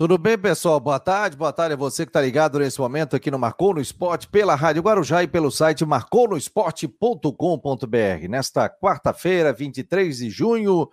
Tudo 0.00 0.16
bem, 0.16 0.38
pessoal? 0.38 0.80
Boa 0.80 0.98
tarde, 0.98 1.36
boa 1.36 1.52
tarde 1.52 1.74
a 1.74 1.76
você 1.76 2.06
que 2.06 2.08
está 2.08 2.22
ligado 2.22 2.58
nesse 2.58 2.80
momento 2.80 3.14
aqui 3.14 3.30
no 3.30 3.38
Marcou 3.38 3.74
no 3.74 3.82
Esporte, 3.82 4.26
pela 4.26 4.54
Rádio 4.54 4.80
Guarujá 4.80 5.22
e 5.22 5.28
pelo 5.28 5.50
site 5.50 5.84
marconosport.com.br. 5.84 8.28
Nesta 8.30 8.70
quarta-feira, 8.70 9.52
23 9.52 10.16
de 10.16 10.30
junho, 10.30 10.88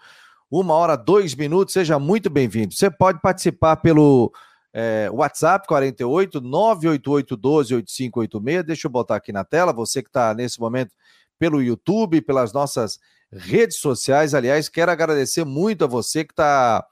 uma 0.52 0.74
hora, 0.74 0.98
dois 0.98 1.34
minutos, 1.36 1.72
seja 1.72 1.98
muito 1.98 2.30
bem-vindo. 2.30 2.74
Você 2.74 2.92
pode 2.92 3.22
participar 3.22 3.78
pelo 3.78 4.30
é, 4.74 5.10
WhatsApp 5.10 5.66
48 5.70 6.42
988 6.42 7.38
12 7.38 7.76
8586. 7.76 8.66
Deixa 8.66 8.88
eu 8.88 8.92
botar 8.92 9.16
aqui 9.16 9.32
na 9.32 9.46
tela, 9.46 9.72
você 9.72 10.04
que 10.04 10.10
está 10.10 10.34
nesse 10.34 10.60
momento 10.60 10.94
pelo 11.40 11.64
YouTube, 11.64 12.20
pelas 12.20 12.52
nossas 12.52 13.00
redes 13.32 13.78
sociais. 13.78 14.34
Aliás, 14.34 14.68
quero 14.68 14.92
agradecer 14.92 15.46
muito 15.46 15.86
a 15.86 15.88
você 15.88 16.26
que 16.26 16.34
está 16.34 16.86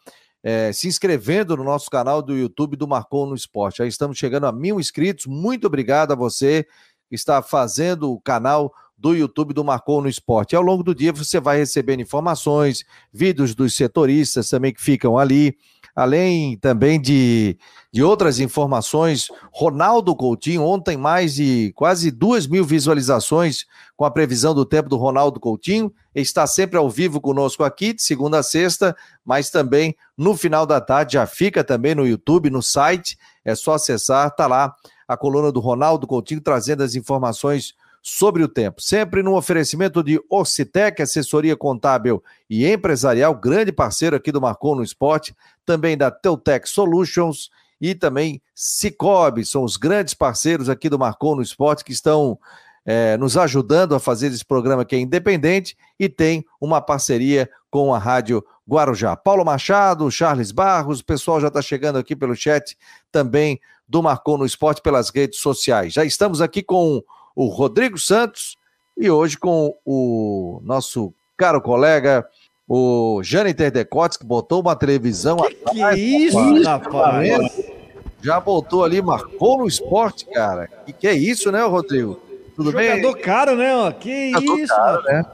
é, 0.46 0.72
se 0.72 0.88
inscrevendo 0.88 1.58
no 1.58 1.64
nosso 1.64 1.90
canal 1.90 2.22
do 2.22 2.38
YouTube 2.38 2.78
do 2.78 2.88
Marcou 2.88 3.26
no 3.26 3.34
Esporte. 3.34 3.80
Já 3.80 3.88
estamos 3.88 4.16
chegando 4.16 4.46
a 4.46 4.52
mil 4.52 4.80
inscritos. 4.80 5.26
Muito 5.26 5.66
obrigado 5.66 6.12
a 6.12 6.16
você 6.16 6.68
que 7.10 7.16
está 7.16 7.42
fazendo 7.42 8.12
o 8.12 8.22
canal 8.22 8.72
do 8.96 9.16
YouTube 9.16 9.56
do 9.56 9.64
Marcou 9.64 10.04
no 10.04 10.08
Esporte. 10.08 10.54
E 10.54 10.56
ao 10.56 10.62
longo 10.62 10.84
do 10.84 10.94
dia 10.94 11.12
você 11.12 11.40
vai 11.40 11.58
recebendo 11.58 12.02
informações, 12.02 12.86
vídeos 13.12 13.56
dos 13.56 13.74
setoristas 13.74 14.48
também 14.48 14.72
que 14.72 14.84
ficam 14.84 15.18
ali 15.18 15.58
além 15.96 16.58
também 16.58 17.00
de, 17.00 17.58
de 17.92 18.04
outras 18.04 18.40
informações, 18.40 19.30
Ronaldo 19.52 20.14
Coutinho, 20.16 20.64
ontem 20.64 20.98
mais 20.98 21.36
de 21.36 21.72
quase 21.74 22.12
duas 22.12 22.46
mil 22.46 22.66
visualizações 22.66 23.66
com 23.96 24.04
a 24.04 24.12
previsão 24.12 24.54
do 24.54 24.66
tempo 24.66 24.90
do 24.90 24.98
Ronaldo 24.98 25.40
Coutinho, 25.40 25.94
está 26.14 26.46
sempre 26.46 26.78
ao 26.78 26.90
vivo 26.90 27.22
conosco 27.22 27.64
aqui, 27.64 27.94
de 27.94 28.04
segunda 28.04 28.40
a 28.40 28.44
sexta, 28.44 28.96
mas 29.24 29.50
também 29.50 29.96
no 30.18 30.36
final 30.36 30.66
da 30.66 30.82
tarde, 30.82 31.14
já 31.14 31.26
fica 31.26 31.64
também 31.64 31.96
no 31.96 32.06
YouTube, 32.06 32.50
no 32.50 32.62
site, 32.62 33.18
é 33.46 33.56
só 33.56 33.76
acessar, 33.76 34.30
tá 34.36 34.48
lá 34.48 34.76
a 35.08 35.16
coluna 35.16 35.52
do 35.52 35.60
Ronaldo 35.60 36.06
Coutinho 36.06 36.42
trazendo 36.42 36.84
as 36.84 36.96
informações 36.96 37.74
sobre 38.08 38.44
o 38.44 38.48
tempo. 38.48 38.84
Sempre 38.84 39.24
no 39.24 39.36
oferecimento 39.36 40.04
de 40.04 40.22
Ocitec, 40.30 41.02
assessoria 41.02 41.58
contábil 41.58 42.24
e 42.48 42.64
empresarial, 42.64 43.34
grande 43.34 43.72
parceiro 43.72 44.16
aqui 44.16 44.32
do 44.32 44.40
Marcou 44.40 44.76
no 44.76 44.84
Esporte, 44.84 45.36
também 45.66 45.98
da 45.98 46.12
Teutec 46.12 46.70
Solutions 46.70 47.50
e 47.82 47.96
também 47.96 48.40
Cicobi, 48.54 49.44
são 49.44 49.64
os 49.64 49.76
grandes 49.76 50.14
parceiros 50.14 50.70
aqui 50.70 50.88
do 50.88 51.00
Marcou 51.00 51.36
no 51.36 51.42
Esporte 51.42 51.84
que 51.84 51.92
estão 51.92 52.38
é, 52.86 53.18
nos 53.18 53.36
ajudando 53.38 53.96
a 53.96 54.00
fazer 54.00 54.28
esse 54.28 54.46
programa 54.46 54.86
que 54.86 54.96
é 54.96 55.00
independente 55.00 55.76
e 56.00 56.08
tem 56.08 56.46
uma 56.62 56.82
parceria 56.82 57.50
com 57.72 57.92
a 57.92 57.98
Rádio 57.98 58.46
Guarujá. 58.70 59.16
Paulo 59.16 59.44
Machado, 59.44 60.12
Charles 60.12 60.52
Barros, 60.52 61.00
o 61.00 61.06
pessoal 61.06 61.42
já 61.42 61.48
está 61.48 61.60
chegando 61.60 61.98
aqui 61.98 62.16
pelo 62.16 62.36
chat 62.36 62.78
também 63.12 63.60
do 63.90 64.04
Marcou 64.04 64.38
no 64.38 64.46
Esporte 64.46 64.80
pelas 64.84 65.10
redes 65.10 65.40
sociais. 65.40 65.94
Já 65.94 66.06
estamos 66.06 66.40
aqui 66.40 66.62
com 66.62 67.04
o 67.36 67.48
Rodrigo 67.48 67.98
Santos 67.98 68.58
e 68.98 69.10
hoje 69.10 69.38
com 69.38 69.76
o 69.86 70.62
nosso 70.64 71.14
caro 71.36 71.62
colega, 71.62 72.26
o 72.68 73.22
Jâniter 73.24 73.70
Decotes, 73.72 74.18
que 74.18 74.26
botou 74.26 74.62
uma 74.62 74.76
televisão. 74.76 75.38
Que, 75.38 75.56
que 75.56 75.84
é 75.84 75.98
isso, 75.98 76.64
rapaz? 76.64 77.76
Já 78.22 78.40
botou 78.40 78.84
ali, 78.84 79.02
marcou 79.02 79.60
no 79.60 79.68
esporte, 79.68 80.26
cara. 80.26 80.68
Que 80.86 80.94
que 80.94 81.08
é 81.08 81.14
isso, 81.14 81.52
né, 81.52 81.62
Rodrigo? 81.64 82.20
Tudo 82.56 82.72
Jogador 82.72 82.88
bem? 82.88 83.02
Jogador 83.02 83.22
caro, 83.22 83.56
né? 83.56 83.76
Ó. 83.76 83.92
Que 83.92 84.32
Jogador 84.32 84.60
isso, 84.60 84.76
caro, 84.76 85.04
né? 85.04 85.26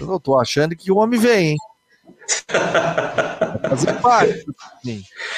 Eu 0.00 0.20
tô 0.20 0.38
achando 0.38 0.74
que 0.74 0.90
o 0.90 0.96
homem 0.96 1.18
vem, 1.18 1.50
hein? 1.50 1.56
fazer 3.68 3.92
parte. 4.00 4.44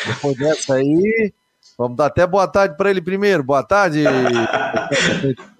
Depois 0.07 0.37
dessa 0.37 0.75
aí, 0.75 1.33
vamos 1.79 1.97
dar 1.97 2.07
até 2.07 2.27
boa 2.27 2.49
tarde 2.49 2.77
para 2.77 2.91
ele 2.91 3.01
primeiro. 3.01 3.43
Boa 3.43 3.63
tarde. 3.63 4.05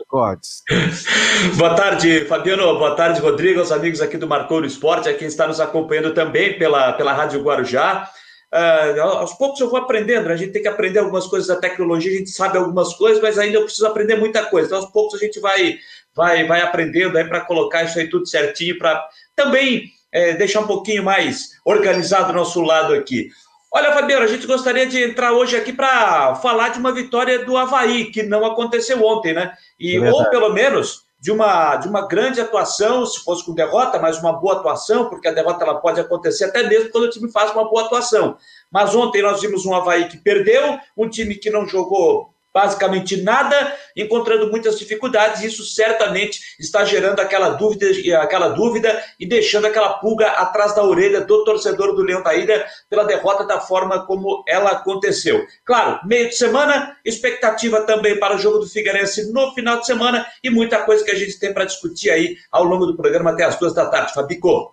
Boa 1.59 1.75
tarde, 1.75 2.25
Fabiano. 2.27 2.79
Boa 2.79 2.95
tarde, 2.95 3.21
Rodrigo, 3.21 3.59
aos 3.59 3.73
amigos 3.73 4.01
aqui 4.01 4.17
do 4.17 4.29
Marcou 4.29 4.61
no 4.61 4.67
Esporte, 4.67 5.09
a 5.09 5.15
quem 5.15 5.27
está 5.27 5.49
nos 5.49 5.59
acompanhando 5.59 6.15
também 6.15 6.57
pela, 6.57 6.93
pela 6.93 7.13
Rádio 7.13 7.43
Guarujá. 7.43 8.09
Uh, 8.53 9.01
aos 9.01 9.33
poucos 9.35 9.59
eu 9.59 9.69
vou 9.69 9.81
aprendendo, 9.81 10.29
né? 10.29 10.35
a 10.35 10.37
gente 10.37 10.53
tem 10.53 10.63
que 10.63 10.69
aprender 10.69 11.01
algumas 11.01 11.27
coisas 11.27 11.49
da 11.49 11.57
tecnologia, 11.57 12.13
a 12.13 12.19
gente 12.19 12.31
sabe 12.31 12.57
algumas 12.57 12.95
coisas, 12.95 13.21
mas 13.21 13.37
ainda 13.37 13.59
eu 13.59 13.65
preciso 13.65 13.89
aprender 13.89 14.15
muita 14.15 14.45
coisa. 14.45 14.69
Então, 14.69 14.79
aos 14.79 14.93
poucos 14.93 15.21
a 15.21 15.25
gente 15.25 15.41
vai, 15.41 15.79
vai, 16.15 16.47
vai 16.47 16.61
aprendendo 16.61 17.19
aí 17.19 17.25
para 17.25 17.41
colocar 17.41 17.83
isso 17.83 17.99
aí 17.99 18.09
tudo 18.09 18.29
certinho, 18.29 18.79
para 18.79 19.05
também 19.35 19.91
é, 20.13 20.35
deixar 20.35 20.61
um 20.61 20.67
pouquinho 20.69 21.03
mais 21.03 21.59
organizado 21.65 22.31
o 22.31 22.37
nosso 22.37 22.61
lado 22.61 22.95
aqui. 22.95 23.31
Olha, 23.77 23.91
Fabiano, 23.91 24.23
a 24.23 24.29
gente 24.29 24.47
gostaria 24.47 24.87
de 24.87 25.03
entrar 25.03 25.33
hoje 25.33 25.57
aqui 25.57 25.73
para 25.73 26.37
falar 26.37 26.69
de 26.69 26.79
uma 26.79 26.93
vitória 26.93 27.45
do 27.45 27.57
Havaí, 27.57 28.05
que 28.05 28.23
não 28.23 28.47
aconteceu 28.47 29.05
ontem, 29.05 29.35
né? 29.35 29.53
E, 29.81 29.97
é 29.97 30.13
ou 30.13 30.31
pelo 30.31 30.53
menos 30.53 31.03
de 31.21 31.33
uma, 31.33 31.75
de 31.75 31.89
uma 31.89 32.07
grande 32.07 32.41
atuação, 32.41 33.05
se 33.05 33.25
fosse 33.25 33.45
com 33.45 33.53
derrota, 33.53 33.99
mas 33.99 34.21
uma 34.21 34.33
boa 34.33 34.59
atuação, 34.59 35.09
porque 35.09 35.27
a 35.27 35.33
derrota 35.33 35.65
ela 35.65 35.81
pode 35.81 35.99
acontecer 36.01 36.45
até 36.45 36.63
mesmo 36.63 36.91
quando 36.91 37.05
o 37.05 37.11
time 37.11 37.33
faz 37.33 37.51
uma 37.51 37.69
boa 37.69 37.87
atuação. 37.87 38.37
Mas 38.71 38.95
ontem 38.95 39.23
nós 39.23 39.41
vimos 39.41 39.67
um 39.67 39.75
Havaí 39.75 40.07
que 40.07 40.19
perdeu, 40.19 40.79
um 40.97 41.09
time 41.09 41.35
que 41.35 41.51
não 41.51 41.67
jogou 41.67 42.34
basicamente 42.55 43.21
nada, 43.21 43.77
encontrando 43.97 44.49
muitas 44.49 44.79
dificuldades, 44.79 45.43
e 45.43 45.47
isso 45.47 45.65
certamente 45.65 46.55
está 46.61 46.85
gerando 46.85 47.19
aquela 47.19 47.51
dúvida, 47.51 47.87
aquela 48.21 48.49
dúvida 48.51 49.03
e 49.19 49.27
deixando 49.27 49.67
aquela 49.67 49.95
pulga 49.95 50.29
atrás 50.29 50.73
da 50.73 50.85
orelha 50.85 51.21
do 51.21 51.43
torcedor 51.43 51.97
do 51.97 52.03
Leão 52.03 52.23
da 52.23 52.33
Ilha 52.33 52.65
pela 52.89 53.03
derrota 53.03 53.45
da 53.45 53.61
forma 53.61 54.07
como 54.07 54.45
ela 54.47 54.71
aconteceu. 54.71 55.45
Claro, 55.65 55.99
meio 56.07 56.29
de 56.29 56.37
semana, 56.37 56.97
expectativa 57.05 57.81
também 57.83 58.21
para 58.21 58.37
o 58.37 58.39
jogo 58.39 58.59
do 58.59 58.69
Figueirense 58.69 59.33
no 59.33 59.53
final 59.53 59.81
de 59.81 59.87
semana 59.87 60.25
e 60.43 60.49
muita 60.49 60.83
coisa 60.85 61.05
que 61.05 61.11
a 61.11 61.19
gente 61.19 61.37
tem 61.41 61.53
para 61.53 61.65
discutir 61.65 62.11
aí 62.11 62.37
ao 62.53 62.63
longo 62.63 62.87
do 62.87 62.97
programa 62.97 63.33
até 63.33 63.43
as 63.43 63.59
duas 63.59 63.75
da 63.75 63.87
tarde. 63.87 64.15
Fabico. 64.15 64.73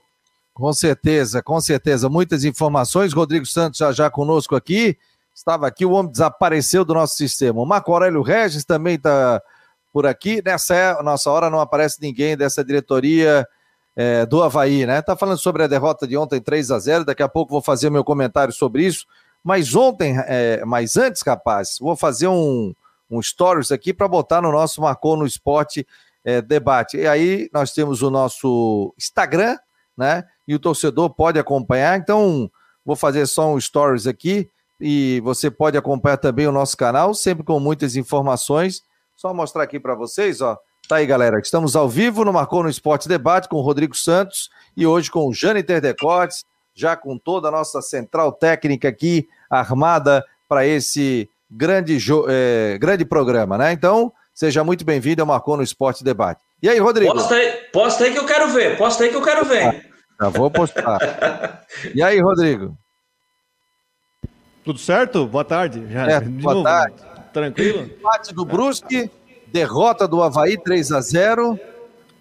Com 0.54 0.72
certeza, 0.74 1.42
com 1.42 1.60
certeza. 1.60 2.10
Muitas 2.10 2.44
informações. 2.44 3.14
Rodrigo 3.14 3.46
Santos 3.46 3.80
já 3.80 3.92
já 3.92 4.10
conosco 4.10 4.56
aqui 4.56 4.98
estava 5.34 5.68
aqui, 5.68 5.86
o 5.86 5.92
homem 5.92 6.12
desapareceu 6.12 6.86
do 6.86 6.94
nosso 6.94 7.16
sistema. 7.16 7.62
O 7.62 7.66
Marco 7.66 7.92
Aurélio 7.92 8.22
Regis 8.22 8.64
também 8.64 8.96
está 8.96 9.42
por 9.92 10.06
aqui. 10.06 10.42
Nessa 10.44 10.76
é, 10.76 11.04
nossa 11.04 11.30
hora 11.30 11.50
não 11.50 11.60
aparece 11.60 12.02
ninguém 12.02 12.38
dessa 12.38 12.64
diretoria 12.64 13.48
é, 13.96 14.26
do 14.26 14.42
Havaí, 14.42 14.86
né? 14.86 15.00
Está 15.00 15.16
falando 15.16 15.38
sobre 15.38 15.64
a 15.64 15.68
derrota 15.68 16.08
de 16.08 16.16
ontem 16.16 16.40
3 16.40 16.72
a 16.72 16.80
0 16.80 17.06
Daqui 17.06 17.24
a 17.24 17.30
pouco 17.30 17.52
vou 17.52 17.62
fazer 17.62 17.90
meu 17.90 18.04
comentário 18.04 18.54
sobre 18.54 18.86
isso. 18.86 19.06
Mas 19.44 19.76
ontem, 19.76 20.16
é, 20.28 20.64
mas 20.66 20.98
antes, 20.98 21.24
capaz, 21.24 21.78
vou 21.80 21.96
fazer 21.96 22.28
um, 22.28 22.74
um 23.10 23.22
stories 23.22 23.72
aqui 23.72 23.94
para 23.94 24.08
botar 24.08 24.42
no 24.42 24.52
nosso 24.52 24.82
Marcou 24.82 25.18
no 25.18 25.26
Esporte 25.26 25.86
é, 26.24 26.42
debate. 26.42 26.98
E 26.98 27.08
aí 27.08 27.50
nós 27.52 27.74
temos 27.74 28.02
o 28.02 28.10
nosso 28.10 28.94
Instagram, 28.98 29.58
né? 29.98 30.24
E 30.48 30.54
o 30.54 30.60
torcedor 30.60 31.10
pode 31.10 31.40
acompanhar. 31.40 31.98
Então, 31.98 32.50
vou 32.86 32.96
fazer 32.96 33.26
só 33.26 33.52
um 33.52 33.60
stories 33.60 34.06
aqui 34.08 34.50
e 34.82 35.22
você 35.22 35.52
pode 35.52 35.78
acompanhar 35.78 36.18
também 36.18 36.48
o 36.48 36.52
nosso 36.52 36.76
canal, 36.76 37.14
sempre 37.14 37.44
com 37.44 37.60
muitas 37.60 37.96
informações. 37.96 38.82
Só 39.16 39.34
mostrar 39.34 39.64
aqui 39.64 39.80
para 39.80 39.94
vocês, 39.94 40.42
ó. 40.42 40.58
Tá 40.88 40.96
aí, 40.96 41.06
galera. 41.06 41.40
Estamos 41.40 41.76
ao 41.76 41.88
vivo 41.88 42.26
no 42.26 42.34
Marcou 42.34 42.64
no 42.64 42.70
Esporte 42.70 43.08
Debate 43.08 43.48
com 43.48 43.58
o 43.58 43.62
Rodrigo 43.62 43.96
Santos 43.96 44.50
e 44.76 44.86
hoje 44.86 45.12
com 45.12 45.28
o 45.28 45.34
Jâniter 45.34 45.80
Decotes, 45.80 46.44
já 46.74 46.96
com 46.96 47.18
toda 47.18 47.48
a 47.48 47.52
nossa 47.52 47.82
central 47.82 48.32
técnica 48.32 48.90
aqui 48.90 49.28
armada 49.50 50.26
para 50.50 50.66
esse 50.66 51.30
grande, 51.50 51.98
é, 52.28 52.78
grande 52.80 53.06
programa, 53.06 53.58
né? 53.58 53.72
Então, 53.72 54.12
seja 54.34 54.64
muito 54.64 54.84
bem-vindo 54.84 55.22
ao 55.22 55.28
Marcou 55.28 55.56
no 55.56 55.64
Esporte 55.64 56.04
Debate. 56.04 56.42
E 56.62 56.68
aí, 56.68 56.80
Rodrigo? 56.80 57.14
Posta 57.14 57.36
aí, 57.36 57.52
posta 57.72 58.04
aí 58.04 58.12
que 58.12 58.20
eu 58.20 58.26
quero 58.26 58.50
ver, 58.50 58.78
posta 58.78 59.04
aí 59.04 59.10
que 59.10 59.16
eu 59.16 59.22
quero 59.22 59.46
ver. 59.46 59.86
Já 60.20 60.30
vou 60.30 60.50
postar. 60.50 61.00
e 61.94 62.02
aí, 62.02 62.20
Rodrigo? 62.20 62.78
Tudo 64.64 64.78
certo? 64.78 65.26
Boa 65.26 65.44
tarde. 65.44 65.84
Já, 65.90 66.08
é, 66.08 66.20
boa 66.20 66.54
novo, 66.54 66.64
tarde. 66.64 66.96
Tranquilo? 67.34 67.84
Empate 67.84 68.34
do 68.34 68.46
Brusque, 68.46 69.10
derrota 69.52 70.08
do 70.08 70.22
Havaí 70.22 70.58
3 70.58 70.92
a 70.92 71.02
0 71.02 71.54
O 71.54 71.58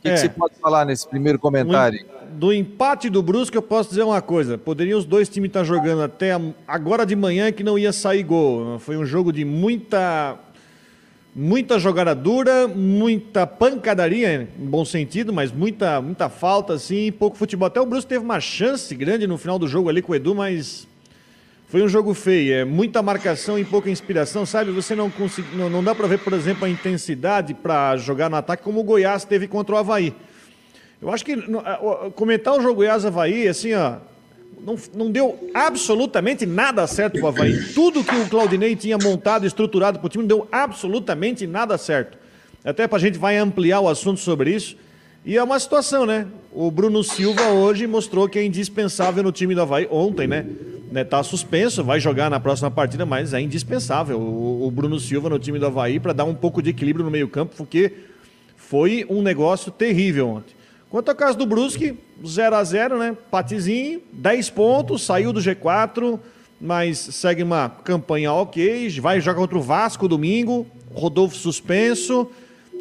que, 0.02 0.08
é. 0.08 0.14
que 0.14 0.20
você 0.20 0.28
pode 0.28 0.54
falar 0.56 0.86
nesse 0.86 1.06
primeiro 1.06 1.38
comentário? 1.38 2.00
Do 2.32 2.52
empate 2.52 3.10
do 3.10 3.22
Brusque, 3.22 3.56
eu 3.56 3.62
posso 3.62 3.90
dizer 3.90 4.04
uma 4.04 4.22
coisa. 4.22 4.56
Poderiam 4.56 4.98
os 4.98 5.04
dois 5.04 5.28
times 5.28 5.48
estar 5.48 5.64
jogando 5.64 6.02
até 6.02 6.30
agora 6.66 7.04
de 7.04 7.14
manhã 7.14 7.52
que 7.52 7.62
não 7.62 7.78
ia 7.78 7.92
sair 7.92 8.22
gol. 8.22 8.78
Foi 8.78 8.96
um 8.96 9.04
jogo 9.04 9.32
de 9.32 9.44
muita 9.44 10.38
muita 11.34 11.78
jogada 11.78 12.14
dura, 12.14 12.66
muita 12.66 13.46
pancadaria, 13.46 14.48
em 14.58 14.66
bom 14.66 14.84
sentido, 14.84 15.32
mas 15.32 15.52
muita, 15.52 16.00
muita 16.00 16.28
falta, 16.28 16.72
assim, 16.72 17.12
pouco 17.12 17.36
futebol. 17.36 17.66
Até 17.66 17.80
o 17.80 17.86
Brusque 17.86 18.08
teve 18.08 18.24
uma 18.24 18.40
chance 18.40 18.94
grande 18.94 19.26
no 19.26 19.38
final 19.38 19.58
do 19.58 19.68
jogo 19.68 19.88
ali 19.88 20.02
com 20.02 20.12
o 20.12 20.14
Edu, 20.14 20.34
mas 20.34 20.88
foi 21.70 21.82
um 21.82 21.88
jogo 21.88 22.12
feio, 22.14 22.52
é 22.52 22.64
muita 22.64 23.00
marcação 23.00 23.56
e 23.56 23.64
pouca 23.64 23.88
inspiração, 23.88 24.44
sabe? 24.44 24.72
Você 24.72 24.96
não 24.96 25.08
consegue, 25.08 25.54
não, 25.54 25.70
não 25.70 25.84
dá 25.84 25.94
para 25.94 26.08
ver, 26.08 26.18
por 26.18 26.32
exemplo, 26.32 26.64
a 26.64 26.68
intensidade 26.68 27.54
para 27.54 27.96
jogar 27.96 28.28
no 28.28 28.34
ataque 28.34 28.64
como 28.64 28.80
o 28.80 28.82
Goiás 28.82 29.24
teve 29.24 29.46
contra 29.46 29.76
o 29.76 29.78
Havaí. 29.78 30.12
Eu 31.00 31.12
acho 31.12 31.24
que 31.24 31.36
comentar 32.16 32.58
o 32.58 32.60
jogo 32.60 32.74
Goiás-Havaí, 32.74 33.46
assim, 33.46 33.72
ó, 33.72 33.98
não, 34.66 34.76
não 34.92 35.12
deu 35.12 35.48
absolutamente 35.54 36.44
nada 36.44 36.84
certo 36.88 37.20
para 37.20 37.24
o 37.24 37.28
Havaí. 37.28 37.72
Tudo 37.72 38.02
que 38.02 38.16
o 38.16 38.28
Claudinei 38.28 38.74
tinha 38.74 38.98
montado, 38.98 39.46
estruturado 39.46 40.00
para 40.00 40.06
o 40.06 40.08
time, 40.08 40.24
não 40.24 40.28
deu 40.28 40.48
absolutamente 40.50 41.46
nada 41.46 41.78
certo. 41.78 42.18
Até 42.64 42.88
para 42.88 42.98
a 42.98 43.00
gente 43.00 43.16
vai 43.16 43.36
ampliar 43.36 43.78
o 43.78 43.88
assunto 43.88 44.18
sobre 44.18 44.52
isso. 44.52 44.76
E 45.24 45.36
é 45.36 45.42
uma 45.42 45.58
situação, 45.60 46.04
né? 46.04 46.26
O 46.52 46.68
Bruno 46.68 47.04
Silva 47.04 47.48
hoje 47.50 47.86
mostrou 47.86 48.28
que 48.28 48.40
é 48.40 48.44
indispensável 48.44 49.22
no 49.22 49.30
time 49.30 49.54
do 49.54 49.62
Havaí. 49.62 49.86
Ontem, 49.88 50.26
né? 50.26 50.44
Né 50.90 51.04
tá 51.04 51.22
suspenso, 51.22 51.84
vai 51.84 52.00
jogar 52.00 52.30
na 52.30 52.40
próxima 52.40 52.70
partida, 52.70 53.06
mas 53.06 53.32
é 53.32 53.40
indispensável 53.40 54.18
o, 54.18 54.66
o 54.66 54.70
Bruno 54.70 54.98
Silva 54.98 55.28
no 55.28 55.38
time 55.38 55.58
do 55.58 55.66
Havaí 55.66 56.00
para 56.00 56.12
dar 56.12 56.24
um 56.24 56.34
pouco 56.34 56.60
de 56.62 56.70
equilíbrio 56.70 57.04
no 57.04 57.10
meio-campo, 57.10 57.54
porque 57.56 57.92
foi 58.56 59.06
um 59.08 59.22
negócio 59.22 59.70
terrível 59.70 60.28
ontem. 60.28 60.54
Quanto 60.90 61.08
ao 61.08 61.14
caso 61.14 61.38
do 61.38 61.46
Brusque, 61.46 61.96
0 62.26 62.56
a 62.56 62.64
0 62.64 62.98
né? 62.98 63.16
Patizinho, 63.30 64.02
10 64.12 64.50
pontos, 64.50 65.02
saiu 65.02 65.32
do 65.32 65.40
G4, 65.40 66.18
mas 66.60 66.98
segue 66.98 67.44
uma 67.44 67.68
campanha 67.68 68.32
ok. 68.32 68.88
Vai 69.00 69.20
jogar 69.20 69.38
contra 69.38 69.56
o 69.56 69.62
Vasco 69.62 70.08
domingo. 70.08 70.66
Rodolfo 70.92 71.36
suspenso. 71.36 72.28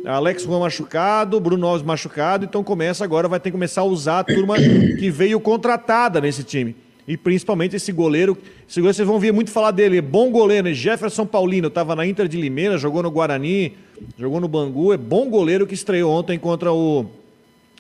Alex 0.06 0.44
Juan 0.44 0.60
machucado, 0.60 1.40
Bruno 1.40 1.68
Alves 1.68 1.86
machucado, 1.86 2.46
então 2.46 2.64
começa 2.64 3.04
agora, 3.04 3.28
vai 3.28 3.40
ter 3.40 3.50
que 3.50 3.54
começar 3.54 3.82
a 3.82 3.86
usar 3.86 4.20
a 4.20 4.24
turma 4.24 4.56
que 4.58 5.12
veio 5.12 5.40
contratada 5.40 6.22
nesse 6.22 6.44
time. 6.44 6.76
E 7.10 7.18
principalmente 7.18 7.76
esse 7.76 7.92
goleiro, 7.92 8.38
esse 8.70 8.80
goleiro 8.80 8.94
vocês 8.94 9.08
vão 9.08 9.18
ver 9.18 9.34
muito 9.34 9.50
falar 9.50 9.72
dele, 9.72 9.98
é 9.98 10.02
bom 10.02 10.30
goleiro, 10.30 10.68
né? 10.68 10.76
Jefferson 10.76 11.26
Paulino, 11.26 11.68
estava 11.68 11.96
na 11.96 12.06
Inter 12.06 12.28
de 12.28 12.40
Limeira, 12.40 12.78
jogou 12.78 13.02
no 13.02 13.10
Guarani, 13.10 13.76
jogou 14.16 14.40
no 14.40 14.48
Bangu, 14.48 14.94
é 14.94 14.98
bom 14.98 15.28
goleiro 15.28 15.66
que 15.66 15.74
estreou 15.74 16.14
ontem 16.14 16.38
contra 16.38 16.72
o, 16.72 17.08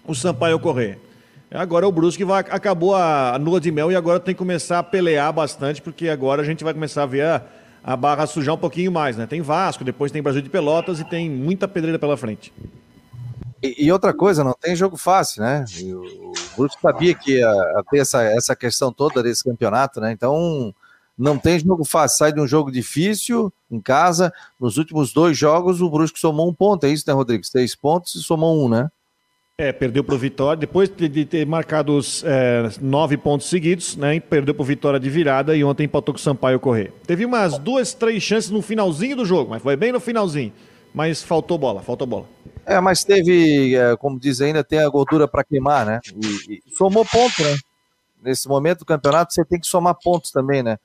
o 0.08 0.16
Sampaio 0.16 0.60
Corrêa. 0.60 0.98
Agora 1.52 1.88
o 1.88 1.92
Brusque 1.92 2.24
vai, 2.24 2.40
acabou 2.40 2.96
a, 2.96 3.36
a 3.36 3.38
lua 3.38 3.62
de 3.62 3.72
mel 3.72 3.92
e 3.92 3.96
agora 3.96 4.20
tem 4.20 4.34
que 4.34 4.40
começar 4.40 4.80
a 4.80 4.84
pelear 4.84 5.32
bastante, 5.32 5.80
porque 5.80 6.10
agora 6.10 6.42
a 6.42 6.46
gente 6.46 6.64
vai 6.64 6.74
começar 6.74 7.04
a 7.04 7.06
ver 7.06 7.22
a, 7.22 7.44
a 7.84 7.96
barra 7.96 8.26
sujar 8.26 8.56
um 8.56 8.58
pouquinho 8.58 8.92
mais, 8.92 9.16
né? 9.16 9.28
Tem 9.28 9.42
Vasco, 9.42 9.84
depois 9.84 10.12
tem 10.12 10.24
Brasil 10.24 10.42
de 10.42 10.50
Pelotas 10.50 11.00
e 11.00 11.04
tem 11.04 11.30
muita 11.30 11.68
pedreira 11.68 12.00
pela 12.00 12.18
frente. 12.18 12.52
E, 13.62 13.92
outra 13.92 14.14
coisa, 14.14 14.44
não 14.44 14.54
tem 14.54 14.76
jogo 14.76 14.96
fácil, 14.96 15.44
né? 15.44 15.66
O, 15.94 16.34
Brusque 16.56 16.82
sabia 16.82 17.14
que 17.14 17.34
ia, 17.34 17.48
ia 17.48 17.84
ter 17.90 18.00
essa, 18.00 18.24
essa 18.24 18.56
questão 18.56 18.92
toda 18.92 19.22
desse 19.22 19.44
campeonato, 19.44 20.00
né? 20.00 20.12
Então 20.12 20.74
não 21.18 21.38
tem 21.38 21.60
jogo 21.60 21.84
fácil. 21.84 22.18
Sai 22.18 22.32
de 22.32 22.40
um 22.40 22.48
jogo 22.48 22.72
difícil 22.72 23.52
em 23.70 23.82
casa. 23.82 24.32
Nos 24.58 24.78
últimos 24.78 25.12
dois 25.12 25.38
jogos, 25.38 25.82
o 25.82 25.90
Brusque 25.90 26.18
somou 26.18 26.50
um 26.50 26.54
ponto. 26.54 26.86
É 26.86 26.90
isso, 26.90 27.04
né, 27.06 27.14
Rodrigues? 27.14 27.50
Três 27.50 27.76
pontos 27.76 28.16
e 28.16 28.24
somou 28.24 28.66
um, 28.66 28.70
né? 28.70 28.90
É, 29.58 29.74
perdeu 29.74 30.06
para 30.06 30.16
o 30.16 30.18
Vitória, 30.18 30.58
depois 30.58 30.88
de 30.88 31.26
ter 31.26 31.46
marcado 31.46 31.98
os 31.98 32.24
é, 32.26 32.70
nove 32.80 33.18
pontos 33.18 33.50
seguidos, 33.50 33.98
né? 33.98 34.18
Perdeu 34.22 34.56
para 34.56 34.62
o 34.62 34.66
Vitória 34.66 34.98
de 34.98 35.10
virada 35.10 35.54
e 35.54 35.66
ontem 35.66 35.84
empatou 35.84 36.14
com 36.14 36.18
o 36.18 36.22
Sampaio 36.22 36.62
correr. 36.62 36.94
Teve 37.06 37.26
umas 37.26 37.58
duas, 37.58 37.94
três 37.94 38.24
chances 38.24 38.50
no 38.50 38.62
finalzinho 38.62 39.18
do 39.18 39.26
jogo, 39.26 39.50
mas 39.50 39.62
foi 39.62 39.76
bem 39.76 39.92
no 39.92 40.00
finalzinho. 40.00 40.54
Mas 40.94 41.22
faltou 41.22 41.58
bola, 41.58 41.82
faltou 41.82 42.08
bola. 42.08 42.26
É, 42.70 42.80
mas 42.80 43.04
teve, 43.04 43.76
é, 43.76 43.96
como 43.98 44.20
diz 44.20 44.42
ainda, 44.42 44.64
tem 44.64 44.80
a 44.80 44.90
gordura 44.90 45.28
para 45.28 45.44
queimar, 45.44 45.86
né? 45.86 46.00
E, 46.16 46.62
e 46.68 46.76
somou 46.76 47.04
ponto, 47.06 47.42
né? 47.42 47.58
Nesse 48.22 48.48
momento 48.48 48.80
do 48.80 48.86
campeonato 48.86 49.34
você 49.34 49.44
tem 49.44 49.60
que 49.60 49.68
somar 49.68 49.96
pontos 49.96 50.32
também, 50.32 50.62
né? 50.62 50.78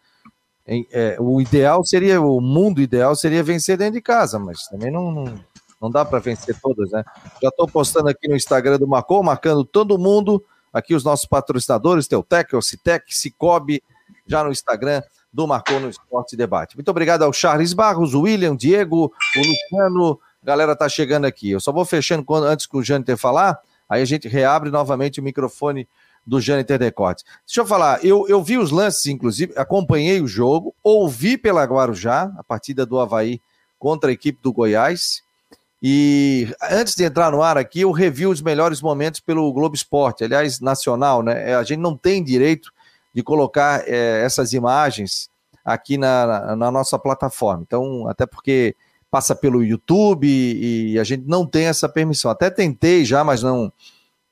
É, 0.66 1.16
o 1.20 1.40
ideal 1.42 1.84
seria, 1.84 2.22
o 2.22 2.40
mundo 2.40 2.80
ideal 2.80 3.14
seria 3.14 3.42
vencer 3.42 3.76
dentro 3.76 3.94
de 3.94 4.00
casa, 4.00 4.38
mas 4.38 4.66
também 4.66 4.90
não, 4.90 5.12
não 5.12 5.44
não 5.84 5.90
dá 5.90 6.02
para 6.02 6.18
vencer 6.18 6.58
todas, 6.62 6.90
né? 6.90 7.04
Já 7.42 7.50
estou 7.50 7.68
postando 7.68 8.08
aqui 8.08 8.26
no 8.26 8.34
Instagram 8.34 8.78
do 8.78 8.88
Marcou, 8.88 9.22
marcando 9.22 9.66
todo 9.66 9.98
mundo, 9.98 10.42
aqui 10.72 10.94
os 10.94 11.04
nossos 11.04 11.26
patrocinadores, 11.26 12.08
Teutec, 12.08 12.56
Ocitec, 12.56 13.14
Cicobi, 13.14 13.82
já 14.26 14.42
no 14.42 14.50
Instagram 14.50 15.02
do 15.30 15.46
Marcou 15.46 15.78
no 15.80 15.90
Esporte 15.90 16.36
Debate. 16.36 16.74
Muito 16.74 16.90
obrigado 16.90 17.22
ao 17.22 17.34
Charles 17.34 17.74
Barros, 17.74 18.14
o 18.14 18.22
William, 18.22 18.56
Diego, 18.56 19.12
o 19.36 19.38
Luciano, 19.38 20.18
galera 20.44 20.76
tá 20.76 20.88
chegando 20.88 21.24
aqui. 21.24 21.50
Eu 21.50 21.60
só 21.60 21.72
vou 21.72 21.84
fechando 21.84 22.24
quando, 22.24 22.44
antes 22.44 22.66
que 22.66 22.76
o 22.76 22.82
Jâniter 22.82 23.16
falar, 23.16 23.58
aí 23.88 24.02
a 24.02 24.04
gente 24.04 24.28
reabre 24.28 24.70
novamente 24.70 25.20
o 25.20 25.22
microfone 25.22 25.88
do 26.26 26.40
Jâniter 26.40 26.78
Decortes. 26.78 27.24
Deixa 27.46 27.60
eu 27.60 27.66
falar, 27.66 28.04
eu, 28.04 28.26
eu 28.28 28.42
vi 28.42 28.56
os 28.56 28.70
lances, 28.70 29.06
inclusive, 29.06 29.52
acompanhei 29.56 30.20
o 30.20 30.28
jogo, 30.28 30.74
ouvi 30.82 31.36
pela 31.36 31.64
Guarujá, 31.64 32.32
a 32.38 32.44
partida 32.44 32.86
do 32.86 32.98
Havaí 32.98 33.40
contra 33.78 34.10
a 34.10 34.12
equipe 34.12 34.40
do 34.42 34.52
Goiás, 34.52 35.22
e 35.82 36.48
antes 36.62 36.94
de 36.94 37.04
entrar 37.04 37.30
no 37.30 37.42
ar 37.42 37.58
aqui, 37.58 37.82
eu 37.82 37.92
revi 37.92 38.26
os 38.26 38.40
melhores 38.40 38.80
momentos 38.80 39.20
pelo 39.20 39.52
Globo 39.52 39.74
Esporte, 39.74 40.24
aliás, 40.24 40.58
nacional, 40.58 41.22
né? 41.22 41.50
É, 41.50 41.54
a 41.54 41.62
gente 41.62 41.78
não 41.78 41.94
tem 41.94 42.24
direito 42.24 42.72
de 43.14 43.22
colocar 43.22 43.86
é, 43.86 44.24
essas 44.24 44.54
imagens 44.54 45.28
aqui 45.62 45.98
na, 45.98 46.26
na, 46.26 46.56
na, 46.56 46.70
nossa 46.70 46.98
plataforma. 46.98 47.64
Então, 47.66 48.08
até 48.08 48.24
porque 48.24 48.74
passa 49.14 49.32
pelo 49.32 49.62
YouTube 49.62 50.26
e, 50.26 50.94
e, 50.94 50.98
a 50.98 51.04
gente 51.04 51.22
não 51.24 51.46
tem 51.46 51.66
essa 51.66 51.88
permissão. 51.88 52.32
Até 52.32 52.50
tentei 52.50 53.04
já, 53.04 53.22
mas 53.22 53.44
não, 53.44 53.72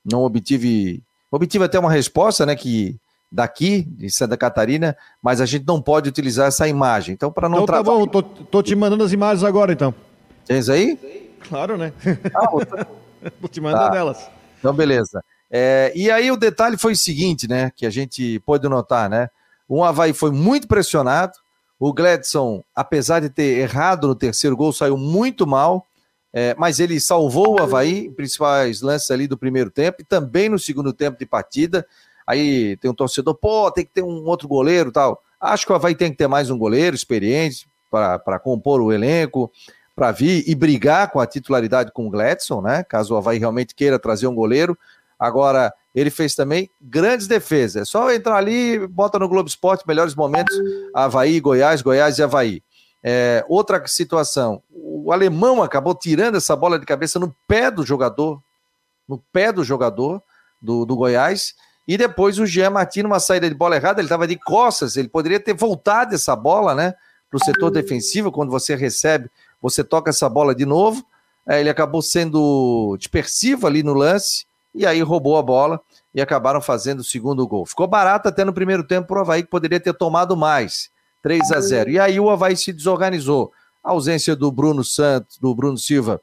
não 0.05 0.25
obtive. 0.25 1.01
Obtive 1.31 1.63
até 1.63 1.79
uma 1.79 1.89
resposta, 1.91 2.45
né? 2.45 2.57
Que 2.57 2.97
daqui, 3.31 3.83
de 3.83 4.11
Santa 4.11 4.37
Catarina, 4.37 4.97
mas 5.23 5.41
a 5.41 5.47
gente 5.47 5.65
não 5.65 5.81
pode 5.81 6.09
utilizar 6.09 6.49
essa 6.49 6.67
imagem. 6.67 7.15
Então, 7.15 7.31
para 7.31 7.49
não 7.49 7.63
então, 7.63 7.77
tá 7.77 7.81
bom, 7.81 8.09
tô, 8.09 8.25
tô 8.25 8.61
te 8.61 8.75
mandando 8.75 9.05
as 9.05 9.13
imagens 9.13 9.45
agora, 9.45 9.73
então. 9.73 9.95
Tens 10.45 10.69
aí? 10.69 10.99
Claro, 11.49 11.79
né? 11.79 11.93
Ah, 12.35 12.51
vou 13.41 13.49
te 13.49 13.61
mandar 13.61 13.85
tá. 13.85 13.91
delas. 13.91 14.29
Então, 14.59 14.75
beleza. 14.75 15.23
É, 15.49 15.93
e 15.95 16.11
aí 16.11 16.29
o 16.33 16.37
detalhe 16.37 16.77
foi 16.77 16.95
o 16.95 16.97
seguinte, 16.97 17.47
né? 17.49 17.71
Que 17.77 17.87
a 17.87 17.91
gente 17.91 18.41
pôde 18.41 18.69
notar, 18.69 19.09
né? 19.09 19.31
O 19.69 19.85
Havaí 19.85 20.13
foi 20.13 20.33
muito 20.33 20.67
pressionado. 20.67 21.35
O 21.85 21.93
Gladson, 21.93 22.63
apesar 22.73 23.19
de 23.19 23.29
ter 23.29 23.59
errado 23.59 24.07
no 24.07 24.15
terceiro 24.15 24.57
gol, 24.57 24.73
saiu 24.73 24.97
muito 24.97 25.49
mal. 25.49 25.89
É, 26.33 26.55
mas 26.57 26.79
ele 26.79 27.01
salvou 27.01 27.57
o 27.57 27.61
Havaí 27.61 28.09
principais 28.09 28.83
lances 28.83 29.11
ali 29.11 29.27
do 29.27 29.37
primeiro 29.37 29.69
tempo 29.69 30.01
e 30.01 30.05
também 30.05 30.49
no 30.49 30.61
segundo 30.61 30.93
tempo 30.93 31.19
de 31.19 31.27
partida. 31.27 31.85
Aí 32.25 32.77
tem 32.77 32.89
um 32.89 32.95
torcedor, 32.95 33.35
pô, 33.35 33.69
tem 33.69 33.85
que 33.85 33.91
ter 33.91 34.03
um 34.05 34.25
outro 34.27 34.47
goleiro 34.47 34.93
tal. 34.93 35.21
Acho 35.41 35.67
que 35.67 35.73
o 35.73 35.75
Havaí 35.75 35.97
tem 35.97 36.13
que 36.13 36.17
ter 36.17 36.29
mais 36.29 36.51
um 36.51 36.57
goleiro 36.57 36.95
experiente 36.95 37.67
para 37.91 38.39
compor 38.39 38.81
o 38.81 38.93
elenco 38.93 39.51
para 39.97 40.13
vir 40.13 40.45
e 40.47 40.55
brigar 40.55 41.11
com 41.11 41.19
a 41.19 41.27
titularidade 41.27 41.91
com 41.91 42.07
o 42.07 42.11
Gladson, 42.11 42.63
né? 42.63 42.85
Caso 42.85 43.13
o 43.13 43.17
Havaí 43.17 43.41
realmente 43.41 43.75
queira 43.75 43.99
trazer 43.99 44.29
um 44.29 44.37
goleiro. 44.37 44.79
Agora, 45.19 45.75
ele 45.95 46.11
fez 46.11 46.35
também 46.35 46.71
grandes 46.81 47.27
defesas. 47.27 47.83
É 47.83 47.85
só 47.85 48.13
entrar 48.13 48.37
ali, 48.37 48.87
bota 48.87 49.19
no 49.19 49.29
Globo 49.29 49.49
Esporte, 49.49 49.87
melhores 49.87 50.15
momentos, 50.15 50.57
Havaí, 50.95 51.41
Goiás, 51.41 51.83
Goiás 51.83 52.19
e 52.19 52.23
Havaí. 52.23 52.63
É, 53.03 53.45
outra 53.49 53.85
situação, 53.87 54.63
o 54.71 55.13
alemão 55.13 55.63
acabou 55.63 55.95
tirando 55.95 56.37
essa 56.37 56.55
bola 56.55 56.79
de 56.79 56.87
cabeça 56.87 57.19
no 57.19 57.35
pé 57.49 57.71
do 57.71 57.85
jogador, 57.85 58.41
no 59.09 59.19
pé 59.33 59.53
do 59.53 59.65
jogador 59.65 60.23
do, 60.61 60.87
do 60.87 60.97
Goiás, 60.97 61.55
e 61.87 61.97
depois 61.97 62.39
o 62.39 62.47
Jean 62.47 62.71
Martins, 62.71 63.03
numa 63.03 63.19
saída 63.19 63.49
de 63.49 63.55
bola 63.57 63.75
errada, 63.75 64.01
ele 64.01 64.07
estava 64.07 64.27
de 64.27 64.37
costas, 64.37 64.97
ele 64.97 65.09
poderia 65.09 65.41
ter 65.41 65.53
voltado 65.53 66.15
essa 66.15 66.37
bola, 66.37 66.75
né, 66.75 66.95
para 67.29 67.37
o 67.37 67.45
setor 67.45 67.71
defensivo, 67.71 68.31
quando 68.31 68.51
você 68.51 68.77
recebe 68.77 69.29
você 69.63 69.85
toca 69.85 70.11
essa 70.11 70.29
bola 70.29 70.55
de 70.55 70.67
novo, 70.67 71.07
é, 71.49 71.61
ele 71.61 71.71
acabou 71.71 72.03
sendo 72.03 72.97
dispersivo 72.99 73.67
ali 73.67 73.85
no 73.85 73.95
lance, 73.95 74.45
e 74.75 74.87
aí 74.87 75.03
roubou 75.03 75.37
a 75.37 75.43
bola 75.43 75.81
e 76.15 76.21
acabaram 76.21 76.61
fazendo 76.61 77.01
o 77.01 77.05
segundo 77.05 77.47
gol. 77.47 77.67
Ficou 77.67 77.87
barato 77.87 78.29
até 78.29 78.45
no 78.45 78.53
primeiro 78.53 78.85
tempo 78.85 79.09
para 79.09 79.19
o 79.19 79.21
Havaí, 79.21 79.43
que 79.43 79.51
poderia 79.51 79.81
ter 79.81 79.93
tomado 79.93 80.37
mais, 80.37 80.91
3 81.23 81.53
a 81.53 81.61
0 81.61 81.91
E 81.91 81.99
aí 81.99 82.19
o 82.19 82.31
Havaí 82.31 82.57
se 82.57 82.73
desorganizou. 82.73 83.53
A 83.85 83.91
ausência 83.91 84.37
do 84.37 84.51
Bruno 84.51 84.85
Santos, 84.85 85.39
do 85.39 85.53
Bruno 85.55 85.77
Silva, 85.77 86.21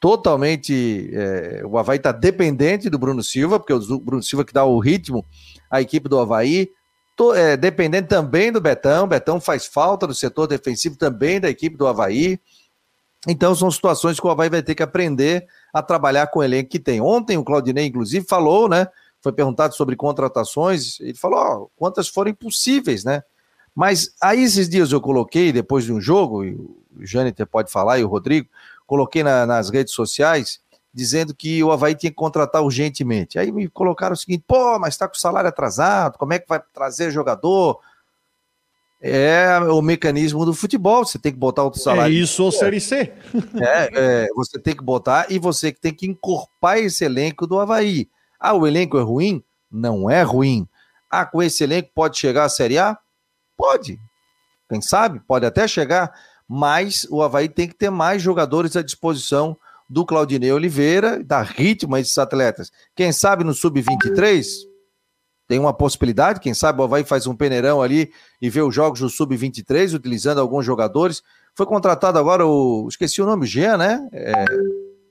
totalmente. 0.00 1.10
É, 1.12 1.62
o 1.64 1.76
Havaí 1.76 1.98
está 1.98 2.10
dependente 2.10 2.88
do 2.88 2.98
Bruno 2.98 3.22
Silva, 3.22 3.60
porque 3.60 3.72
o 3.72 4.00
Bruno 4.00 4.22
Silva 4.22 4.44
que 4.44 4.52
dá 4.52 4.64
o 4.64 4.78
ritmo 4.78 5.24
à 5.70 5.80
equipe 5.80 6.08
do 6.08 6.18
Havaí. 6.18 6.70
Tô, 7.14 7.34
é, 7.34 7.56
dependente 7.56 8.08
também 8.08 8.50
do 8.50 8.60
Betão. 8.60 9.06
Betão 9.06 9.40
faz 9.40 9.66
falta 9.66 10.06
no 10.06 10.14
setor 10.14 10.46
defensivo 10.46 10.96
também 10.96 11.40
da 11.40 11.50
equipe 11.50 11.76
do 11.76 11.86
Havaí. 11.86 12.40
Então 13.26 13.54
são 13.54 13.70
situações 13.70 14.20
que 14.20 14.26
o 14.26 14.30
Havaí 14.30 14.48
vai 14.48 14.62
ter 14.62 14.74
que 14.74 14.82
aprender 14.82 15.46
a 15.72 15.82
trabalhar 15.82 16.28
com 16.28 16.38
o 16.38 16.42
elenco 16.42 16.70
que 16.70 16.78
tem. 16.78 17.00
Ontem 17.00 17.36
o 17.36 17.44
Claudinei, 17.44 17.86
inclusive, 17.86 18.26
falou, 18.26 18.68
né? 18.68 18.86
Foi 19.20 19.32
perguntado 19.32 19.74
sobre 19.74 19.96
contratações, 19.96 21.00
ele 21.00 21.14
falou, 21.14 21.70
quantas 21.76 22.06
forem 22.06 22.32
possíveis, 22.32 23.04
né? 23.04 23.22
Mas 23.74 24.14
aí 24.22 24.42
esses 24.42 24.68
dias 24.68 24.92
eu 24.92 25.00
coloquei, 25.00 25.52
depois 25.52 25.84
de 25.84 25.92
um 25.92 26.00
jogo, 26.00 26.44
e 26.44 26.54
o 26.54 27.04
Jâniter 27.04 27.46
pode 27.46 27.70
falar, 27.70 27.98
e 27.98 28.04
o 28.04 28.08
Rodrigo, 28.08 28.48
coloquei 28.86 29.22
na, 29.22 29.44
nas 29.44 29.68
redes 29.68 29.92
sociais, 29.92 30.60
dizendo 30.94 31.34
que 31.34 31.62
o 31.62 31.70
Havaí 31.70 31.94
tinha 31.94 32.10
que 32.10 32.16
contratar 32.16 32.62
urgentemente. 32.62 33.38
Aí 33.38 33.52
me 33.52 33.68
colocaram 33.68 34.14
o 34.14 34.16
seguinte, 34.16 34.44
pô, 34.46 34.78
mas 34.78 34.94
está 34.94 35.06
com 35.06 35.14
o 35.14 35.18
salário 35.18 35.48
atrasado, 35.48 36.16
como 36.16 36.32
é 36.32 36.38
que 36.38 36.48
vai 36.48 36.62
trazer 36.72 37.10
jogador? 37.10 37.80
É 39.00 39.58
o 39.58 39.82
mecanismo 39.82 40.44
do 40.44 40.54
futebol. 40.54 41.04
Você 41.04 41.18
tem 41.18 41.32
que 41.32 41.38
botar 41.38 41.64
o 41.64 41.74
salário. 41.74 42.14
É 42.14 42.18
isso 42.18 42.42
ou 42.44 42.52
Série 42.52 42.80
C. 42.80 43.12
É, 43.60 43.90
é, 44.24 44.28
você 44.34 44.58
tem 44.58 44.74
que 44.74 44.82
botar 44.82 45.26
e 45.30 45.38
você 45.38 45.72
tem 45.72 45.92
que 45.92 46.06
encorpar 46.06 46.78
esse 46.78 47.04
elenco 47.04 47.46
do 47.46 47.58
Havaí. 47.58 48.08
Ah, 48.38 48.54
o 48.54 48.66
elenco 48.66 48.98
é 48.98 49.02
ruim? 49.02 49.42
Não 49.70 50.10
é 50.10 50.22
ruim. 50.22 50.68
Ah, 51.10 51.24
com 51.24 51.42
esse 51.42 51.64
elenco 51.64 51.90
pode 51.94 52.18
chegar 52.18 52.44
à 52.44 52.48
Série 52.48 52.78
A? 52.78 52.98
Pode. 53.56 53.98
Quem 54.68 54.80
sabe? 54.80 55.20
Pode 55.20 55.46
até 55.46 55.66
chegar, 55.68 56.12
mas 56.48 57.06
o 57.10 57.22
Havaí 57.22 57.48
tem 57.48 57.68
que 57.68 57.74
ter 57.74 57.90
mais 57.90 58.20
jogadores 58.20 58.76
à 58.76 58.82
disposição 58.82 59.56
do 59.88 60.04
Claudinei 60.04 60.50
Oliveira, 60.50 61.22
dar 61.22 61.44
ritmo 61.44 61.94
a 61.94 62.00
esses 62.00 62.18
atletas. 62.18 62.72
Quem 62.94 63.12
sabe 63.12 63.44
no 63.44 63.54
Sub-23 63.54 64.44
tem 65.46 65.58
uma 65.58 65.72
possibilidade, 65.72 66.40
quem 66.40 66.54
sabe 66.54 66.80
o 66.80 66.84
Havaí 66.84 67.04
faz 67.04 67.26
um 67.26 67.36
peneirão 67.36 67.80
ali 67.80 68.10
e 68.42 68.50
vê 68.50 68.60
os 68.60 68.74
jogos 68.74 69.00
do 69.00 69.08
Sub-23, 69.08 69.94
utilizando 69.94 70.40
alguns 70.40 70.64
jogadores. 70.64 71.22
Foi 71.54 71.64
contratado 71.64 72.18
agora 72.18 72.44
o. 72.44 72.86
Esqueci 72.88 73.22
o 73.22 73.26
nome, 73.26 73.46
Jean, 73.46 73.76
né? 73.76 74.08
É, 74.12 74.32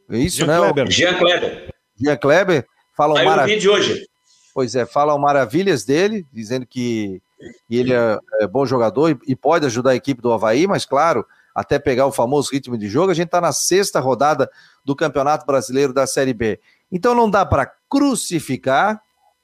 é 0.09 0.17
isso, 0.17 0.37
Jean 0.37 0.47
né? 0.47 0.57
Kleber. 0.57 0.91
Jean 0.91 1.17
Kleber. 1.17 1.73
Jean 1.95 2.17
Kleber. 2.17 2.65
Falam 2.95 3.15
Saiu 3.15 3.29
marav... 3.29 3.45
vídeo 3.45 3.73
hoje. 3.73 4.05
Pois 4.53 4.75
é, 4.75 4.85
falam 4.85 5.17
maravilhas 5.19 5.83
dele, 5.83 6.25
dizendo 6.31 6.65
que, 6.65 7.21
que 7.67 7.75
ele 7.75 7.93
é, 7.93 8.17
é, 8.39 8.47
bom 8.47 8.65
jogador 8.65 9.11
e, 9.11 9.17
e 9.27 9.35
pode 9.35 9.65
ajudar 9.65 9.91
a 9.91 9.95
equipe 9.95 10.21
do 10.21 10.31
Havaí, 10.31 10.65
mas 10.65 10.85
claro, 10.85 11.25
até 11.53 11.77
pegar 11.77 12.05
o 12.05 12.11
famoso 12.11 12.51
ritmo 12.51 12.77
de 12.77 12.87
jogo, 12.87 13.11
a 13.11 13.13
gente 13.13 13.27
está 13.27 13.41
na 13.41 13.51
sexta 13.51 13.99
rodada 13.99 14.49
do 14.83 14.95
Campeonato 14.95 15.45
Brasileiro 15.45 15.93
da 15.93 16.07
Série 16.07 16.33
B. 16.33 16.59
Então 16.89 17.13
não 17.13 17.29
dá 17.29 17.45
para 17.45 17.69
crucificar, 17.89 19.01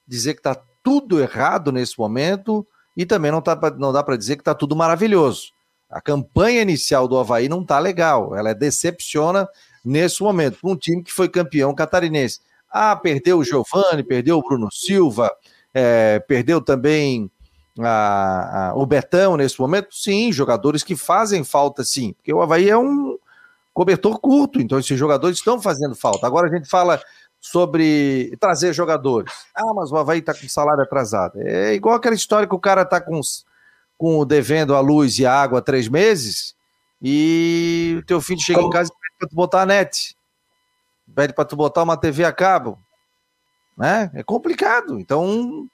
dizer 0.08 0.34
que 0.34 0.40
está 0.40 0.56
tudo 0.84 1.20
errado 1.20 1.72
nesse 1.72 1.98
momento 1.98 2.66
e 2.96 3.06
também 3.06 3.32
não, 3.32 3.42
tá, 3.42 3.58
não 3.78 3.94
dá 3.94 4.04
para 4.04 4.18
dizer 4.18 4.36
que 4.36 4.42
está 4.42 4.54
tudo 4.54 4.76
maravilhoso. 4.76 5.52
A 5.90 6.00
campanha 6.00 6.62
inicial 6.62 7.08
do 7.08 7.18
Havaí 7.18 7.50
não 7.50 7.62
está 7.62 7.78
legal, 7.80 8.36
ela 8.36 8.54
decepciona 8.54 9.48
nesse 9.84 10.22
momento, 10.22 10.60
para 10.62 10.70
um 10.70 10.76
time 10.76 11.04
que 11.04 11.12
foi 11.12 11.28
campeão 11.28 11.74
catarinense. 11.76 12.40
Ah, 12.70 12.96
perdeu 12.96 13.40
o 13.40 13.44
Giovani, 13.44 14.04
perdeu 14.04 14.38
o 14.38 14.42
Bruno 14.42 14.70
Silva, 14.72 15.30
é, 15.74 16.20
perdeu 16.20 16.62
também 16.62 17.30
a, 17.80 18.70
a, 18.70 18.76
o 18.76 18.86
Betão 18.86 19.36
nesse 19.36 19.60
momento. 19.60 19.94
Sim, 19.94 20.32
jogadores 20.32 20.84
que 20.84 20.96
fazem 20.96 21.44
falta, 21.44 21.84
sim, 21.84 22.14
porque 22.14 22.34
o 22.34 22.42
Havaí 22.42 22.70
é 22.70 22.78
um 22.78 23.18
cobertor 23.74 24.20
curto, 24.20 24.62
então 24.62 24.80
esses 24.80 24.98
jogadores 24.98 25.38
estão 25.38 25.62
fazendo 25.62 25.96
falta. 25.96 26.28
Agora 26.28 26.48
a 26.48 26.54
gente 26.54 26.70
fala 26.70 27.02
sobre 27.42 28.38
trazer 28.40 28.72
jogadores. 28.72 29.34
Ah, 29.56 29.74
mas 29.74 29.92
o 29.92 29.98
Havaí 29.98 30.20
está 30.20 30.32
com 30.34 30.48
salário 30.48 30.84
atrasado. 30.84 31.42
É 31.42 31.74
igual 31.74 31.96
aquela 31.96 32.14
história 32.14 32.48
que 32.48 32.54
o 32.54 32.60
cara 32.60 32.84
está 32.84 33.02
com, 33.02 33.20
com 33.98 34.24
devendo 34.26 34.76
a 34.76 34.80
luz 34.80 35.18
e 35.18 35.26
a 35.26 35.34
água 35.34 35.58
há 35.58 35.62
três 35.62 35.88
meses 35.88 36.56
e 37.02 37.98
o 38.00 38.06
teu 38.06 38.22
filho 38.22 38.40
chega 38.40 38.60
Como? 38.60 38.70
em 38.70 38.74
casa 38.74 38.92
e 38.92 39.02
pede 39.02 39.16
para 39.18 39.30
tu 39.30 39.36
botar 39.36 39.62
a 39.64 39.66
net. 39.66 40.16
Pede 41.14 41.34
para 41.34 41.46
tu 41.46 41.56
botar 41.56 41.82
uma 41.82 41.98
TV 41.98 42.24
a 42.24 42.32
cabo. 42.32 42.78
Né? 43.76 44.12
É 44.14 44.22
complicado. 44.22 45.00
Então, 45.00 45.68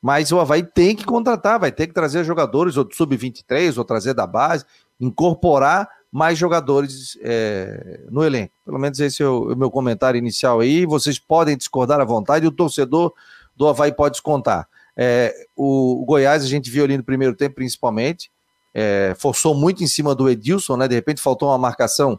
mas 0.00 0.32
o 0.32 0.40
Havaí 0.40 0.62
tem 0.62 0.96
que 0.96 1.04
contratar, 1.04 1.60
vai 1.60 1.70
ter 1.70 1.86
que 1.86 1.92
trazer 1.92 2.24
jogadores, 2.24 2.78
ou 2.78 2.84
do 2.84 2.94
sub-23, 2.94 3.76
ou 3.76 3.84
trazer 3.84 4.14
da 4.14 4.26
base, 4.26 4.64
incorporar 4.98 5.86
mais 6.12 6.36
jogadores 6.36 7.16
é, 7.22 8.04
no 8.10 8.24
elenco. 8.24 8.52
Pelo 8.64 8.78
menos 8.78 8.98
esse 8.98 9.22
é 9.22 9.26
o, 9.26 9.52
o, 9.52 9.56
meu 9.56 9.70
comentário 9.70 10.18
inicial 10.18 10.60
aí. 10.60 10.84
Vocês 10.84 11.18
podem 11.18 11.56
discordar 11.56 12.00
à 12.00 12.04
vontade, 12.04 12.46
o 12.46 12.50
torcedor 12.50 13.12
do 13.54 13.68
Havaí 13.68 13.92
pode 13.92 14.14
descontar. 14.14 14.68
É, 14.96 15.34
o, 15.56 16.02
o, 16.02 16.04
Goiás, 16.04 16.42
a 16.42 16.48
gente 16.48 16.70
viu 16.70 16.84
ali 16.84 16.96
no 16.96 17.04
primeiro 17.04 17.34
tempo, 17.34 17.54
principalmente, 17.56 18.30
é, 18.74 19.14
forçou 19.18 19.54
muito 19.54 19.84
em 19.84 19.86
cima 19.86 20.14
do 20.14 20.28
Edilson, 20.28 20.76
né? 20.76 20.88
De 20.88 20.94
repente 20.94 21.20
faltou 21.20 21.48
uma 21.48 21.58
marcação 21.58 22.18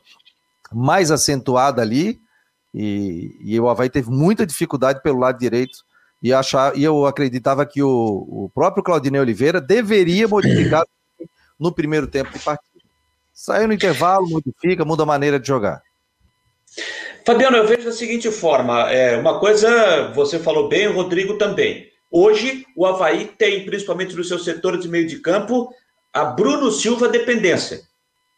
mais 0.71 1.11
acentuada 1.11 1.81
ali, 1.81 2.21
e, 2.73 3.37
e 3.41 3.59
o 3.59 3.67
Havaí 3.67 3.89
teve 3.89 4.09
muita 4.09 4.45
dificuldade 4.45 5.01
pelo 5.01 5.19
lado 5.19 5.37
direito. 5.37 5.79
E, 6.23 6.31
achar, 6.31 6.77
e 6.77 6.83
eu 6.83 7.05
acreditava 7.05 7.65
que 7.65 7.81
o, 7.81 7.89
o 7.89 8.51
próprio 8.53 8.83
Claudinei 8.83 9.19
Oliveira 9.19 9.59
deveria 9.59 10.27
modificar 10.27 10.85
no 11.59 11.73
primeiro 11.73 12.07
tempo 12.07 12.31
de 12.31 12.39
partida. 12.39 12.70
Saiu 13.33 13.67
no 13.67 13.73
intervalo, 13.73 14.29
modifica, 14.29 14.85
muda 14.85 15.03
a 15.03 15.05
maneira 15.05 15.39
de 15.39 15.47
jogar. 15.47 15.81
Fabiano, 17.25 17.57
eu 17.57 17.67
vejo 17.67 17.85
da 17.85 17.91
seguinte 17.91 18.31
forma: 18.31 18.91
é, 18.91 19.17
uma 19.17 19.39
coisa 19.39 20.11
você 20.13 20.39
falou 20.39 20.67
bem, 20.67 20.87
o 20.87 20.93
Rodrigo 20.93 21.37
também. 21.37 21.89
Hoje, 22.11 22.65
o 22.75 22.85
Havaí 22.85 23.25
tem, 23.37 23.65
principalmente 23.65 24.15
no 24.15 24.23
seu 24.23 24.37
setor 24.37 24.77
de 24.77 24.89
meio 24.89 25.07
de 25.07 25.19
campo, 25.19 25.73
a 26.13 26.25
Bruno 26.25 26.69
Silva 26.71 27.07
dependência. 27.07 27.81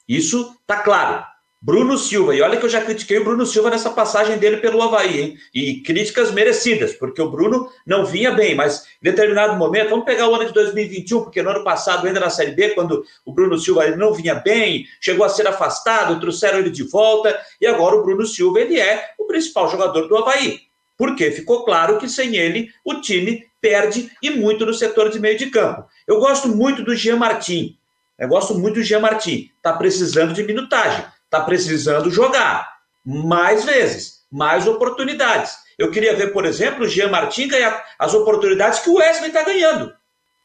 Isso 0.07 0.55
está 0.61 0.83
claro. 0.83 1.25
Bruno 1.65 1.97
Silva, 1.97 2.35
e 2.35 2.41
olha 2.41 2.57
que 2.57 2.65
eu 2.65 2.69
já 2.69 2.81
critiquei 2.81 3.19
o 3.19 3.23
Bruno 3.23 3.45
Silva 3.45 3.69
nessa 3.69 3.89
passagem 3.89 4.37
dele 4.37 4.57
pelo 4.57 4.81
Havaí, 4.81 5.21
hein? 5.21 5.37
E 5.53 5.75
críticas 5.79 6.29
merecidas, 6.29 6.91
porque 6.91 7.21
o 7.21 7.31
Bruno 7.31 7.71
não 7.87 8.05
vinha 8.05 8.31
bem, 8.31 8.53
mas 8.53 8.83
em 9.01 9.09
determinado 9.09 9.55
momento, 9.55 9.91
vamos 9.91 10.03
pegar 10.03 10.27
o 10.27 10.35
ano 10.35 10.45
de 10.45 10.51
2021, 10.51 11.23
porque 11.23 11.41
no 11.41 11.51
ano 11.51 11.63
passado, 11.63 12.05
ainda 12.05 12.19
na 12.19 12.29
Série 12.29 12.51
B, 12.51 12.71
quando 12.71 13.05
o 13.25 13.31
Bruno 13.31 13.57
Silva 13.57 13.85
ele 13.85 13.95
não 13.95 14.13
vinha 14.13 14.35
bem, 14.35 14.85
chegou 14.99 15.25
a 15.25 15.29
ser 15.29 15.47
afastado, 15.47 16.19
trouxeram 16.19 16.59
ele 16.59 16.69
de 16.69 16.83
volta, 16.83 17.33
e 17.61 17.65
agora 17.65 17.95
o 17.95 18.03
Bruno 18.03 18.25
Silva 18.25 18.59
ele 18.59 18.77
é 18.77 19.11
o 19.17 19.23
principal 19.23 19.71
jogador 19.71 20.09
do 20.09 20.17
Havaí. 20.17 20.63
Porque 20.97 21.31
ficou 21.31 21.63
claro 21.63 21.97
que 21.97 22.09
sem 22.09 22.35
ele 22.35 22.71
o 22.83 22.95
time 22.95 23.47
perde 23.61 24.11
e 24.21 24.31
muito 24.31 24.65
no 24.65 24.73
setor 24.73 25.09
de 25.09 25.17
meio 25.17 25.37
de 25.37 25.45
campo. 25.45 25.85
Eu 26.05 26.19
gosto 26.19 26.49
muito 26.49 26.83
do 26.83 26.93
Jean 26.93 27.15
Martin. 27.15 27.77
Eu 28.19 28.27
gosto 28.27 28.53
muito 28.53 28.75
do 28.75 28.83
Jean 28.83 28.99
Martin. 28.99 29.49
Está 29.55 29.71
precisando 29.71 30.33
de 30.33 30.43
minutagem 30.43 31.05
está 31.33 31.41
precisando 31.41 32.11
jogar 32.11 32.71
mais 33.03 33.65
vezes, 33.65 34.19
mais 34.31 34.67
oportunidades. 34.67 35.57
Eu 35.79 35.89
queria 35.89 36.15
ver, 36.15 36.31
por 36.31 36.45
exemplo, 36.45 36.85
o 36.85 36.87
Jean 36.87 37.09
Martin 37.09 37.47
ganhar 37.47 37.83
as 37.97 38.13
oportunidades 38.13 38.79
que 38.79 38.89
o 38.89 38.97
Wesley 38.97 39.29
está 39.29 39.43
ganhando. 39.43 39.91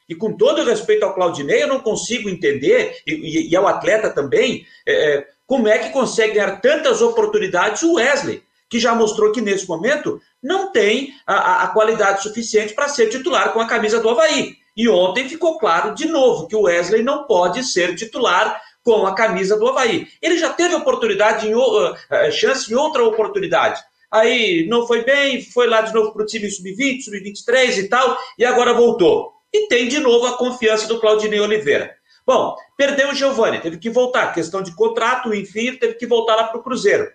E 0.08 0.14
com 0.14 0.34
todo 0.34 0.64
respeito 0.64 1.04
ao 1.04 1.14
Claudinei, 1.14 1.62
eu 1.62 1.68
não 1.68 1.80
consigo 1.80 2.30
entender, 2.30 2.96
e, 3.06 3.50
e, 3.50 3.54
ao 3.54 3.68
atleta 3.68 4.08
também, 4.08 4.66
é, 4.86 5.16
é, 5.16 5.26
como 5.46 5.68
é 5.68 5.78
que 5.78 5.90
consegue 5.90 6.34
ganhar 6.34 6.62
tantas 6.62 7.02
oportunidades 7.02 7.82
o 7.82 7.94
Wesley, 7.94 8.42
que 8.70 8.80
já 8.80 8.94
mostrou 8.94 9.32
que 9.32 9.42
nesse 9.42 9.68
momento 9.68 10.18
não 10.42 10.72
tem 10.72 11.12
a, 11.26 11.64
a 11.64 11.68
qualidade 11.68 12.22
suficiente 12.22 12.72
para 12.72 12.88
ser 12.88 13.08
titular 13.08 13.52
com 13.52 13.60
a 13.60 13.66
camisa 13.66 14.00
do 14.00 14.08
Havaí. 14.08 14.56
E 14.74 14.88
ontem 14.88 15.28
ficou 15.28 15.58
claro 15.58 15.94
de 15.94 16.06
novo 16.06 16.46
que 16.46 16.56
o 16.56 16.62
Wesley 16.62 17.02
não 17.02 17.24
pode 17.24 17.64
ser 17.64 17.94
titular 17.94 18.62
com 18.88 19.06
a 19.06 19.14
camisa 19.14 19.54
do 19.58 19.68
Havaí. 19.68 20.08
Ele 20.22 20.38
já 20.38 20.50
teve 20.50 20.74
oportunidade, 20.74 21.46
em, 21.46 21.54
uh, 21.54 21.94
chance 22.32 22.72
em 22.72 22.74
outra 22.74 23.04
oportunidade. 23.04 23.78
Aí 24.10 24.66
não 24.66 24.86
foi 24.86 25.04
bem, 25.04 25.42
foi 25.42 25.66
lá 25.66 25.82
de 25.82 25.92
novo 25.92 26.14
para 26.14 26.22
o 26.22 26.26
time 26.26 26.50
sub-20, 26.50 27.02
sub-23 27.02 27.76
e 27.76 27.88
tal, 27.88 28.16
e 28.38 28.46
agora 28.46 28.72
voltou. 28.72 29.34
E 29.52 29.68
tem 29.68 29.88
de 29.88 30.00
novo 30.00 30.26
a 30.26 30.38
confiança 30.38 30.88
do 30.88 30.98
Claudinei 30.98 31.38
Oliveira. 31.38 31.94
Bom, 32.26 32.56
perdeu 32.78 33.10
o 33.10 33.14
Giovani, 33.14 33.60
teve 33.60 33.76
que 33.76 33.90
voltar, 33.90 34.32
questão 34.32 34.62
de 34.62 34.74
contrato, 34.74 35.34
enfim, 35.34 35.76
teve 35.76 35.94
que 35.94 36.06
voltar 36.06 36.34
lá 36.34 36.44
para 36.44 36.58
o 36.58 36.62
Cruzeiro. 36.62 37.10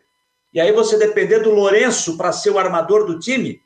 E 0.53 0.61
aí 0.61 0.71
você 0.71 0.95
depender 0.95 1.39
do 1.39 1.49
Lourenço 1.49 2.15
para 2.15 2.31
ser 2.31 2.51
o 2.51 2.59
armador 2.59 3.07
do 3.07 3.17
time, 3.17 3.59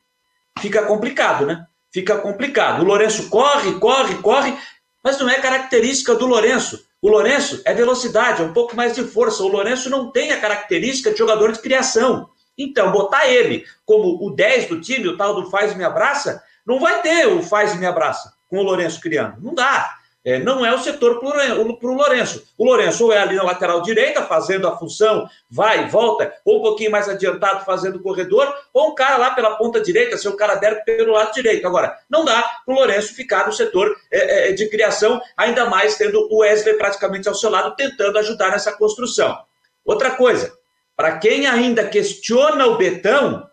fica 0.61 0.85
complicado, 0.85 1.45
né? 1.45 1.65
Fica 1.91 2.17
complicado. 2.17 2.83
O 2.83 2.85
Lourenço 2.85 3.29
corre, 3.29 3.73
corre, 3.79 4.15
corre, 4.21 4.57
mas 5.03 5.19
não 5.19 5.29
é 5.29 5.41
característica 5.41 6.15
do 6.15 6.25
Lourenço. 6.25 6.86
O 7.07 7.09
Lourenço 7.09 7.61
é 7.63 7.73
velocidade, 7.73 8.41
é 8.41 8.45
um 8.45 8.51
pouco 8.51 8.75
mais 8.75 8.93
de 8.93 9.01
força. 9.01 9.41
O 9.41 9.47
Lourenço 9.47 9.89
não 9.89 10.11
tem 10.11 10.33
a 10.33 10.41
característica 10.41 11.09
de 11.09 11.17
jogador 11.17 11.53
de 11.53 11.59
criação. 11.59 12.29
Então, 12.57 12.91
botar 12.91 13.25
ele 13.29 13.63
como 13.85 14.21
o 14.21 14.29
10 14.29 14.67
do 14.67 14.81
time, 14.81 15.07
o 15.07 15.15
tal 15.15 15.33
do 15.33 15.49
faz 15.49 15.71
e 15.71 15.77
me 15.77 15.85
abraça, 15.85 16.43
não 16.65 16.81
vai 16.81 17.01
ter 17.01 17.25
o 17.25 17.41
faz 17.41 17.73
e 17.73 17.77
me 17.77 17.85
abraça 17.85 18.33
com 18.49 18.57
o 18.57 18.61
Lourenço 18.61 18.99
criando. 18.99 19.41
Não 19.41 19.55
dá. 19.55 19.96
É, 20.27 20.37
não 20.37 20.65
é 20.65 20.75
o 20.75 20.79
setor 20.79 21.21
para 21.21 21.89
o 21.89 21.93
Lourenço. 21.93 22.45
O 22.57 22.65
Lourenço 22.65 23.05
ou 23.05 23.13
é 23.13 23.17
ali 23.17 23.37
na 23.37 23.43
lateral 23.43 23.81
direita, 23.81 24.23
fazendo 24.23 24.67
a 24.67 24.77
função, 24.77 25.25
vai 25.49 25.87
volta, 25.87 26.33
ou 26.43 26.59
um 26.59 26.61
pouquinho 26.61 26.91
mais 26.91 27.07
adiantado, 27.07 27.63
fazendo 27.63 27.95
o 27.95 28.01
corredor, 28.01 28.53
ou 28.73 28.89
um 28.89 28.93
cara 28.93 29.15
lá 29.15 29.31
pela 29.31 29.55
ponta 29.55 29.79
direita, 29.79 30.17
seu 30.17 30.35
cara 30.35 30.51
aberto 30.51 30.83
pelo 30.83 31.13
lado 31.13 31.31
direito. 31.31 31.65
Agora, 31.65 31.97
não 32.09 32.25
dá 32.25 32.41
para 32.65 32.73
o 32.73 32.75
Lourenço 32.75 33.15
ficar 33.15 33.47
no 33.47 33.53
setor 33.53 33.95
é, 34.11 34.49
é, 34.49 34.51
de 34.51 34.67
criação, 34.67 35.21
ainda 35.37 35.69
mais 35.69 35.95
tendo 35.95 36.27
o 36.29 36.39
Wesley 36.39 36.75
praticamente 36.75 37.29
ao 37.29 37.33
seu 37.33 37.49
lado, 37.49 37.73
tentando 37.77 38.19
ajudar 38.19 38.51
nessa 38.51 38.73
construção. 38.73 39.41
Outra 39.85 40.11
coisa, 40.11 40.53
para 40.93 41.19
quem 41.19 41.47
ainda 41.47 41.87
questiona 41.87 42.67
o 42.67 42.75
Betão, 42.75 43.49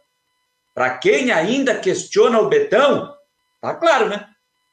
para 0.75 0.99
quem 0.99 1.31
ainda 1.31 1.77
questiona 1.77 2.41
o 2.41 2.49
Betão, 2.49 3.15
tá 3.61 3.75
claro, 3.75 4.09
né? 4.09 4.27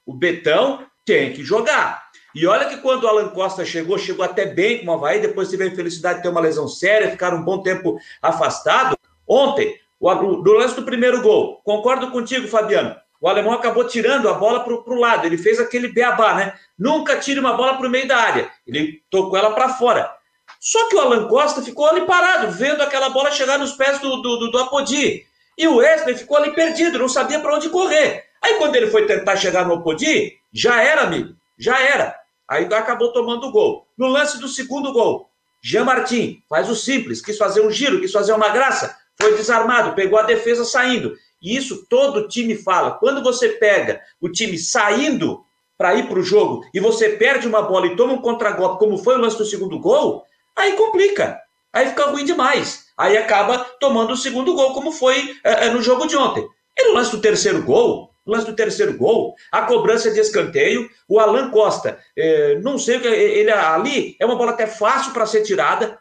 O 0.04 0.16
Betão 0.16 0.90
tem 1.06 1.34
que 1.34 1.44
jogar. 1.44 2.12
E 2.34 2.48
olha 2.48 2.66
que 2.66 2.78
quando 2.78 3.04
o 3.04 3.08
Alan 3.08 3.30
Costa 3.30 3.66
chegou, 3.66 3.98
chegou 3.98 4.24
até 4.24 4.46
bem 4.46 4.86
com 4.86 4.92
o 4.92 4.94
Havaí, 4.94 5.20
depois 5.20 5.50
teve 5.50 5.64
a 5.64 5.68
infelicidade 5.68 6.18
de 6.18 6.24
ter 6.24 6.30
uma 6.30 6.40
lesão 6.40 6.68
séria, 6.68 7.12
ficar 7.12 7.34
um 7.34 7.44
bom 7.44 7.62
tempo 7.62 8.00
afastado. 8.22 8.98
Ontem, 9.28 9.78
o, 10.00 10.14
do 10.14 10.54
lance 10.54 10.76
do 10.76 10.84
primeiro 10.84 11.22
gol, 11.22 11.62
concordo 11.64 12.10
contigo, 12.12 12.48
Fabiano. 12.48 12.96
O 13.22 13.28
alemão 13.28 13.54
acabou 13.54 13.86
tirando 13.86 14.28
a 14.28 14.34
bola 14.34 14.64
para 14.64 14.74
o 14.74 15.00
lado. 15.00 15.28
Ele 15.28 15.38
fez 15.38 15.60
aquele 15.60 15.90
beabá, 15.90 16.34
né? 16.34 16.54
Nunca 16.78 17.18
tire 17.18 17.40
uma 17.40 17.54
bola 17.54 17.78
para 17.78 17.86
o 17.86 17.90
meio 17.90 18.08
da 18.08 18.18
área. 18.18 18.50
Ele 18.66 19.04
tocou 19.12 19.38
ela 19.38 19.52
para 19.52 19.70
fora. 19.70 20.12
Só 20.60 20.90
que 20.90 20.96
o 20.96 21.00
Alan 21.00 21.28
Costa 21.28 21.62
ficou 21.62 21.86
ali 21.86 22.02
parado, 22.02 22.52
vendo 22.52 22.82
aquela 22.82 23.10
bola 23.10 23.32
chegar 23.32 23.60
nos 23.60 23.74
pés 23.74 24.00
do, 24.00 24.22
do, 24.22 24.38
do, 24.38 24.52
do 24.52 24.58
Apodi. 24.58 25.24
E 25.58 25.68
o 25.68 25.76
Wesley 25.76 26.18
ficou 26.18 26.38
ali 26.38 26.52
perdido, 26.54 26.98
não 26.98 27.08
sabia 27.08 27.40
para 27.40 27.56
onde 27.56 27.70
correr. 27.70 28.24
Aí 28.42 28.56
quando 28.56 28.76
ele 28.76 28.88
foi 28.88 29.06
tentar 29.06 29.36
chegar 29.38 29.68
no 29.68 29.76
Opodi, 29.76 30.34
já 30.54 30.82
era, 30.82 31.04
amigo, 31.04 31.36
já 31.58 31.80
era. 31.80 32.16
Aí 32.48 32.66
acabou 32.74 33.14
tomando 33.14 33.48
o 33.48 33.52
gol. 33.52 33.88
No 33.98 34.08
lance 34.08 34.40
do 34.40 34.48
segundo 34.48 34.92
gol, 34.92 35.30
Jean 35.64 35.86
Martin 35.86 36.42
faz 36.50 36.70
o 36.70 36.76
simples, 36.76 37.22
quis 37.22 37.38
fazer 37.38 37.62
um 37.62 37.72
giro, 37.72 38.02
quis 38.02 38.12
fazer 38.12 38.34
uma 38.34 38.50
graça, 38.50 38.98
foi 39.20 39.36
desarmado, 39.36 39.94
pegou 39.94 40.20
a 40.20 40.24
defesa 40.24 40.66
saindo. 40.66 41.16
E 41.42 41.56
isso 41.56 41.86
todo 41.90 42.28
time 42.28 42.56
fala. 42.56 42.92
Quando 42.92 43.24
você 43.24 43.50
pega 43.50 44.02
o 44.20 44.30
time 44.30 44.58
saindo 44.58 45.44
para 45.78 45.96
ir 45.96 46.08
para 46.08 46.20
o 46.20 46.24
jogo 46.24 46.64
e 46.74 46.80
você 46.80 47.10
perde 47.10 47.48
uma 47.48 47.62
bola 47.62 47.88
e 47.88 47.96
toma 47.96 48.14
um 48.14 48.22
contragolpe, 48.22 48.80
como 48.80 48.98
foi 48.98 49.16
o 49.16 49.20
lance 49.20 49.38
do 49.38 49.46
segundo 49.46 49.80
gol, 49.80 50.24
aí 50.56 50.74
complica. 50.74 51.40
Aí 51.74 51.88
fica 51.88 52.06
ruim 52.06 52.26
demais. 52.26 52.88
Aí 52.98 53.18
acaba 53.18 53.60
tomando 53.80 54.14
o 54.14 54.18
segundo 54.18 54.54
gol, 54.54 54.74
como 54.74 54.92
foi 54.92 55.36
é, 55.44 55.70
no 55.70 55.82
jogo 55.82 56.06
de 56.06 56.16
ontem. 56.16 56.48
E 56.78 56.88
no 56.88 56.94
lance 56.94 57.12
do 57.12 57.22
terceiro 57.22 57.64
gol, 57.64 58.11
lance 58.26 58.46
do 58.46 58.56
terceiro 58.56 58.98
gol, 58.98 59.36
a 59.52 59.64
cobrança 59.64 60.12
de 60.12 60.20
escanteio, 60.20 60.90
o 61.08 61.20
Alan 61.20 61.50
Costa, 61.50 62.00
é, 62.16 62.60
não 62.60 62.78
sei 62.78 62.98
o 62.98 63.02
que, 63.02 63.08
ele 63.08 63.52
ali 63.52 64.16
é 64.20 64.26
uma 64.26 64.36
bola 64.36 64.52
até 64.52 64.68
fácil 64.68 65.12
para 65.12 65.26
ser 65.26 65.42
tirada, 65.42 65.98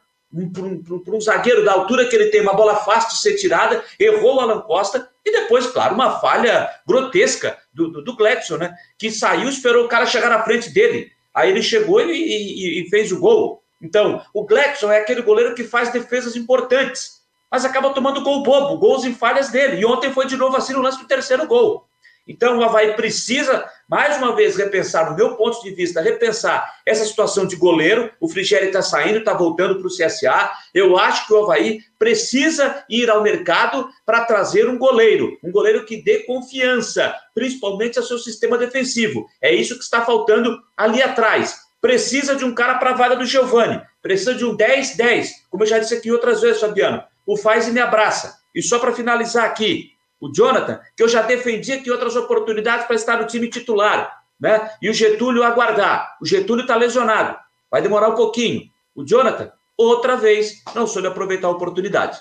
para 0.53 0.62
um, 0.62 0.83
um, 0.89 1.17
um, 1.17 1.21
zagueiro 1.21 1.65
da 1.65 1.73
altura 1.73 2.07
que 2.07 2.15
ele 2.15 2.27
tem, 2.27 2.41
uma 2.41 2.55
bola 2.55 2.77
fácil 2.77 3.11
de 3.11 3.23
ser 3.23 3.35
tirada, 3.35 3.83
errou 3.99 4.37
o 4.37 4.41
Alan 4.41 4.61
Costa, 4.61 5.09
e 5.25 5.33
depois, 5.33 5.67
claro, 5.67 5.95
uma 5.95 6.21
falha 6.21 6.71
grotesca 6.87 7.59
do, 7.73 7.89
do, 7.91 8.03
do 8.03 8.17
né? 8.59 8.75
Que 8.99 9.11
saiu, 9.11 9.49
esperou 9.49 9.85
o 9.85 9.89
cara 9.89 10.07
chegar 10.07 10.31
na 10.31 10.43
frente 10.43 10.71
dele. 10.71 11.11
Aí 11.35 11.50
ele 11.50 11.62
chegou 11.62 12.00
e, 12.00 12.12
e, 12.12 12.83
e 12.83 12.89
fez 12.89 13.12
o 13.12 13.19
gol. 13.19 13.62
Então, 13.83 14.23
o 14.35 14.45
Gledson 14.45 14.91
é 14.91 14.99
aquele 14.99 15.23
goleiro 15.23 15.55
que 15.55 15.65
faz 15.65 15.91
defesas 15.91 16.37
importantes, 16.37 17.23
mas 17.50 17.65
acaba 17.65 17.93
tomando 17.93 18.23
gol 18.23 18.43
bobo, 18.43 18.79
gols 18.79 19.05
em 19.05 19.15
falhas 19.15 19.49
dele. 19.49 19.81
E 19.81 19.85
ontem 19.85 20.12
foi 20.12 20.27
de 20.27 20.37
novo 20.37 20.57
assim 20.57 20.73
no 20.73 20.83
lance 20.83 20.99
do 20.99 21.07
terceiro 21.07 21.47
gol. 21.47 21.87
Então, 22.30 22.56
o 22.56 22.62
Havaí 22.62 22.94
precisa, 22.94 23.68
mais 23.88 24.16
uma 24.16 24.37
vez, 24.37 24.54
repensar, 24.54 25.10
no 25.10 25.16
meu 25.16 25.34
ponto 25.34 25.60
de 25.64 25.72
vista, 25.72 26.00
repensar 26.00 26.64
essa 26.87 27.04
situação 27.04 27.44
de 27.44 27.56
goleiro. 27.56 28.08
O 28.20 28.28
Frigério 28.28 28.68
está 28.68 28.80
saindo, 28.80 29.18
está 29.18 29.34
voltando 29.34 29.80
para 29.80 29.88
o 29.88 29.90
CSA. 29.90 30.49
Eu 30.72 30.96
acho 30.96 31.26
que 31.26 31.32
o 31.32 31.42
Havaí 31.42 31.80
precisa 31.99 32.84
ir 32.88 33.10
ao 33.10 33.20
mercado 33.20 33.88
para 34.06 34.25
trazer 34.25 34.68
um 34.68 34.78
goleiro, 34.78 35.37
um 35.42 35.50
goleiro 35.50 35.84
que 35.84 36.00
dê 36.00 36.20
confiança, 36.20 37.12
principalmente 37.34 37.99
ao 37.99 38.04
seu 38.04 38.16
sistema 38.16 38.56
defensivo. 38.56 39.26
É 39.42 39.52
isso 39.52 39.76
que 39.76 39.82
está 39.82 40.04
faltando 40.04 40.56
ali 40.76 41.02
atrás. 41.02 41.56
Precisa 41.80 42.37
de 42.37 42.44
um 42.44 42.54
cara 42.54 42.76
para 42.76 42.90
a 42.90 42.94
vaga 42.94 43.16
do 43.16 43.26
Giovani, 43.26 43.82
precisa 44.00 44.37
de 44.37 44.44
um 44.44 44.56
10-10, 44.56 45.30
como 45.50 45.64
eu 45.64 45.66
já 45.66 45.80
disse 45.80 45.94
aqui 45.94 46.12
outras 46.12 46.40
vezes, 46.40 46.60
Fabiano. 46.60 47.02
O 47.26 47.37
faz 47.37 47.66
e 47.66 47.72
me 47.72 47.80
abraça. 47.80 48.38
E 48.54 48.62
só 48.62 48.78
para 48.78 48.92
finalizar 48.92 49.46
aqui, 49.46 49.99
o 50.21 50.31
Jonathan, 50.33 50.81
que 50.97 51.03
eu 51.03 51.09
já 51.09 51.23
defendi 51.23 51.73
aqui 51.73 51.91
outras 51.91 52.15
oportunidades 52.15 52.87
para 52.87 52.97
estar 52.97 53.19
no 53.19 53.27
time 53.27 53.49
titular, 53.49 54.23
né? 54.39 54.71
E 54.83 54.91
o 54.91 54.95
Getúlio 54.95 55.43
aguardar. 55.43 56.17
O 56.21 56.27
Getúlio 56.27 56.62
está 56.62 56.77
lesionado, 56.77 57.37
vai 57.71 57.81
demorar 57.81 58.11
um 58.11 58.15
pouquinho. 58.15 58.69
O 58.95 59.05
Jonathan, 59.05 59.50
outra 59.77 60.17
vez, 60.17 60.62
não 60.75 60.87
soube 60.87 61.09
aproveitar 61.09 61.49
a 61.49 61.53
oportunidade. 61.53 62.19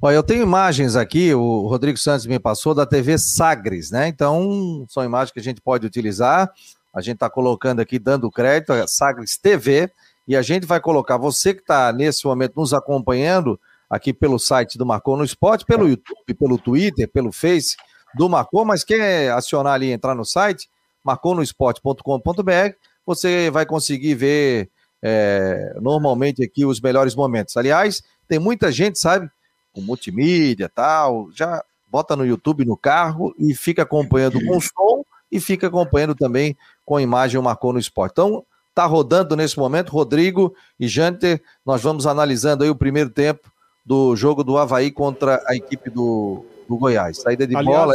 Olha, 0.00 0.14
eu 0.14 0.22
tenho 0.22 0.42
imagens 0.42 0.96
aqui, 0.96 1.34
o 1.34 1.66
Rodrigo 1.66 1.98
Santos 1.98 2.26
me 2.26 2.38
passou, 2.38 2.74
da 2.74 2.86
TV 2.86 3.18
Sagres, 3.18 3.90
né? 3.90 4.08
Então, 4.08 4.86
são 4.88 5.04
imagens 5.04 5.32
que 5.32 5.40
a 5.40 5.42
gente 5.42 5.60
pode 5.60 5.86
utilizar. 5.86 6.50
A 6.94 7.00
gente 7.00 7.14
está 7.14 7.30
colocando 7.30 7.80
aqui, 7.80 7.98
dando 7.98 8.30
crédito, 8.30 8.72
a 8.72 8.86
Sagres 8.86 9.36
TV, 9.36 9.90
e 10.26 10.36
a 10.36 10.42
gente 10.42 10.66
vai 10.66 10.80
colocar, 10.80 11.16
você 11.16 11.54
que 11.54 11.60
está 11.60 11.92
nesse 11.92 12.24
momento 12.24 12.54
nos 12.56 12.72
acompanhando, 12.72 13.60
aqui 13.90 14.12
pelo 14.12 14.38
site 14.38 14.78
do 14.78 14.86
Marcou 14.86 15.16
no 15.16 15.24
Esporte, 15.24 15.66
pelo 15.66 15.88
YouTube, 15.88 16.34
pelo 16.38 16.56
Twitter, 16.56 17.08
pelo 17.08 17.32
Face 17.32 17.76
do 18.14 18.28
Marcou, 18.28 18.64
mas 18.64 18.84
quer 18.84 19.32
acionar 19.32 19.74
ali, 19.74 19.90
entrar 19.90 20.14
no 20.14 20.24
site, 20.24 20.70
marconosport.com.br, 21.02 22.74
você 23.04 23.50
vai 23.50 23.66
conseguir 23.66 24.14
ver 24.14 24.70
é, 25.02 25.76
normalmente 25.80 26.44
aqui 26.44 26.64
os 26.64 26.80
melhores 26.80 27.14
momentos. 27.16 27.56
Aliás, 27.56 28.02
tem 28.28 28.38
muita 28.38 28.70
gente, 28.70 28.98
sabe, 28.98 29.28
com 29.72 29.80
multimídia 29.80 30.68
tal, 30.68 31.28
já 31.32 31.62
bota 31.90 32.14
no 32.14 32.24
YouTube 32.24 32.64
no 32.64 32.76
carro 32.76 33.34
e 33.36 33.54
fica 33.54 33.82
acompanhando 33.82 34.44
com 34.46 34.60
som 34.60 35.04
e 35.30 35.40
fica 35.40 35.66
acompanhando 35.66 36.14
também 36.14 36.56
com 36.84 37.00
imagem 37.00 37.38
o 37.38 37.42
Marcou 37.42 37.72
no 37.72 37.78
Esporte. 37.78 38.12
Então, 38.12 38.44
tá 38.74 38.86
rodando 38.86 39.34
nesse 39.34 39.58
momento, 39.58 39.90
Rodrigo 39.90 40.54
e 40.78 40.86
Janter, 40.86 41.42
nós 41.66 41.82
vamos 41.82 42.06
analisando 42.06 42.62
aí 42.62 42.70
o 42.70 42.76
primeiro 42.76 43.10
tempo 43.10 43.50
do 43.84 44.14
jogo 44.16 44.44
do 44.44 44.56
Havaí 44.58 44.90
contra 44.90 45.42
a 45.46 45.54
equipe 45.54 45.90
do, 45.90 46.44
do 46.68 46.76
Goiás. 46.76 47.18
Saída 47.18 47.46
de 47.46 47.56
aliás, 47.56 47.76
bola. 47.76 47.94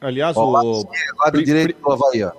Aliás, 0.00 0.36
o 0.36 0.50
lado, 0.50 0.88
lado 1.18 1.42
direito 1.42 1.80
do 1.80 1.92
Havaí, 1.92 2.22
ó. 2.22 2.32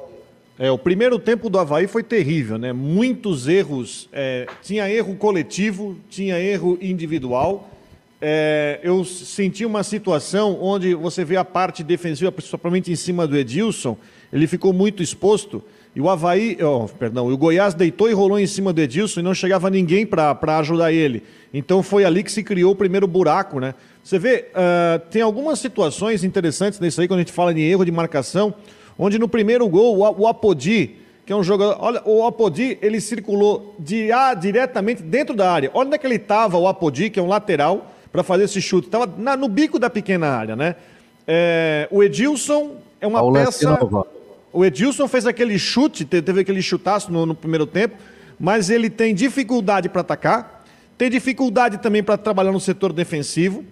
É, 0.57 0.71
o 0.71 0.77
primeiro 0.77 1.19
tempo 1.19 1.49
do 1.49 1.59
Havaí 1.59 1.85
foi 1.85 2.01
terrível, 2.01 2.57
né? 2.57 2.71
Muitos 2.71 3.47
erros. 3.47 4.07
É, 4.13 4.47
tinha 4.61 4.89
erro 4.89 5.15
coletivo, 5.15 5.97
tinha 6.09 6.39
erro 6.39 6.77
individual. 6.81 7.69
É, 8.21 8.79
eu 8.81 9.03
senti 9.03 9.65
uma 9.65 9.83
situação 9.83 10.57
onde 10.61 10.95
você 10.95 11.25
vê 11.25 11.35
a 11.35 11.43
parte 11.43 11.83
defensiva, 11.83 12.31
principalmente 12.31 12.89
em 12.89 12.95
cima 12.95 13.27
do 13.27 13.35
Edilson, 13.35 13.97
ele 14.31 14.47
ficou 14.47 14.71
muito 14.71 15.03
exposto. 15.03 15.61
E 15.95 16.01
o 16.01 16.09
Havaí, 16.09 16.57
oh, 16.61 16.87
perdão, 16.89 17.31
o 17.31 17.37
Goiás 17.37 17.73
deitou 17.73 18.09
e 18.09 18.13
rolou 18.13 18.37
em 18.37 18.45
cima 18.45 18.73
do 18.73 18.81
Edilson 18.81 19.21
e 19.21 19.23
não 19.23 19.33
chegava 19.33 19.69
ninguém 19.69 20.05
para 20.05 20.37
ajudar 20.59 20.91
ele. 20.91 21.23
Então 21.53 21.81
foi 21.81 22.03
ali 22.03 22.21
que 22.21 22.31
se 22.31 22.43
criou 22.43 22.73
o 22.73 22.75
primeiro 22.75 23.07
buraco, 23.07 23.61
né? 23.61 23.73
Você 24.03 24.19
vê, 24.19 24.49
uh, 24.51 24.99
tem 25.09 25.21
algumas 25.21 25.57
situações 25.57 26.25
interessantes 26.25 26.81
nisso 26.81 26.99
aí, 26.99 27.07
quando 27.07 27.19
a 27.19 27.21
gente 27.21 27.31
fala 27.31 27.53
de 27.53 27.61
erro 27.61 27.85
de 27.85 27.91
marcação, 27.91 28.53
onde 28.99 29.17
no 29.17 29.27
primeiro 29.27 29.67
gol, 29.69 29.97
o, 29.97 30.21
o 30.23 30.27
Apodi, 30.27 30.97
que 31.25 31.31
é 31.31 31.35
um 31.35 31.43
jogador. 31.43 31.77
Olha, 31.79 32.01
o 32.03 32.25
Apodi, 32.25 32.77
ele 32.81 32.99
circulou 32.99 33.73
de, 33.79 34.11
ah, 34.11 34.33
diretamente 34.33 35.01
dentro 35.01 35.33
da 35.33 35.49
área. 35.49 35.71
Olha 35.73 35.87
onde 35.87 35.95
é 35.95 35.97
que 35.97 36.05
ele 36.05 36.15
estava, 36.15 36.57
o 36.57 36.67
Apodi, 36.67 37.09
que 37.09 37.19
é 37.19 37.23
um 37.23 37.27
lateral, 37.27 37.89
para 38.11 38.21
fazer 38.21 38.43
esse 38.43 38.61
chute. 38.61 38.87
Estava 38.87 39.07
no 39.37 39.47
bico 39.47 39.79
da 39.79 39.89
pequena 39.89 40.27
área, 40.27 40.57
né? 40.57 40.75
É, 41.25 41.87
o 41.89 42.03
Edilson 42.03 42.75
é 42.99 43.07
uma 43.07 43.31
peça. 43.31 43.77
O 44.55 44.63
Edilson 44.63 45.05
fez 45.05 45.25
aquele 45.27 45.59
chute, 45.59 46.05
teve 46.05 46.39
aquele 46.39 46.61
chutaço 46.61 47.11
no, 47.11 47.25
no 47.25 47.35
primeiro 47.35 47.65
tempo, 47.65 47.97
mas 48.39 48.69
ele 48.69 48.89
tem 48.89 49.13
dificuldade 49.13 49.89
para 49.89 49.99
atacar, 49.99 50.63
tem 50.97 51.09
dificuldade 51.09 51.77
também 51.79 52.01
para 52.01 52.17
trabalhar 52.17 52.53
no 52.53 52.59
setor 52.61 52.93
defensivo. 52.93 53.65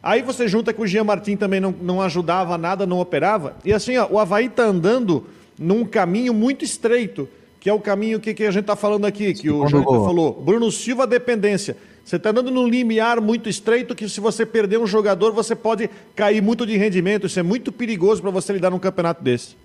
Aí 0.00 0.22
você 0.22 0.46
junta 0.46 0.72
que 0.72 0.80
o 0.80 0.86
Jean 0.86 1.02
Martin 1.02 1.34
também 1.34 1.58
não, 1.58 1.74
não 1.82 2.00
ajudava 2.00 2.56
nada, 2.56 2.86
não 2.86 3.00
operava. 3.00 3.56
E 3.64 3.72
assim, 3.72 3.96
ó, 3.96 4.06
o 4.08 4.16
Havaí 4.16 4.46
está 4.46 4.62
andando 4.62 5.26
num 5.58 5.84
caminho 5.84 6.32
muito 6.32 6.64
estreito, 6.64 7.28
que 7.58 7.68
é 7.68 7.72
o 7.72 7.80
caminho 7.80 8.20
que, 8.20 8.32
que 8.32 8.44
a 8.44 8.52
gente 8.52 8.62
está 8.62 8.76
falando 8.76 9.06
aqui, 9.06 9.34
que 9.34 9.50
o 9.50 9.66
Jonathan 9.66 10.04
falou. 10.04 10.40
Bruno 10.40 10.70
Silva, 10.70 11.04
dependência. 11.04 11.76
Você 12.04 12.14
está 12.14 12.30
andando 12.30 12.52
num 12.52 12.68
limiar 12.68 13.20
muito 13.20 13.48
estreito 13.48 13.92
que 13.92 14.08
se 14.08 14.20
você 14.20 14.46
perder 14.46 14.78
um 14.78 14.86
jogador, 14.86 15.32
você 15.32 15.56
pode 15.56 15.90
cair 16.14 16.40
muito 16.40 16.64
de 16.64 16.76
rendimento. 16.76 17.26
Isso 17.26 17.40
é 17.40 17.42
muito 17.42 17.72
perigoso 17.72 18.22
para 18.22 18.30
você 18.30 18.52
lidar 18.52 18.70
num 18.70 18.78
campeonato 18.78 19.20
desse. 19.20 19.56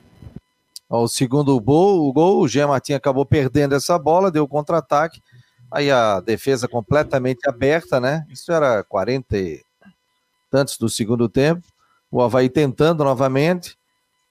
O 0.96 1.08
segundo 1.08 1.60
gol, 1.60 2.08
o 2.08 2.14
gol, 2.14 2.46
o 2.46 2.96
acabou 2.96 3.26
perdendo 3.26 3.74
essa 3.74 3.98
bola, 3.98 4.30
deu 4.30 4.48
contra-ataque. 4.48 5.24
Aí 5.72 5.90
a 5.90 6.20
defesa 6.20 6.68
completamente 6.68 7.50
aberta, 7.50 8.00
né? 8.00 8.24
Isso 8.30 8.52
era 8.52 8.84
40 8.84 9.36
e 9.36 9.64
tantos 10.52 10.78
do 10.78 10.88
segundo 10.88 11.28
tempo. 11.28 11.64
O 12.12 12.22
Havaí 12.22 12.48
tentando 12.48 13.04
novamente, 13.04 13.76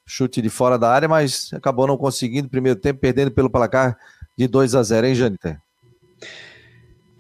chute 0.07 0.41
de 0.41 0.49
fora 0.49 0.79
da 0.79 0.89
área, 0.89 1.09
mas 1.09 1.51
acabou 1.53 1.89
não 1.89 1.97
conseguindo. 1.97 2.49
Primeiro 2.49 2.79
tempo, 2.79 3.01
perdendo 3.01 3.33
pelo 3.33 3.51
placar 3.51 3.99
de 4.39 4.47
2 4.47 4.77
a 4.77 4.85
0, 4.85 5.09
hein, 5.09 5.15
Janiter? 5.17 5.61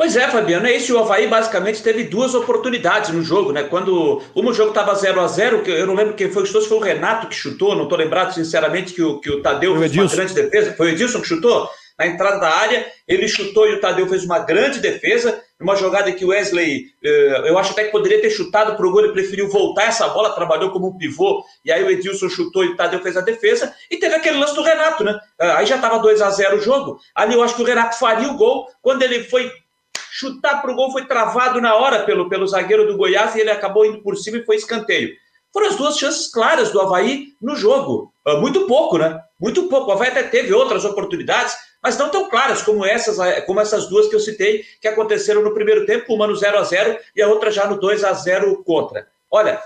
Pois 0.02 0.16
é, 0.16 0.28
Fabiano, 0.28 0.66
é 0.66 0.76
isso. 0.76 0.96
O 0.96 0.98
Havaí 0.98 1.28
basicamente 1.28 1.80
teve 1.80 2.02
duas 2.02 2.34
oportunidades 2.34 3.10
no 3.10 3.22
jogo, 3.22 3.52
né? 3.52 3.62
Quando 3.62 4.20
o 4.34 4.52
jogo 4.52 4.70
estava 4.70 4.92
0 4.96 5.20
a 5.20 5.28
0 5.28 5.62
eu 5.64 5.86
não 5.86 5.94
lembro 5.94 6.14
quem 6.14 6.28
foi 6.28 6.42
que 6.42 6.48
chutou, 6.48 6.62
se 6.62 6.68
foi 6.68 6.78
o 6.78 6.80
Renato 6.80 7.28
que 7.28 7.36
chutou, 7.36 7.76
não 7.76 7.84
estou 7.84 7.96
lembrado 7.96 8.34
sinceramente 8.34 8.94
que 8.94 9.00
o, 9.00 9.20
que 9.20 9.30
o 9.30 9.40
Tadeu 9.40 9.78
fez 9.78 9.94
uma 9.94 10.06
grande 10.08 10.34
defesa. 10.34 10.74
Foi 10.76 10.86
o 10.86 10.90
Edilson 10.90 11.20
que 11.20 11.28
chutou? 11.28 11.70
Na 11.96 12.08
entrada 12.08 12.40
da 12.40 12.48
área, 12.48 12.84
ele 13.06 13.28
chutou 13.28 13.68
e 13.68 13.74
o 13.74 13.80
Tadeu 13.80 14.08
fez 14.08 14.24
uma 14.24 14.40
grande 14.40 14.80
defesa. 14.80 15.40
Uma 15.60 15.76
jogada 15.76 16.10
que 16.10 16.24
o 16.24 16.30
Wesley, 16.30 16.86
eh, 17.04 17.42
eu 17.44 17.56
acho 17.56 17.70
até 17.70 17.84
que 17.84 17.92
poderia 17.92 18.20
ter 18.20 18.30
chutado 18.30 18.76
para 18.76 18.84
o 18.84 18.90
gol, 18.90 19.04
ele 19.04 19.12
preferiu 19.12 19.48
voltar 19.48 19.84
essa 19.84 20.08
bola, 20.08 20.34
trabalhou 20.34 20.72
como 20.72 20.88
um 20.88 20.98
pivô, 20.98 21.44
e 21.64 21.70
aí 21.70 21.84
o 21.84 21.88
Edilson 21.88 22.28
chutou 22.28 22.64
e 22.64 22.70
o 22.70 22.76
Tadeu 22.76 23.00
fez 23.00 23.16
a 23.16 23.20
defesa. 23.20 23.72
E 23.88 23.96
teve 23.98 24.16
aquele 24.16 24.38
lance 24.38 24.56
do 24.56 24.62
Renato, 24.62 25.04
né? 25.04 25.16
Eh, 25.40 25.52
aí 25.52 25.64
já 25.64 25.76
estava 25.76 26.00
2 26.00 26.20
a 26.20 26.30
0 26.30 26.56
o 26.56 26.60
jogo. 26.60 26.98
Ali 27.14 27.34
eu 27.34 27.42
acho 27.44 27.54
que 27.54 27.62
o 27.62 27.64
Renato 27.64 27.96
faria 27.96 28.28
o 28.28 28.36
gol 28.36 28.66
quando 28.82 29.02
ele 29.02 29.22
foi 29.22 29.52
chutar 30.22 30.62
para 30.62 30.70
o 30.70 30.76
gol 30.76 30.92
foi 30.92 31.04
travado 31.04 31.60
na 31.60 31.74
hora 31.74 32.04
pelo, 32.04 32.28
pelo 32.28 32.46
zagueiro 32.46 32.86
do 32.86 32.96
Goiás 32.96 33.34
e 33.34 33.40
ele 33.40 33.50
acabou 33.50 33.84
indo 33.84 34.00
por 34.02 34.16
cima 34.16 34.38
e 34.38 34.44
foi 34.44 34.56
escanteio. 34.56 35.10
Foram 35.52 35.68
as 35.68 35.76
duas 35.76 35.98
chances 35.98 36.30
claras 36.30 36.70
do 36.70 36.80
Havaí 36.80 37.34
no 37.40 37.56
jogo. 37.56 38.12
Uh, 38.26 38.40
muito 38.40 38.66
pouco, 38.66 38.96
né? 38.96 39.20
Muito 39.38 39.68
pouco. 39.68 39.90
O 39.90 39.92
Havaí 39.92 40.08
até 40.08 40.22
teve 40.22 40.54
outras 40.54 40.84
oportunidades, 40.84 41.54
mas 41.82 41.98
não 41.98 42.08
tão 42.08 42.30
claras 42.30 42.62
como 42.62 42.86
essas, 42.86 43.18
eh, 43.18 43.40
como 43.42 43.60
essas 43.60 43.88
duas 43.88 44.08
que 44.08 44.14
eu 44.14 44.20
citei, 44.20 44.64
que 44.80 44.88
aconteceram 44.88 45.42
no 45.42 45.52
primeiro 45.52 45.84
tempo, 45.84 46.14
uma 46.14 46.26
no 46.26 46.36
0 46.36 46.56
a 46.56 46.62
0 46.62 46.98
e 47.14 47.20
a 47.20 47.28
outra 47.28 47.50
já 47.50 47.66
no 47.66 47.78
2 47.78 48.04
a 48.04 48.12
0 48.12 48.62
contra. 48.64 49.08
Olha, 49.30 49.60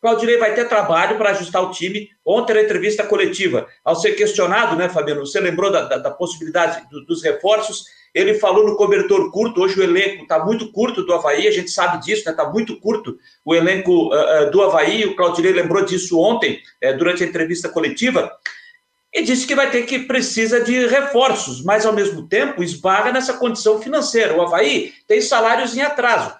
Claudinei 0.00 0.38
vai 0.38 0.54
ter 0.54 0.68
trabalho 0.68 1.18
para 1.18 1.30
ajustar 1.30 1.62
o 1.62 1.70
time. 1.70 2.08
Ontem, 2.24 2.54
na 2.54 2.62
entrevista 2.62 3.04
coletiva, 3.04 3.66
ao 3.84 3.96
ser 3.96 4.12
questionado, 4.12 4.76
né, 4.76 4.88
Fabiano? 4.88 5.26
Você 5.26 5.40
lembrou 5.40 5.70
da, 5.70 5.82
da, 5.82 5.98
da 5.98 6.10
possibilidade 6.10 6.88
do, 6.88 7.04
dos 7.04 7.22
reforços? 7.22 7.84
Ele 8.16 8.32
falou 8.32 8.66
no 8.66 8.76
cobertor 8.76 9.30
curto. 9.30 9.60
Hoje 9.60 9.78
o 9.78 9.82
elenco 9.82 10.22
está 10.22 10.42
muito 10.42 10.72
curto 10.72 11.02
do 11.02 11.12
Havaí, 11.12 11.46
a 11.46 11.50
gente 11.50 11.70
sabe 11.70 12.02
disso, 12.02 12.20
está 12.20 12.30
né? 12.30 12.36
Tá 12.38 12.48
muito 12.48 12.80
curto 12.80 13.18
o 13.44 13.54
elenco 13.54 13.92
uh, 13.92 14.46
uh, 14.46 14.50
do 14.50 14.62
Havaí. 14.62 15.04
O 15.04 15.14
Claudinei 15.14 15.52
lembrou 15.52 15.84
disso 15.84 16.18
ontem, 16.18 16.62
uh, 16.82 16.96
durante 16.96 17.22
a 17.22 17.26
entrevista 17.26 17.68
coletiva 17.68 18.32
e 19.12 19.20
disse 19.22 19.46
que 19.46 19.54
vai 19.54 19.70
ter 19.70 19.82
que 19.82 19.98
precisa 19.98 20.62
de 20.62 20.86
reforços, 20.86 21.62
mas 21.62 21.84
ao 21.84 21.92
mesmo 21.92 22.26
tempo 22.26 22.62
esbaga 22.62 23.12
nessa 23.12 23.34
condição 23.34 23.82
financeira. 23.82 24.34
O 24.34 24.40
Havaí 24.40 24.94
tem 25.06 25.20
salários 25.20 25.76
em 25.76 25.82
atraso. 25.82 26.34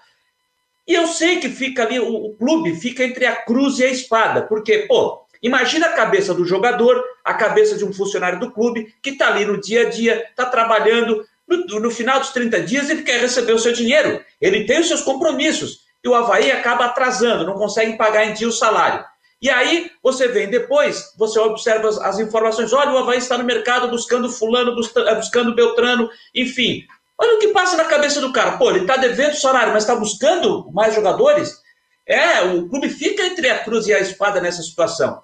E 0.89 0.95
eu 0.95 1.07
sei 1.07 1.41
que 1.41 1.51
fica 1.51 1.83
ali, 1.83 2.01
o, 2.01 2.09
o 2.09 2.35
clube 2.37 2.75
fica 2.75 3.05
entre 3.05 3.27
a 3.27 3.37
cruz 3.37 3.79
e 3.79 3.85
a 3.85 3.91
espada, 3.91 4.41
porque, 4.43 4.87
pô, 4.89 5.27
imagina 5.43 5.89
a 5.89 5.93
cabeça 5.93 6.33
do 6.33 6.47
jogador, 6.47 7.05
a 7.23 7.35
cabeça 7.35 7.77
de 7.77 7.85
um 7.85 7.93
funcionário 7.93 8.41
do 8.41 8.51
clube 8.51 8.95
que 9.03 9.11
está 9.11 9.29
ali 9.29 9.45
no 9.45 9.61
dia 9.61 9.83
a 9.87 9.91
dia, 9.91 10.27
está 10.31 10.47
trabalhando, 10.47 11.23
no, 11.47 11.81
no, 11.81 11.91
final 11.91 12.21
dos 12.21 12.31
30 12.31 12.63
dias 12.63 12.91
ele 12.91 13.03
quer 13.03 13.21
receber 13.21 13.53
o 13.53 13.59
seu 13.59 13.73
dinheiro, 13.73 14.23
ele 14.41 14.65
tem 14.65 14.81
os 14.81 14.89
seus 14.89 15.03
compromissos, 15.03 15.81
e 16.03 16.09
o 16.09 16.15
Havaí 16.15 16.51
acaba 16.51 16.87
atrasando, 16.87 17.47
não 17.47 17.55
consegue 17.55 17.97
pagar 17.97 18.27
em 18.27 18.33
dia 18.33 18.49
o 18.49 18.53
salário. 18.53 19.05
E 19.41 19.51
aí 19.51 19.91
você 20.03 20.29
vem 20.29 20.49
depois, 20.49 21.13
você 21.17 21.39
observa 21.39 21.89
as, 21.89 21.99
as 21.99 22.19
informações, 22.19 22.73
olha, 22.73 22.93
o 22.93 22.99
Havaí 22.99 23.19
está 23.19 23.37
no 23.37 23.45
mercado 23.45 23.89
buscando 23.89 24.31
fulano, 24.31 24.75
buscando, 24.75 25.15
buscando 25.17 25.55
Beltrano, 25.55 26.09
enfim. 26.35 26.85
Olha 27.19 27.37
o 27.37 27.39
que 27.39 27.49
passa 27.49 27.77
na 27.77 27.85
cabeça 27.85 28.21
do 28.21 28.33
cara. 28.33 28.59
Pô, 28.59 28.71
ele 28.71 28.81
está 28.81 28.97
devendo 28.97 29.35
salário, 29.35 29.73
mas 29.73 29.85
está 29.85 29.95
buscando 29.95 30.71
mais 30.73 30.95
jogadores? 30.95 31.61
É, 32.07 32.43
o 32.43 32.69
clube 32.69 32.89
fica 32.89 33.25
entre 33.25 33.49
a 33.49 33.65
cruz 33.65 33.87
e 33.87 33.95
a 33.95 34.01
espada 34.01 34.41
nessa 34.41 34.63
situação. 34.63 35.23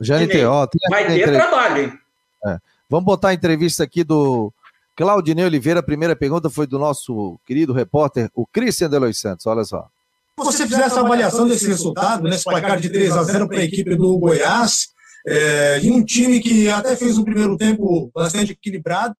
Janete, 0.00 0.44
ó, 0.44 0.66
vai 0.90 1.06
ter 1.06 1.32
trabalho, 1.32 1.82
hein? 1.82 1.98
É. 2.46 2.58
Vamos 2.88 3.06
botar 3.06 3.28
a 3.28 3.34
entrevista 3.34 3.84
aqui 3.84 4.04
do 4.04 4.52
Claudinei 4.96 5.44
Oliveira. 5.44 5.80
A 5.80 5.82
primeira 5.82 6.14
pergunta 6.14 6.50
foi 6.50 6.66
do 6.66 6.78
nosso 6.78 7.38
querido 7.46 7.72
repórter, 7.72 8.30
o 8.34 8.46
Christian 8.46 8.90
Delois 8.90 9.18
Santos. 9.18 9.46
Olha 9.46 9.64
só 9.64 9.88
você 10.36 10.66
fizer 10.66 10.82
essa 10.82 11.00
avaliação 11.00 11.46
desse 11.46 11.66
resultado, 11.66 12.24
nesse 12.24 12.44
placar 12.44 12.80
de 12.80 12.90
3 12.90 13.16
a 13.16 13.22
0 13.22 13.48
para 13.48 13.58
a 13.58 13.64
equipe 13.64 13.94
do 13.96 14.18
Goiás, 14.18 14.88
é, 15.26 15.80
e 15.82 15.90
um 15.90 16.04
time 16.04 16.40
que 16.40 16.68
até 16.68 16.96
fez 16.96 17.18
um 17.18 17.24
primeiro 17.24 17.56
tempo 17.56 18.10
bastante 18.14 18.52
equilibrado, 18.52 19.14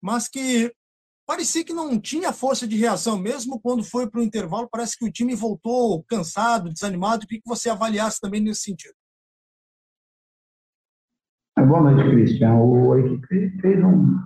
mas 0.00 0.28
que 0.28 0.72
parecia 1.26 1.64
que 1.64 1.72
não 1.72 1.98
tinha 1.98 2.32
força 2.32 2.66
de 2.66 2.76
reação, 2.76 3.18
mesmo 3.18 3.60
quando 3.60 3.82
foi 3.82 4.08
para 4.08 4.20
o 4.20 4.22
intervalo, 4.22 4.68
parece 4.70 4.98
que 4.98 5.04
o 5.04 5.12
time 5.12 5.34
voltou 5.34 6.04
cansado, 6.04 6.72
desanimado. 6.72 7.24
O 7.24 7.26
que 7.26 7.40
você 7.44 7.68
avaliasse 7.68 8.20
também 8.20 8.40
nesse 8.40 8.62
sentido? 8.62 8.94
É, 11.58 11.62
boa 11.62 11.80
noite, 11.80 12.08
Cristian. 12.10 12.54
O, 12.54 12.92
a 12.92 13.00
equipe 13.00 13.60
fez 13.60 13.84
um. 13.84 14.18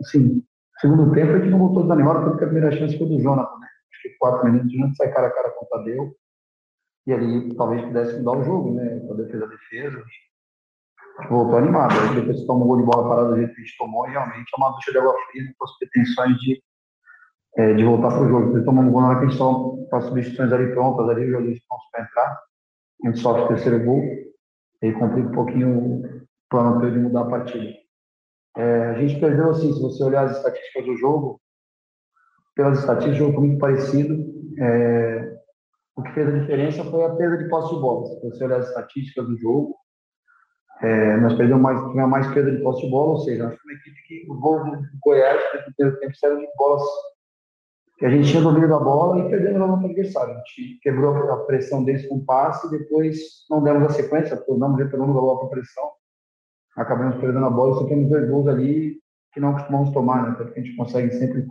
Assim, 0.00 0.42
segundo 0.80 1.12
tempo, 1.12 1.32
a 1.32 1.38
gente 1.38 1.50
não 1.50 1.58
voltou 1.58 1.82
desanimado, 1.82 2.30
porque 2.30 2.44
a 2.44 2.48
primeira 2.48 2.76
chance 2.76 2.96
foi 2.96 3.08
do 3.08 3.20
Jonathan, 3.20 3.58
né? 3.58 3.68
acho 3.98 4.02
que 4.02 4.18
quatro 4.18 4.44
minutos 4.46 4.72
juntos, 4.72 4.96
sai 4.96 5.12
cara 5.12 5.26
a 5.26 5.30
cara 5.30 5.50
com 5.50 5.64
o 5.64 5.68
Tadeu. 5.68 6.14
E 7.06 7.12
ali 7.12 7.54
talvez 7.56 7.82
pudesse 7.82 8.18
mudar 8.18 8.38
o 8.38 8.44
jogo, 8.44 8.74
né? 8.74 9.00
A 9.10 9.14
defesa 9.14 9.44
a 9.44 9.48
defesa. 9.48 10.04
Voltou 11.28 11.58
animado. 11.58 11.92
Aí 11.92 12.14
depois 12.14 12.44
toma 12.44 12.64
um 12.64 12.68
gol 12.68 12.76
de 12.76 12.82
bola 12.84 13.08
parada 13.08 13.30
do 13.30 13.36
jeito 13.36 13.54
que 13.54 13.60
a 13.60 13.64
gente 13.64 13.78
tomou, 13.78 14.06
e 14.06 14.10
realmente 14.10 14.50
é 14.54 14.56
uma 14.56 14.70
ducha 14.70 14.92
de 14.92 14.98
água 14.98 15.14
fria 15.30 15.54
com 15.58 15.64
as 15.64 15.78
pretensões 15.78 16.36
de, 16.38 16.62
é, 17.56 17.74
de 17.74 17.84
voltar 17.84 18.08
para 18.08 18.22
o 18.22 18.28
jogo. 18.28 18.56
Ele 18.56 18.64
tomou 18.64 18.84
um 18.84 18.90
gol 18.90 19.00
na 19.00 19.08
hora 19.08 19.18
que 19.20 19.26
a 19.26 19.28
gente 19.28 19.38
com 19.38 19.96
as 19.96 20.04
substituições 20.04 20.52
ali 20.52 20.72
prontas, 20.72 21.08
ali, 21.08 21.24
os 21.24 21.30
jogadores 21.30 21.62
prontos 21.66 21.86
para 21.90 22.04
entrar. 22.04 22.40
A 23.04 23.08
gente 23.08 23.20
sofre 23.20 23.42
o 23.42 23.48
terceiro 23.48 23.84
gol. 23.84 24.02
E 24.80 24.92
complica 24.92 25.28
um 25.28 25.32
pouquinho 25.32 25.78
o 25.78 26.28
plano 26.48 26.90
de 26.90 26.98
mudar 26.98 27.22
a 27.22 27.30
partida. 27.30 27.77
É, 28.58 28.86
a 28.86 28.94
gente 28.94 29.20
perdeu, 29.20 29.50
assim, 29.50 29.72
se 29.72 29.80
você 29.80 30.02
olhar 30.02 30.24
as 30.24 30.36
estatísticas 30.36 30.84
do 30.84 30.96
jogo, 30.96 31.40
pelas 32.56 32.80
estatísticas, 32.80 33.20
um 33.20 33.26
jogo 33.26 33.40
muito 33.40 33.58
parecido. 33.58 34.26
É, 34.58 35.38
o 35.96 36.02
que 36.02 36.12
fez 36.12 36.28
a 36.28 36.38
diferença 36.38 36.84
foi 36.84 37.04
a 37.04 37.14
perda 37.14 37.38
de 37.38 37.48
posse 37.48 37.72
de 37.72 37.80
bola. 37.80 38.06
Se 38.06 38.20
você 38.20 38.44
olhar 38.44 38.58
as 38.58 38.68
estatísticas 38.68 39.26
do 39.26 39.38
jogo, 39.38 39.76
é, 40.82 41.16
nós 41.18 41.34
perdemos 41.34 41.62
mais, 41.62 41.78
tivemos 41.88 42.10
mais 42.10 42.26
perda 42.34 42.50
de 42.50 42.62
posse 42.62 42.82
de 42.82 42.90
bola, 42.90 43.12
ou 43.12 43.18
seja, 43.18 43.44
nós 43.44 43.58
uma 43.64 43.72
equipe 43.74 44.02
que 44.06 44.26
o 44.28 44.34
gol 44.34 44.64
do 44.64 44.82
Goiás, 45.04 45.40
no 45.54 45.74
primeiro 45.74 46.00
tempo, 46.00 46.16
saiu 46.16 46.38
de 46.38 46.48
bolas 46.56 46.82
que 47.96 48.06
a 48.06 48.10
gente 48.10 48.28
tinha 48.28 48.42
domínio 48.42 48.68
da 48.68 48.78
bola 48.78 49.20
e 49.20 49.28
perdemos 49.28 49.60
a 49.60 49.66
mão 49.66 49.82
o 49.82 49.84
adversário. 49.84 50.34
A 50.34 50.38
gente 50.38 50.80
quebrou 50.82 51.16
a 51.32 51.44
pressão 51.44 51.84
deles 51.84 52.06
com 52.06 52.24
passe 52.24 52.66
e 52.66 52.70
depois 52.70 53.18
não 53.50 53.62
demos 53.62 53.84
a 53.84 53.90
sequência, 53.90 54.36
tornamos 54.36 54.78
retornamos 54.78 55.16
a 55.16 55.20
bola 55.20 55.40
para 55.40 55.48
pressão. 55.48 55.97
Acabamos 56.78 57.16
perdendo 57.16 57.44
a 57.44 57.50
bola 57.50 57.84
e 57.84 57.88
temos 57.88 58.08
dois 58.08 58.30
gols 58.30 58.46
ali 58.46 59.00
que 59.32 59.40
não 59.40 59.52
costumamos 59.52 59.90
tomar, 59.90 60.22
né? 60.22 60.34
Porque 60.36 60.58
a 60.58 60.62
gente 60.62 60.76
consegue 60.76 61.12
sempre 61.12 61.46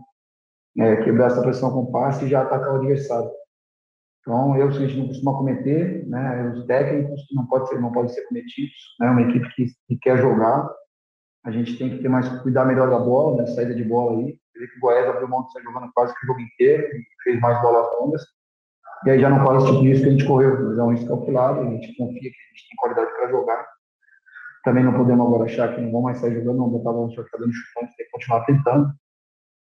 é, 0.80 1.04
quebrar 1.04 1.28
essa 1.28 1.42
pressão 1.42 1.72
com 1.72 1.92
passe 1.92 2.26
e 2.26 2.30
já 2.30 2.42
atacar 2.42 2.74
o 2.74 2.78
adversário. 2.78 3.30
Então, 4.22 4.56
eu, 4.58 4.68
a 4.68 4.72
gente 4.72 4.98
não 4.98 5.08
costuma 5.08 5.38
cometer, 5.38 6.06
né, 6.06 6.52
os 6.54 6.66
técnicos 6.66 7.22
não 7.34 7.46
pode 7.46 7.70
ser, 7.70 7.80
não 7.80 7.94
podem 7.94 8.10
ser 8.10 8.28
cometidos, 8.28 8.76
né, 9.00 9.10
uma 9.10 9.22
equipe 9.22 9.48
que, 9.56 9.68
que, 9.88 9.98
quer 10.00 10.18
jogar, 10.18 10.70
a 11.46 11.52
gente 11.52 11.78
tem 11.78 11.90
que 11.90 12.00
ter 12.00 12.10
mais, 12.10 12.28
cuidar 12.42 12.66
melhor 12.66 12.90
da 12.90 13.00
bola, 13.00 13.38
né, 13.38 13.48
saída 13.48 13.74
de 13.74 13.86
bola 13.86 14.20
aí, 14.20 14.38
ver 14.54 14.68
que 14.68 14.78
o 14.78 14.82
Goiás 14.82 15.08
abriu 15.08 15.30
mão 15.30 15.44
de 15.44 15.48
estar 15.48 15.62
jogando 15.62 15.90
quase 15.94 16.14
que 16.14 16.26
o 16.26 16.28
jogo 16.28 16.42
inteiro, 16.42 16.90
fez 17.24 17.40
mais 17.40 17.62
bolas 17.62 17.88
longas, 17.98 18.22
e 19.06 19.12
aí 19.12 19.22
já 19.22 19.30
não 19.30 19.46
corre 19.46 19.60
esse 19.60 19.68
tipo 19.68 19.82
de 19.82 19.88
risco 19.88 20.04
que 20.04 20.10
a 20.10 20.12
gente 20.12 20.28
correu, 20.28 20.68
mas 20.68 20.78
é 20.78 20.84
um 20.84 20.92
risco 20.92 21.08
calculado, 21.08 21.62
a 21.62 21.64
gente 21.64 21.96
confia 21.96 22.20
que 22.20 22.28
a 22.28 22.50
gente 22.50 22.68
tem 22.68 22.78
qualidade 22.80 23.12
para 23.12 23.30
jogar, 23.30 23.66
também 24.68 24.84
não 24.84 24.94
podemos 24.94 25.26
agora 25.26 25.46
achar 25.46 25.74
que 25.74 25.80
não 25.80 25.90
vão 25.90 26.02
mais 26.02 26.18
sair 26.18 26.34
jogando, 26.34 26.58
não 26.58 26.70
botar 26.70 26.90
a 26.90 26.94
bola 26.94 27.08
no 27.08 27.24
ficar 27.24 27.38
dando 27.38 27.54
chutão, 27.54 27.88
tem 27.96 28.06
que 28.06 28.12
continuar 28.12 28.44
tentando, 28.44 28.92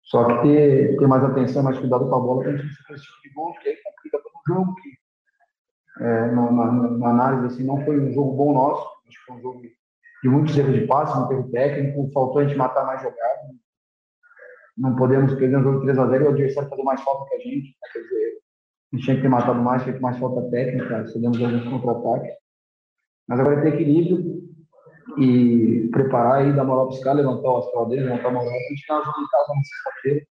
só 0.02 0.24
que 0.24 0.48
ter, 0.48 0.96
ter 0.96 1.06
mais 1.06 1.22
atenção, 1.22 1.62
mais 1.62 1.78
cuidado 1.78 2.08
com 2.08 2.14
a 2.14 2.20
bola 2.20 2.42
para 2.42 2.52
a 2.52 2.56
gente 2.56 2.64
não 2.88 2.96
tipo 2.96 3.22
de 3.22 3.34
gol, 3.34 3.52
que 3.60 3.68
aí 3.68 3.76
complica 3.84 4.18
todo 4.18 4.32
o 4.32 4.54
jogo. 4.54 4.74
Que, 4.76 6.04
é, 6.04 6.30
na, 6.30 6.50
na, 6.50 6.72
na, 6.72 7.08
análise, 7.10 7.46
assim, 7.46 7.66
não 7.66 7.84
foi 7.84 8.00
um 8.00 8.14
jogo 8.14 8.34
bom 8.34 8.54
nosso, 8.54 8.82
acho 9.06 9.18
que 9.18 9.26
foi 9.26 9.36
um 9.36 9.42
jogo 9.42 9.60
de 9.60 10.28
muitos 10.30 10.56
erros 10.56 10.72
de 10.72 10.86
passe, 10.86 11.14
não 11.14 11.28
teve 11.28 11.50
técnico, 11.50 12.10
faltou 12.10 12.40
a 12.40 12.46
gente 12.46 12.56
matar 12.56 12.86
mais 12.86 13.02
jogada. 13.02 13.40
Não 14.74 14.96
podemos 14.96 15.34
perder 15.34 15.58
um 15.58 15.62
jogo 15.62 15.80
de 15.80 15.92
3x0 15.92 16.20
e 16.20 16.24
o 16.24 16.28
adversário 16.30 16.70
fazer 16.70 16.82
mais 16.82 17.02
falta 17.02 17.28
que 17.28 17.36
a 17.36 17.38
gente. 17.40 17.68
Né? 17.68 17.88
Quer 17.92 17.98
dizer, 18.00 18.38
a 18.90 18.96
gente 18.96 19.04
tinha 19.04 19.16
que 19.16 19.22
ter 19.22 19.28
matado 19.28 19.60
mais, 19.60 19.82
feito 19.82 20.00
mais 20.00 20.18
falta 20.18 20.50
técnica, 20.50 21.06
cedemos 21.08 21.42
alguns 21.42 21.64
contra-ataques. 21.64 22.32
Mas 23.28 23.40
agora 23.40 23.62
tem 23.62 23.74
equilíbrio, 23.74 24.33
e 25.18 25.88
preparar 25.90 26.46
e 26.46 26.52
dar 26.52 26.64
moral 26.64 26.88
para 26.88 26.96
os 26.96 27.02
caras, 27.02 27.24
levantar 27.24 27.50
o 27.50 27.58
astral 27.58 27.88
deles, 27.88 28.04
levantar 28.04 28.28
a 28.28 28.32
moral 28.32 28.48
a 28.48 28.70
gente 28.70 28.86
dar 28.88 29.02
jogo 29.02 29.20
em 29.20 29.28
casa 29.28 29.54
na 29.54 29.62
sexta-feira. 29.62 30.26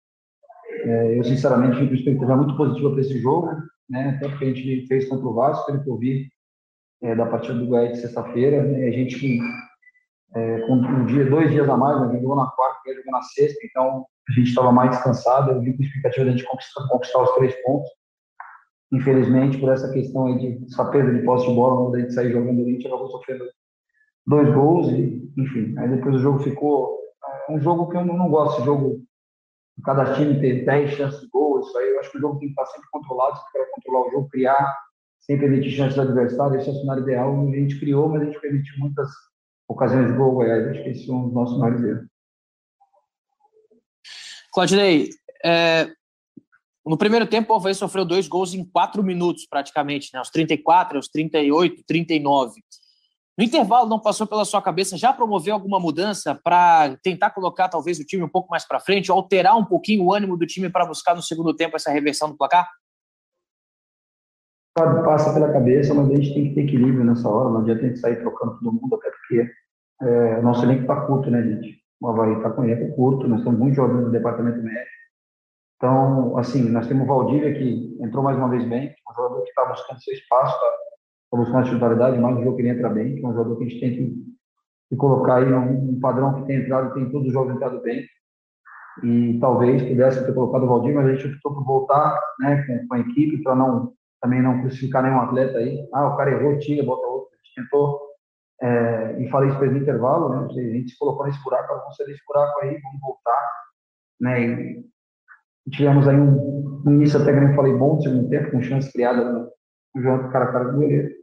É, 0.84 1.18
eu, 1.18 1.24
sinceramente, 1.24 1.76
tive 1.76 1.88
uma 1.88 1.94
expectativa 1.94 2.36
muito 2.36 2.56
positiva 2.56 2.90
para 2.90 3.00
esse 3.00 3.18
jogo, 3.20 3.48
né? 3.88 4.16
até 4.16 4.28
porque 4.28 4.44
a 4.44 4.48
gente 4.48 4.86
fez 4.86 5.08
contra 5.08 5.26
o 5.26 5.34
Vasco, 5.34 5.66
pelo 5.66 5.82
que 5.82 5.90
eu 5.90 5.98
vi 5.98 6.28
é, 7.02 7.14
da 7.14 7.26
partida 7.26 7.54
do 7.54 7.66
Goiás 7.66 7.92
de 7.92 8.00
sexta-feira. 8.00 8.62
Né? 8.62 8.88
A 8.88 8.90
gente, 8.90 9.38
é, 10.34 10.60
com 10.60 10.74
um 10.74 11.06
dia, 11.06 11.28
dois 11.28 11.50
dias 11.50 11.68
a 11.68 11.76
mais, 11.76 12.00
né? 12.00 12.06
a 12.06 12.12
gente 12.12 12.22
jogou 12.22 12.36
na 12.36 12.46
quarta, 12.46 12.80
e 12.86 12.94
jogou 12.94 13.12
na 13.12 13.22
sexta, 13.22 13.58
então 13.64 14.06
a 14.28 14.32
gente 14.32 14.48
estava 14.48 14.72
mais 14.72 14.90
descansado. 14.90 15.52
Eu 15.52 15.60
vi 15.60 15.76
com 15.76 15.82
a 15.82 15.86
expectativa 15.86 16.24
de 16.24 16.30
a 16.30 16.36
gente 16.36 16.48
conquistar, 16.48 16.88
conquistar 16.88 17.22
os 17.22 17.34
três 17.34 17.54
pontos. 17.62 17.90
Infelizmente, 18.92 19.58
por 19.58 19.70
essa 19.70 19.90
questão 19.90 20.26
aí 20.26 20.38
de 20.38 20.64
essa 20.66 20.84
perda 20.90 21.12
de 21.12 21.24
posse 21.24 21.46
de 21.46 21.54
bola, 21.54 21.88
onde 21.88 21.98
a 21.98 22.00
gente 22.00 22.12
sair 22.12 22.32
jogando, 22.32 22.60
a 22.60 22.64
gente 22.64 22.86
acabou 22.86 23.08
sofrendo 23.08 23.44
dois 24.26 24.52
gols 24.52 24.88
e, 24.88 25.32
enfim, 25.36 25.76
aí 25.78 25.88
depois 25.88 26.16
o 26.16 26.18
jogo 26.18 26.38
ficou 26.40 26.98
um 27.48 27.60
jogo 27.60 27.88
que 27.88 27.96
eu 27.96 28.04
não, 28.04 28.28
gosto, 28.28 28.56
esse 28.56 28.64
jogo 28.64 29.02
cada 29.84 30.14
time 30.14 30.40
ter 30.40 30.64
10 30.64 30.92
chances 30.92 31.20
de 31.20 31.28
gol, 31.28 31.60
isso 31.60 31.76
aí 31.76 31.90
eu 31.90 32.00
acho 32.00 32.10
que 32.12 32.18
o 32.18 32.20
jogo 32.20 32.38
tem 32.38 32.48
que 32.48 32.52
estar 32.60 32.66
sempre 32.66 32.88
controlado, 32.90 33.36
se 33.36 33.52
quer 33.52 33.66
controlar 33.74 34.06
o 34.06 34.10
jogo, 34.10 34.28
criar, 34.28 34.78
sem 35.20 35.38
permitir 35.38 35.70
chances 35.70 35.96
do 35.96 36.02
adversário, 36.02 36.58
esse 36.58 36.68
é 36.68 36.72
o 36.72 36.76
cenário 36.76 37.02
ideal, 37.02 37.48
a 37.48 37.56
gente 37.56 37.80
criou, 37.80 38.08
mas 38.08 38.22
a 38.22 38.24
gente 38.26 38.40
permitiu 38.40 38.78
muitas 38.78 39.08
ocasiões 39.68 40.08
de 40.08 40.16
gol, 40.16 40.32
Goiás, 40.32 40.68
acho 40.68 40.82
que 40.82 40.88
esse 40.90 41.10
é 41.10 41.12
um 41.12 41.24
dos 41.24 41.34
nossos 41.34 41.58
maiores 41.58 41.82
erros. 41.82 42.06
Claudinei, 44.52 45.08
é, 45.44 45.90
no 46.84 46.98
primeiro 46.98 47.26
tempo 47.26 47.52
o 47.52 47.56
Havaí 47.56 47.74
sofreu 47.74 48.04
dois 48.04 48.28
gols 48.28 48.54
em 48.54 48.64
quatro 48.64 49.02
minutos, 49.02 49.46
praticamente, 49.46 50.10
né? 50.12 50.18
aos 50.18 50.30
34, 50.30 50.96
aos 50.96 51.08
38, 51.08 51.82
39. 51.86 52.60
No 53.36 53.44
intervalo, 53.44 53.88
não 53.88 53.98
passou 53.98 54.26
pela 54.26 54.44
sua 54.44 54.60
cabeça 54.60 54.96
já 54.96 55.12
promover 55.12 55.54
alguma 55.54 55.80
mudança 55.80 56.38
para 56.44 56.96
tentar 57.02 57.30
colocar 57.30 57.68
talvez 57.68 57.98
o 57.98 58.04
time 58.04 58.22
um 58.22 58.28
pouco 58.28 58.50
mais 58.50 58.66
para 58.66 58.78
frente, 58.78 59.10
alterar 59.10 59.56
um 59.56 59.64
pouquinho 59.64 60.04
o 60.04 60.12
ânimo 60.12 60.36
do 60.36 60.46
time 60.46 60.68
para 60.68 60.84
buscar 60.84 61.14
no 61.14 61.22
segundo 61.22 61.54
tempo 61.54 61.76
essa 61.76 61.90
reversão 61.90 62.28
do 62.28 62.36
placar? 62.36 62.68
Passa 64.74 65.32
pela 65.32 65.52
cabeça, 65.52 65.94
mas 65.94 66.10
a 66.10 66.14
gente 66.14 66.34
tem 66.34 66.48
que 66.48 66.54
ter 66.54 66.62
equilíbrio 66.62 67.04
nessa 67.04 67.28
hora. 67.28 67.50
Não 67.50 67.60
adianta 67.60 67.84
a 67.84 67.88
gente 67.88 68.00
sair 68.00 68.16
trocando 68.16 68.58
todo 68.58 68.72
mundo, 68.72 68.96
até 68.96 69.10
porque 69.10 69.50
é, 70.02 70.38
o 70.38 70.42
nosso 70.42 70.64
elenco 70.64 70.82
está 70.82 71.06
curto, 71.06 71.30
né, 71.30 71.42
gente? 71.42 71.82
O 72.00 72.08
Havaí 72.08 72.34
está 72.34 72.50
com 72.50 72.64
elenco 72.64 72.94
curto, 72.96 73.28
nós 73.28 73.42
temos 73.42 73.58
muitos 73.58 73.76
jogadores 73.76 74.06
no 74.06 74.12
departamento 74.12 74.62
médico. 74.62 74.90
Então, 75.76 76.36
assim, 76.36 76.68
nós 76.70 76.86
temos 76.86 77.04
o 77.04 77.06
Valdívia 77.06 77.52
que 77.54 77.98
entrou 78.00 78.22
mais 78.22 78.36
uma 78.36 78.48
vez 78.48 78.64
bem, 78.68 78.94
um 79.10 79.14
jogador 79.14 79.42
que 79.42 79.48
está 79.48 79.64
buscando 79.64 80.02
seu 80.02 80.14
espaço, 80.14 80.54
está 80.54 80.81
para 81.32 81.40
buscar 81.40 81.64
titularidade, 81.64 82.18
mais 82.18 82.36
um 82.36 82.44
jogo 82.44 82.56
que 82.56 82.62
ele 82.62 82.68
entra 82.68 82.90
bem, 82.90 83.16
que 83.16 83.24
é 83.24 83.28
um 83.28 83.32
jogador 83.32 83.56
que 83.56 83.64
a 83.64 83.68
gente 83.68 83.80
tem 83.80 83.90
que, 83.90 84.24
que 84.90 84.96
colocar 84.96 85.36
aí 85.36 85.50
um, 85.50 85.92
um, 85.92 85.98
padrão 85.98 86.34
que 86.34 86.46
tem 86.46 86.56
entrado, 86.56 86.92
tem 86.92 87.10
todos 87.10 87.28
os 87.28 87.32
jogos 87.32 87.56
entrado 87.56 87.80
bem. 87.80 88.06
E 89.02 89.38
talvez 89.40 89.82
pudesse 89.82 90.26
ter 90.26 90.34
colocado 90.34 90.64
o 90.64 90.66
Valdir, 90.66 90.94
mas 90.94 91.06
a 91.06 91.14
gente 91.14 91.28
optou 91.28 91.54
por 91.54 91.64
voltar 91.64 92.20
né, 92.38 92.62
com, 92.66 92.86
com 92.86 92.94
a 92.94 92.98
equipe 92.98 93.42
para 93.42 93.54
não 93.54 93.94
também 94.20 94.42
não 94.42 94.60
crucificar 94.60 95.02
nenhum 95.02 95.20
atleta 95.20 95.56
aí. 95.56 95.88
Ah, 95.94 96.08
o 96.08 96.16
cara 96.18 96.32
errou, 96.32 96.58
tira, 96.58 96.84
bota 96.84 97.06
outro. 97.06 97.30
A 97.32 97.36
gente 97.36 97.54
tentou, 97.56 98.00
é, 98.60 99.22
e 99.22 99.30
falei 99.30 99.48
isso 99.48 99.58
para 99.58 99.68
intervalo, 99.68 100.28
né? 100.28 100.46
A 100.50 100.52
gente 100.52 100.90
se 100.90 100.98
colocou 100.98 101.24
nesse 101.24 101.42
buraco, 101.42 101.74
vamos 101.74 101.96
sair 101.96 102.06
desse 102.08 102.22
buraco 102.28 102.60
aí, 102.60 102.78
vamos 102.78 103.00
voltar. 103.00 103.50
Né? 104.20 104.50
E 104.50 105.70
tivemos 105.70 106.06
aí 106.06 106.14
um, 106.14 106.82
um 106.86 106.92
início 106.92 107.20
até 107.20 107.32
que 107.32 107.42
eu 107.42 107.56
falei 107.56 107.72
bom 107.72 107.96
no 107.96 108.02
segundo 108.02 108.28
tempo, 108.28 108.50
com 108.50 108.62
chance 108.62 108.92
criada 108.92 109.24
no, 109.24 109.50
no 109.96 110.02
jogo 110.02 110.30
cara 110.30 110.44
a 110.44 110.52
cara 110.52 110.64
do 110.66 110.74
goleiro. 110.74 111.21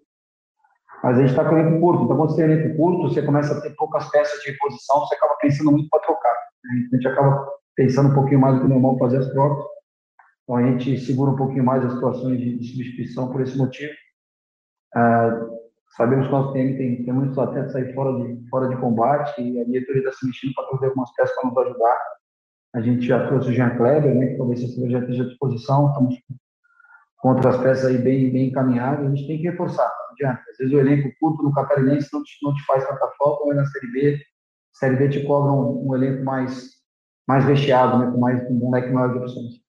Mas 1.04 1.18
a 1.18 1.22
gente 1.22 1.30
está 1.30 1.46
com 1.48 1.58
elenco 1.58 1.80
curto, 1.80 2.04
então 2.04 2.18
quando 2.18 2.32
você 2.32 2.44
tem 2.44 2.52
elenco 2.52 2.76
curto, 2.76 3.10
você 3.10 3.22
começa 3.22 3.58
a 3.58 3.62
ter 3.62 3.74
poucas 3.76 4.10
peças 4.10 4.40
de 4.42 4.52
reposição, 4.52 5.00
você 5.00 5.16
acaba 5.16 5.36
pensando 5.40 5.72
muito 5.72 5.90
para 5.90 6.02
trocar. 6.02 6.34
Né? 6.64 6.88
A 6.92 6.96
gente 6.96 7.08
acaba 7.08 7.48
pensando 7.76 8.10
um 8.10 8.14
pouquinho 8.14 8.42
mais 8.42 8.56
do 8.56 8.62
que 8.62 8.66
o 8.66 8.70
normal 8.70 8.98
fazer 8.98 9.18
as 9.18 9.30
trocas. 9.30 9.66
Então 10.44 10.56
a 10.58 10.64
gente 10.64 10.98
segura 11.00 11.32
um 11.32 11.36
pouquinho 11.36 11.64
mais 11.64 11.86
as 11.86 11.94
situações 11.94 12.38
de, 12.38 12.58
de 12.58 12.68
substituição 12.68 13.32
por 13.32 13.42
esse 13.42 13.58
motivo. 13.58 13.94
Ah, 14.94 15.48
sabemos 15.96 16.28
que 16.28 16.34
o 16.34 16.38
nosso 16.38 16.54
time 16.54 16.76
tem, 16.78 17.04
tem 17.04 17.14
muitos 17.14 17.38
atletas 17.38 17.76
aí 17.76 17.94
fora 17.94 18.12
de, 18.18 18.50
fora 18.50 18.68
de 18.68 18.76
combate 18.78 19.42
e 19.42 19.62
a 19.62 19.66
diretoria 19.66 20.02
está 20.02 20.12
se 20.14 20.26
mexendo 20.26 20.54
para 20.56 20.68
trazer 20.68 20.86
algumas 20.88 21.14
peças 21.14 21.36
para 21.36 21.50
nos 21.50 21.58
ajudar. 21.58 21.98
A 22.76 22.82
gente 22.82 23.06
já 23.06 23.28
trouxe 23.28 23.50
o 23.50 23.54
Jean 23.54 23.76
Kleber, 23.78 24.14
né, 24.14 24.28
que 24.28 24.38
talvez 24.38 24.62
esse 24.62 24.90
já 24.90 25.00
esteja 25.00 25.24
à 25.24 25.28
disposição. 25.28 25.88
Estamos 25.90 26.16
com 27.18 27.30
outras 27.30 27.58
peças 27.58 27.86
aí 27.86 27.98
bem, 27.98 28.32
bem 28.32 28.48
encaminhadas. 28.48 29.06
A 29.06 29.10
gente 29.10 29.28
tem 29.28 29.38
que 29.38 29.50
reforçar, 29.50 29.92
adianta. 30.20 30.44
Às 30.52 30.58
vezes 30.58 30.74
o 30.74 30.80
elenco 30.80 31.12
curto 31.20 31.44
no 31.44 31.54
Catarinense 31.54 32.10
não 32.12 32.24
te, 32.24 32.38
não 32.42 32.54
te 32.54 32.64
faz 32.66 32.86
tanta 32.86 33.12
falta, 33.18 33.46
mas 33.48 33.58
na 33.58 33.66
Série 33.66 33.92
B, 33.92 34.22
Série 34.74 34.96
B 34.98 35.10
te 35.10 35.24
cobra 35.26 35.52
um, 35.52 35.88
um 35.88 35.96
elenco 35.96 36.24
mais, 36.24 36.70
mais 37.28 37.46
recheado, 37.46 37.98
né, 37.98 38.12
com, 38.12 38.20
mais, 38.20 38.42
um 38.50 38.72
leque 38.72 38.92
maior 38.92 39.14
de 39.14 39.20
opções. 39.20 39.60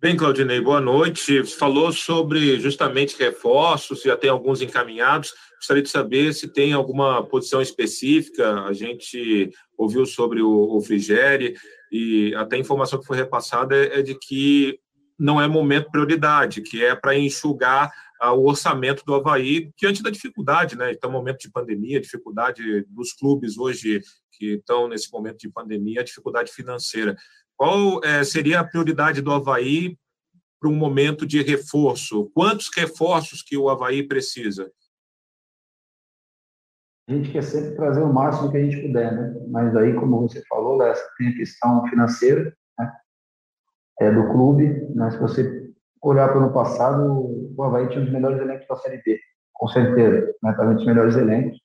Bem, 0.00 0.16
Claudinei, 0.16 0.60
boa 0.60 0.82
noite. 0.82 1.40
Você 1.40 1.56
falou 1.56 1.90
sobre 1.90 2.60
justamente 2.60 3.18
reforços, 3.18 4.02
já 4.02 4.16
tem 4.16 4.28
alguns 4.28 4.60
encaminhados. 4.60 5.32
Gostaria 5.56 5.82
de 5.82 5.88
saber 5.88 6.34
se 6.34 6.52
tem 6.52 6.74
alguma 6.74 7.24
posição 7.24 7.62
específica. 7.62 8.64
A 8.64 8.72
gente 8.74 9.50
ouviu 9.78 10.04
sobre 10.04 10.42
o, 10.42 10.76
o 10.76 10.80
Frigeri 10.82 11.54
e 11.90 12.34
até 12.34 12.56
a 12.56 12.58
informação 12.58 13.00
que 13.00 13.06
foi 13.06 13.16
repassada 13.16 13.74
é, 13.74 14.00
é 14.00 14.02
de 14.02 14.14
que 14.14 14.78
não 15.18 15.40
é 15.40 15.48
momento 15.48 15.90
prioridade, 15.90 16.60
que 16.60 16.84
é 16.84 16.94
para 16.94 17.16
enxugar 17.16 17.90
o 18.32 18.44
orçamento 18.44 19.04
do 19.04 19.14
Havaí, 19.14 19.70
diante 19.76 20.02
da 20.02 20.10
dificuldade, 20.10 20.76
né? 20.76 20.92
Então, 20.92 21.10
momento 21.10 21.38
de 21.38 21.50
pandemia, 21.50 22.00
dificuldade 22.00 22.82
dos 22.88 23.12
clubes 23.12 23.58
hoje 23.58 24.00
que 24.32 24.54
estão 24.54 24.88
nesse 24.88 25.12
momento 25.12 25.38
de 25.38 25.48
pandemia, 25.48 26.00
a 26.00 26.04
dificuldade 26.04 26.52
financeira. 26.52 27.16
Qual 27.56 28.02
é, 28.02 28.24
seria 28.24 28.60
a 28.60 28.64
prioridade 28.64 29.20
do 29.20 29.32
Havaí 29.32 29.96
para 30.60 30.70
um 30.70 30.74
momento 30.74 31.26
de 31.26 31.42
reforço? 31.42 32.30
Quantos 32.34 32.70
reforços 32.74 33.42
que 33.42 33.56
o 33.56 33.68
Havaí 33.68 34.06
precisa? 34.06 34.70
A 37.06 37.12
gente 37.12 37.30
quer 37.30 37.42
sempre 37.42 37.76
trazer 37.76 38.00
o 38.00 38.12
máximo 38.12 38.50
que 38.50 38.56
a 38.56 38.64
gente 38.64 38.80
puder, 38.80 39.12
né? 39.12 39.46
Mas 39.48 39.76
aí, 39.76 39.94
como 39.94 40.22
você 40.22 40.42
falou, 40.48 40.78
tem 41.18 41.28
a 41.28 41.36
questão 41.36 41.86
financeira 41.86 42.56
né? 42.78 42.92
é, 44.00 44.10
do 44.10 44.26
clube. 44.32 44.88
Mas 44.94 45.14
se 45.14 45.20
você 45.20 45.70
olhar 46.02 46.28
para 46.28 46.40
o 46.40 46.44
ano 46.44 46.52
passado, 46.52 47.43
o 47.56 47.62
Havaí 47.62 47.88
tinha 47.88 48.04
os 48.04 48.12
melhores 48.12 48.40
elencos 48.40 48.66
da 48.68 48.76
Série 48.76 49.02
B, 49.02 49.18
com 49.52 49.68
certeza. 49.68 50.34
Né? 50.42 50.52
Também 50.52 50.76
os 50.76 50.86
melhores 50.86 51.16
elencos 51.16 51.58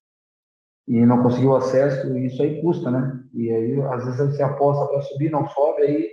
e 0.89 1.05
não 1.05 1.21
conseguiu 1.21 1.55
acesso, 1.55 2.17
e 2.17 2.25
isso 2.25 2.41
aí 2.41 2.59
custa, 2.63 2.89
né? 2.89 3.23
E 3.35 3.51
aí, 3.51 3.79
às 3.93 4.05
vezes, 4.05 4.35
você 4.35 4.41
aposta 4.41 4.87
para 4.87 5.01
subir, 5.03 5.29
não 5.29 5.47
sobe, 5.47 5.83
aí 5.83 6.09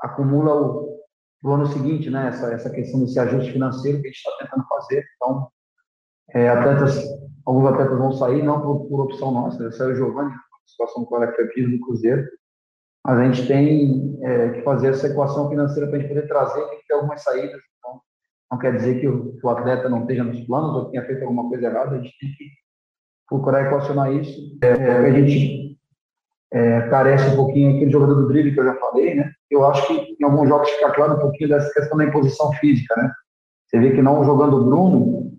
acumula 0.00 0.54
o, 0.54 0.98
o 1.44 1.50
ano 1.50 1.66
seguinte, 1.66 2.08
né? 2.08 2.28
Essa, 2.28 2.50
essa 2.54 2.70
questão 2.70 3.00
desse 3.00 3.20
ajuste 3.20 3.52
financeiro 3.52 4.00
que 4.00 4.08
a 4.08 4.10
gente 4.10 4.16
está 4.16 4.30
tentando 4.40 4.66
fazer. 4.66 5.04
Então, 5.16 5.48
é, 6.30 6.48
atletas, 6.48 7.04
alguns 7.44 7.66
atletas 7.66 7.98
vão 7.98 8.12
sair, 8.12 8.42
não 8.42 8.62
por, 8.62 8.86
por 8.88 9.00
opção 9.02 9.30
nossa, 9.30 9.70
saiu 9.72 9.92
o 9.92 9.96
Giovanni, 9.96 10.32
situação 10.66 11.04
com 11.04 11.16
o 11.16 11.34
foi 11.34 11.68
do 11.68 11.80
Cruzeiro, 11.80 12.26
mas 13.04 13.18
a 13.18 13.24
gente 13.24 13.46
tem 13.46 14.18
é, 14.22 14.48
que 14.52 14.62
fazer 14.62 14.88
essa 14.88 15.06
equação 15.06 15.50
financeira 15.50 15.86
para 15.86 15.98
a 15.98 16.00
gente 16.00 16.08
poder 16.08 16.26
trazer, 16.26 16.66
tem 16.70 16.78
que 16.78 16.86
ter 16.86 16.94
algumas 16.94 17.22
saídas. 17.22 17.60
Não 18.50 18.58
quer 18.58 18.76
dizer 18.76 19.00
que 19.00 19.08
o, 19.08 19.36
que 19.36 19.46
o 19.46 19.50
atleta 19.50 19.88
não 19.88 20.02
esteja 20.02 20.24
nos 20.24 20.40
planos 20.46 20.76
ou 20.76 20.90
tenha 20.90 21.04
feito 21.04 21.22
alguma 21.22 21.48
coisa 21.48 21.66
errada, 21.66 21.96
a 21.96 21.98
gente 21.98 22.16
tem 22.18 22.30
que 22.30 22.50
procurar 23.28 23.66
equacionar 23.66 24.12
isso. 24.12 24.58
É, 24.62 24.72
a 24.72 25.10
gente 25.10 25.76
é, 26.52 26.88
carece 26.88 27.30
um 27.30 27.36
pouquinho 27.36 27.74
aquele 27.74 27.90
jogador 27.90 28.14
do 28.14 28.28
drible 28.28 28.54
que 28.54 28.60
eu 28.60 28.64
já 28.64 28.74
falei, 28.76 29.14
né? 29.14 29.32
Eu 29.50 29.64
acho 29.66 29.86
que 29.86 30.16
em 30.20 30.24
alguns 30.24 30.48
jogos 30.48 30.70
fica 30.70 30.92
claro 30.92 31.14
um 31.14 31.20
pouquinho 31.20 31.50
dessa 31.50 31.72
questão 31.72 31.98
da 31.98 32.04
imposição 32.04 32.52
física, 32.52 32.94
né? 32.96 33.12
Você 33.66 33.80
vê 33.80 33.90
que 33.90 34.02
não 34.02 34.24
jogando 34.24 34.58
o 34.58 34.64
Bruno, 34.64 35.32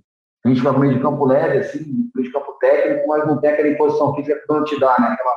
a 0.46 0.50
gente 0.50 0.62
com 0.62 0.78
meio 0.78 0.94
de 0.94 1.02
campo 1.02 1.26
leve, 1.26 1.60
assim, 1.60 1.80
meio 2.13 2.28
de 2.28 2.34
campo 2.34 2.54
técnico, 2.60 3.08
mas 3.08 3.26
não 3.26 3.39
tem 3.39 3.50
aquela 3.50 3.70
imposição 3.70 4.13
física 4.13 4.38
que 4.38 4.44
o 4.44 4.48
Bruno 4.48 4.65
te 4.65 4.80
dá, 4.80 4.96
né? 5.00 5.08
Aquela, 5.08 5.36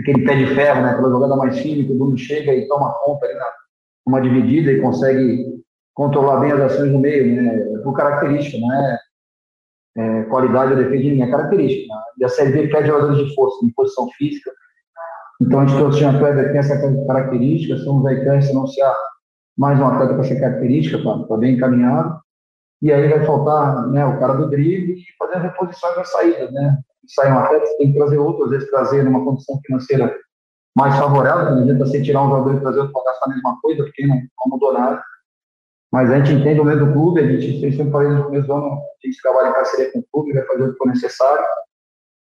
aquele 0.00 0.24
pé 0.24 0.36
de 0.36 0.54
ferro, 0.54 0.82
né? 0.82 0.90
Aquela 0.90 1.10
jogada 1.10 1.36
mais 1.36 1.58
fina 1.58 1.84
que 1.84 1.92
o 1.92 1.98
Bruno 1.98 2.16
chega 2.16 2.54
e 2.54 2.66
toma 2.66 2.94
conta 3.04 3.26
ali 3.26 3.34
na, 3.34 3.46
numa 4.06 4.20
dividida 4.22 4.72
e 4.72 4.80
consegue 4.80 5.59
controlar 5.94 6.40
bem 6.40 6.52
as 6.52 6.60
ações 6.60 6.92
no 6.92 6.98
meio, 6.98 7.42
né? 7.42 7.80
Por 7.82 7.94
característica, 7.94 8.58
não 8.58 8.72
é 8.72 8.98
é, 9.96 10.22
qualidade 10.24 10.72
ou 10.72 10.78
defesa 10.78 11.02
de 11.02 11.10
linha, 11.10 11.30
característica. 11.30 11.94
Né? 11.94 12.00
E 12.18 12.24
a 12.24 12.28
Série 12.28 12.52
B 12.52 12.68
quer 12.68 12.86
jogadores 12.86 13.18
de 13.18 13.34
força, 13.34 13.64
de 13.64 13.72
posição 13.72 14.08
física. 14.16 14.50
Então, 15.40 15.60
a 15.60 15.66
gente 15.66 15.78
trouxe 15.78 15.98
o 15.98 16.00
Jean 16.00 16.18
Kleber, 16.18 16.50
tem 16.50 16.58
essa 16.58 16.78
característica, 17.06 17.74
estamos 17.74 18.04
aí 18.06 18.42
se 18.42 18.50
anunciar 18.50 18.94
mais 19.56 19.78
um 19.80 19.86
atleta 19.86 20.14
com 20.14 20.20
essa 20.20 20.38
característica, 20.38 20.98
está 20.98 21.18
tá 21.24 21.36
bem 21.36 21.54
encaminhado. 21.54 22.20
E 22.82 22.92
aí 22.92 23.08
vai 23.08 23.24
faltar 23.24 23.88
né, 23.88 24.04
o 24.06 24.18
cara 24.18 24.34
do 24.34 24.48
drible 24.48 24.94
e 24.94 25.16
fazer 25.18 25.36
as 25.36 25.42
reposições 25.42 25.96
das 25.96 26.10
saídas, 26.10 26.52
né? 26.52 26.78
Sai 27.08 27.32
um 27.32 27.38
atleta, 27.38 27.66
você 27.66 27.76
tem 27.78 27.92
que 27.92 27.98
trazer 27.98 28.18
outro, 28.18 28.44
às 28.44 28.50
vezes 28.50 28.70
trazer 28.70 29.02
numa 29.02 29.24
condição 29.24 29.58
financeira 29.66 30.14
mais 30.76 30.96
favorável, 30.96 31.56
não 31.56 31.62
adianta 31.62 31.84
você 31.84 32.00
tirar 32.00 32.22
um 32.22 32.30
jogador 32.30 32.54
e 32.54 32.60
trazer 32.60 32.78
outro 32.80 32.92
para 32.92 33.12
gastar 33.12 33.26
a 33.26 33.34
mesma 33.34 33.58
coisa, 33.60 33.82
porque 33.82 34.06
não, 34.06 34.16
não 34.16 34.50
mudou 34.52 34.72
nada. 34.72 35.02
Mas 35.92 36.10
a 36.10 36.18
gente 36.18 36.40
entende 36.40 36.60
o 36.60 36.64
meio 36.64 36.78
do 36.78 36.92
clube, 36.92 37.20
a 37.20 37.26
gente 37.26 37.76
sempre 37.76 37.90
falei 37.90 38.08
no 38.08 38.30
do 38.30 38.52
ano, 38.52 38.66
a 38.74 39.06
gente 39.06 39.20
trabalha 39.22 39.48
em 39.48 39.52
parceria 39.52 39.92
com 39.92 39.98
o 39.98 40.04
clube, 40.12 40.32
vai 40.32 40.46
fazer 40.46 40.62
o 40.62 40.72
que 40.72 40.78
for 40.78 40.86
necessário, 40.86 41.44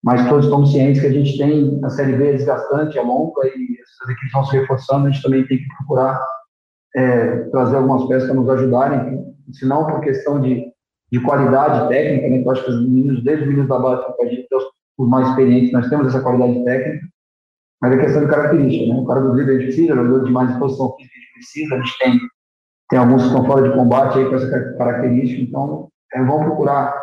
mas 0.03 0.27
todos 0.30 0.45
estamos 0.45 0.71
cientes 0.71 1.01
que 1.01 1.08
a 1.08 1.12
gente 1.12 1.38
tem 1.38 1.80
a 1.84 1.89
Série 1.89 2.15
B 2.15 2.30
é 2.30 2.34
desgastante, 2.34 2.97
é 2.97 3.01
longa, 3.01 3.45
e 3.45 3.77
essas 3.82 4.10
equipes 4.10 4.32
vão 4.32 4.45
se 4.45 4.58
reforçando, 4.58 5.08
a 5.08 5.10
gente 5.10 5.21
também 5.21 5.45
tem 5.47 5.58
que 5.58 5.67
procurar 5.80 6.25
é, 6.95 7.39
trazer 7.49 7.75
algumas 7.75 8.08
peças 8.08 8.30
para 8.30 8.39
nos 8.39 8.49
ajudarem, 8.49 9.36
se 9.51 9.65
não 9.65 9.86
por 9.86 9.99
questão 9.99 10.39
de, 10.39 10.65
de 11.12 11.19
qualidade 11.19 11.89
técnica, 11.89 12.30
né, 12.30 12.41
eu 12.41 12.51
acho 12.51 12.63
que 12.63 12.71
os 12.71 12.82
meninos, 12.82 13.23
desde 13.23 13.43
os 13.43 13.49
meninos 13.49 13.69
da 13.69 13.80
base 13.80 14.06
com 14.15 14.23
a 14.23 14.27
gente, 14.27 14.47
os 14.97 15.10
mais 15.10 15.27
experientes, 15.30 15.73
nós 15.73 15.89
temos 15.89 16.08
essa 16.08 16.21
qualidade 16.21 16.63
técnica, 16.63 17.06
mas 17.82 17.93
é 17.93 17.97
questão 17.97 18.21
de 18.23 18.30
característica, 18.30 18.93
né? 18.93 18.99
O 18.99 19.06
cara 19.06 19.21
do 19.21 19.34
líder 19.34 19.51
a 19.51 19.53
gente 19.60 19.65
precisa, 19.65 19.95
jogador 19.95 20.25
de 20.25 20.32
mais 20.32 20.49
exposição 20.49 20.95
física 20.95 21.13
a 21.15 21.19
gente 21.19 21.34
precisa, 21.34 21.75
a 21.75 21.77
gente 21.77 21.99
tem 21.99 22.19
tem 22.89 23.00
alguns 23.00 23.23
que 23.23 23.28
estão 23.28 23.45
fora 23.45 23.67
de 23.67 23.76
combate 23.76 24.17
aí 24.17 24.30
com 24.30 24.36
essa 24.36 24.73
característica, 24.78 25.41
então 25.41 25.89
é, 26.13 26.23
vão 26.23 26.39
procurar. 26.39 26.93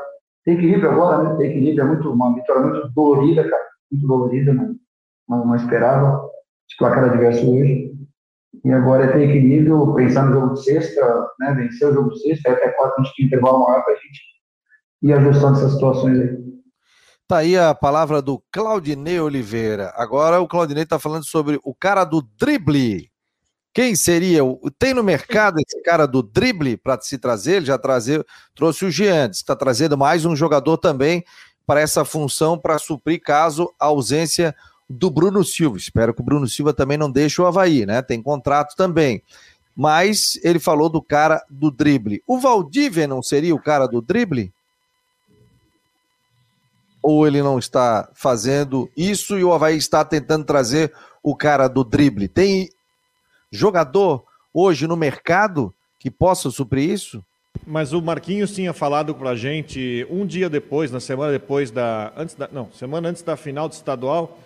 Tem 0.44 0.54
equilíbrio 0.54 0.90
agora, 0.90 1.22
né? 1.22 1.36
Tem 1.36 1.50
equilíbrio, 1.50 1.82
é 1.82 1.86
muito, 1.86 2.10
uma 2.10 2.34
vitória 2.34 2.62
muito 2.62 2.88
dolorida, 2.94 3.48
cara, 3.48 3.64
muito 3.90 4.06
dolorida, 4.06 4.52
não, 4.52 4.74
não, 5.28 5.46
não 5.46 5.56
esperava 5.56 6.28
de 6.68 6.76
placar 6.78 7.04
adverso 7.04 7.50
hoje. 7.50 7.92
E 8.64 8.72
agora 8.72 9.04
é 9.04 9.12
ter 9.12 9.28
equilíbrio, 9.28 9.94
pensar 9.94 10.26
no 10.26 10.32
jogo 10.32 10.54
de 10.54 10.64
sexta, 10.64 11.28
né? 11.38 11.52
Vencer 11.54 11.88
o 11.88 11.94
jogo 11.94 12.10
de 12.10 12.20
sexta, 12.20 12.52
até 12.52 12.68
quatro 12.70 13.00
a 13.00 13.02
gente 13.02 13.16
tem 13.16 13.26
intervalo 13.26 13.64
maior 13.64 13.84
para 13.84 13.92
a 13.92 13.96
gente 13.96 14.20
ir 15.02 15.12
ajustando 15.12 15.58
essas 15.58 15.72
situações 15.72 16.18
aí. 16.18 16.44
Tá 17.26 17.38
aí 17.38 17.56
a 17.56 17.74
palavra 17.74 18.22
do 18.22 18.42
Claudinei 18.52 19.18
Oliveira. 19.20 19.92
Agora 19.96 20.40
o 20.40 20.48
Claudinei 20.48 20.84
está 20.84 20.98
falando 20.98 21.24
sobre 21.26 21.58
o 21.64 21.74
cara 21.74 22.04
do 22.04 22.22
drible. 22.38 23.10
Quem 23.74 23.96
seria? 23.96 24.40
Tem 24.78 24.94
no 24.94 25.02
mercado 25.02 25.56
esse 25.58 25.82
cara 25.82 26.06
do 26.06 26.22
drible 26.22 26.76
para 26.76 27.00
se 27.00 27.18
trazer? 27.18 27.56
Ele 27.56 27.66
já 27.66 27.76
trazer, 27.76 28.24
trouxe 28.54 28.84
o 28.84 28.90
Giantes, 28.90 29.40
está 29.40 29.56
trazendo 29.56 29.98
mais 29.98 30.24
um 30.24 30.36
jogador 30.36 30.78
também 30.78 31.24
para 31.66 31.80
essa 31.80 32.04
função 32.04 32.56
para 32.56 32.78
suprir 32.78 33.20
caso 33.20 33.74
a 33.80 33.86
ausência 33.86 34.54
do 34.88 35.10
Bruno 35.10 35.42
Silva. 35.42 35.76
Espero 35.76 36.14
que 36.14 36.20
o 36.20 36.24
Bruno 36.24 36.46
Silva 36.46 36.72
também 36.72 36.96
não 36.96 37.10
deixe 37.10 37.42
o 37.42 37.46
Havaí, 37.46 37.84
né? 37.84 38.00
Tem 38.00 38.22
contrato 38.22 38.76
também. 38.76 39.20
Mas 39.74 40.38
ele 40.44 40.60
falou 40.60 40.88
do 40.88 41.02
cara 41.02 41.42
do 41.50 41.68
drible. 41.68 42.22
O 42.28 42.38
Valdívia 42.38 43.08
não 43.08 43.24
seria 43.24 43.56
o 43.56 43.60
cara 43.60 43.88
do 43.88 44.00
drible? 44.00 44.52
Ou 47.02 47.26
ele 47.26 47.42
não 47.42 47.58
está 47.58 48.08
fazendo 48.14 48.88
isso 48.96 49.36
e 49.36 49.42
o 49.42 49.52
Havaí 49.52 49.76
está 49.76 50.04
tentando 50.04 50.44
trazer 50.44 50.94
o 51.24 51.34
cara 51.34 51.66
do 51.66 51.82
drible? 51.82 52.28
Tem 52.28 52.70
jogador 53.56 54.24
hoje 54.52 54.86
no 54.86 54.96
mercado 54.96 55.72
que 55.98 56.10
possa 56.10 56.50
suprir 56.50 56.90
isso? 56.90 57.22
Mas 57.66 57.92
o 57.92 58.02
Marquinhos 58.02 58.54
tinha 58.54 58.72
falado 58.72 59.14
para 59.14 59.30
a 59.30 59.36
gente 59.36 60.06
um 60.10 60.26
dia 60.26 60.50
depois, 60.50 60.90
na 60.90 61.00
semana 61.00 61.32
depois 61.32 61.70
da, 61.70 62.12
antes 62.16 62.34
da, 62.34 62.48
não, 62.52 62.70
semana 62.72 63.08
antes 63.08 63.22
da 63.22 63.36
final 63.36 63.68
do 63.68 63.72
estadual, 63.72 64.38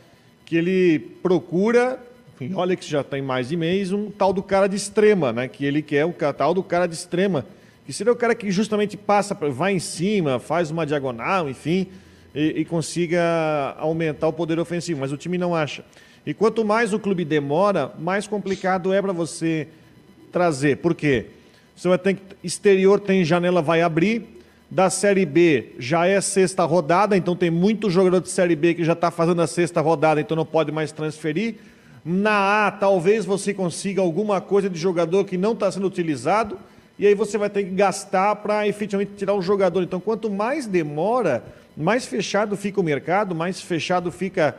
que 0.44 0.57
ele 0.57 0.99
procura, 1.23 1.99
enfim, 2.35 2.55
olha 2.55 2.77
que 2.77 2.88
já 2.88 3.03
tem 3.03 3.21
mais 3.21 3.49
de 3.49 3.57
mês, 3.57 3.92
um 3.92 4.11
tal 4.11 4.33
do 4.33 4.42
cara 4.42 4.68
de 4.68 4.77
extrema, 4.77 5.33
né? 5.33 5.49
Que 5.49 5.64
ele 5.64 5.83
quer 5.83 6.05
o 6.05 6.12
tal 6.12 6.55
do 6.55 6.62
cara 6.62 6.87
de 6.87 6.94
extrema, 6.94 7.44
que 7.85 7.92
seria 7.92 8.12
o 8.12 8.16
cara 8.16 8.35
que 8.35 8.51
justamente 8.51 8.97
passa, 8.97 9.35
vai 9.35 9.73
em 9.73 9.81
cima, 9.81 10.38
faz 10.38 10.71
uma 10.71 10.87
diagonal, 10.87 11.49
enfim, 11.49 11.88
e, 12.35 12.61
e 12.61 12.64
consiga 12.64 13.75
aumentar 13.79 14.29
o 14.29 14.33
poder 14.33 14.61
ofensivo. 14.61 15.01
Mas 15.01 15.12
o 15.12 15.16
time 15.16 15.38
não 15.38 15.55
acha. 15.55 15.85
E 16.26 16.35
quanto 16.35 16.64
mais 16.64 16.92
o 16.92 16.98
clube 16.98 17.24
demora, 17.24 17.92
mais 17.98 18.26
complicado 18.26 18.92
é 18.92 19.00
para 19.00 19.12
você 19.12 19.68
trazer. 20.31 20.78
Por 20.78 20.94
quê? 20.94 21.26
Você 21.74 21.88
vai 21.88 21.98
ter 21.98 22.14
que. 22.14 22.22
Exterior 22.42 23.00
tem 23.00 23.24
janela, 23.24 23.62
vai 23.62 23.83
abrir. 23.83 24.37
Da 24.70 24.90
Série 24.90 25.24
B 25.24 25.72
já 25.78 26.07
é 26.07 26.20
sexta 26.20 26.62
rodada, 26.64 27.16
então 27.16 27.35
tem 27.35 27.50
muito 27.50 27.88
jogador 27.88 28.20
de 28.20 28.28
Série 28.28 28.54
B 28.54 28.74
que 28.74 28.85
já 28.85 28.92
está 28.92 29.11
fazendo 29.11 29.40
a 29.40 29.46
sexta 29.46 29.81
rodada, 29.81 30.20
então 30.20 30.37
não 30.37 30.44
pode 30.44 30.70
mais 30.70 30.92
transferir. 30.92 31.54
Na 32.04 32.66
A, 32.66 32.70
talvez 32.70 33.24
você 33.24 33.54
consiga 33.54 34.02
alguma 34.02 34.42
coisa 34.42 34.68
de 34.68 34.78
jogador 34.78 35.24
que 35.24 35.38
não 35.38 35.52
está 35.52 35.72
sendo 35.72 35.87
utilizado, 35.87 36.59
e 36.98 37.07
aí 37.07 37.14
você 37.14 37.38
vai 37.38 37.48
ter 37.48 37.64
que 37.64 37.70
gastar 37.70 38.37
para 38.37 38.68
efetivamente 38.68 39.12
tirar 39.16 39.33
o 39.33 39.40
jogador. 39.40 39.83
Então, 39.83 40.00
quanto 40.00 40.28
mais 40.28 40.66
demora, 40.66 41.42
mais 41.76 42.04
fechado 42.04 42.57
fica 42.57 42.81
o 42.81 42.85
mercado, 42.85 43.35
mais 43.35 43.61
fechado 43.62 44.12
fica, 44.12 44.54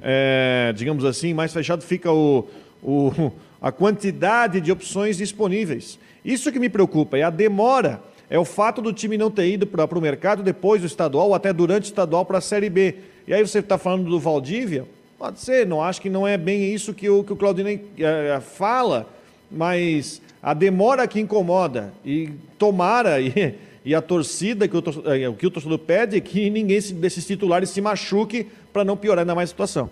é, 0.00 0.72
digamos 0.74 1.04
assim, 1.04 1.34
mais 1.34 1.52
fechado 1.52 1.82
fica 1.82 2.10
o, 2.12 2.48
o, 2.82 3.32
a 3.60 3.70
quantidade 3.70 4.60
de 4.60 4.72
opções 4.72 5.16
disponíveis. 5.16 5.98
Isso 6.24 6.52
que 6.52 6.58
me 6.58 6.68
preocupa 6.68 7.18
é 7.18 7.22
a 7.22 7.30
demora, 7.30 8.02
é 8.30 8.38
o 8.38 8.44
fato 8.44 8.80
do 8.80 8.92
time 8.92 9.18
não 9.18 9.30
ter 9.30 9.48
ido 9.48 9.66
para 9.66 9.98
o 9.98 10.00
mercado 10.00 10.42
depois 10.42 10.80
do 10.80 10.86
estadual 10.86 11.28
ou 11.28 11.34
até 11.34 11.52
durante 11.52 11.84
o 11.84 11.86
estadual 11.86 12.24
para 12.24 12.38
a 12.38 12.40
Série 12.40 12.70
B. 12.70 12.94
E 13.26 13.34
aí 13.34 13.46
você 13.46 13.58
está 13.58 13.78
falando 13.78 14.08
do 14.08 14.18
Valdívia, 14.18 14.86
pode 15.18 15.40
ser, 15.40 15.64
não 15.66 15.80
acho 15.80 16.00
que 16.00 16.10
não 16.10 16.26
é 16.26 16.36
bem 16.36 16.74
isso 16.74 16.92
que 16.92 17.08
o, 17.08 17.22
que 17.22 17.32
o 17.32 17.36
Claudinei 17.36 17.84
é, 17.98 18.40
fala, 18.40 19.08
mas 19.48 20.20
a 20.42 20.52
demora 20.52 21.06
que 21.06 21.20
incomoda 21.20 21.92
e 22.04 22.30
tomara 22.58 23.20
e, 23.22 23.54
e 23.84 23.94
a 23.94 24.02
torcida 24.02 24.66
que 24.66 24.76
o, 24.76 24.82
é, 25.06 25.32
que 25.32 25.46
o 25.46 25.50
torcedor 25.50 25.78
pede 25.78 26.16
é 26.16 26.20
que 26.20 26.50
ninguém 26.50 26.80
desses 26.94 27.24
titulares 27.24 27.70
se 27.70 27.80
machuque 27.80 28.48
para 28.72 28.84
não 28.84 28.96
piorar 28.96 29.20
ainda 29.20 29.34
mais 29.34 29.50
a 29.50 29.52
situação. 29.52 29.90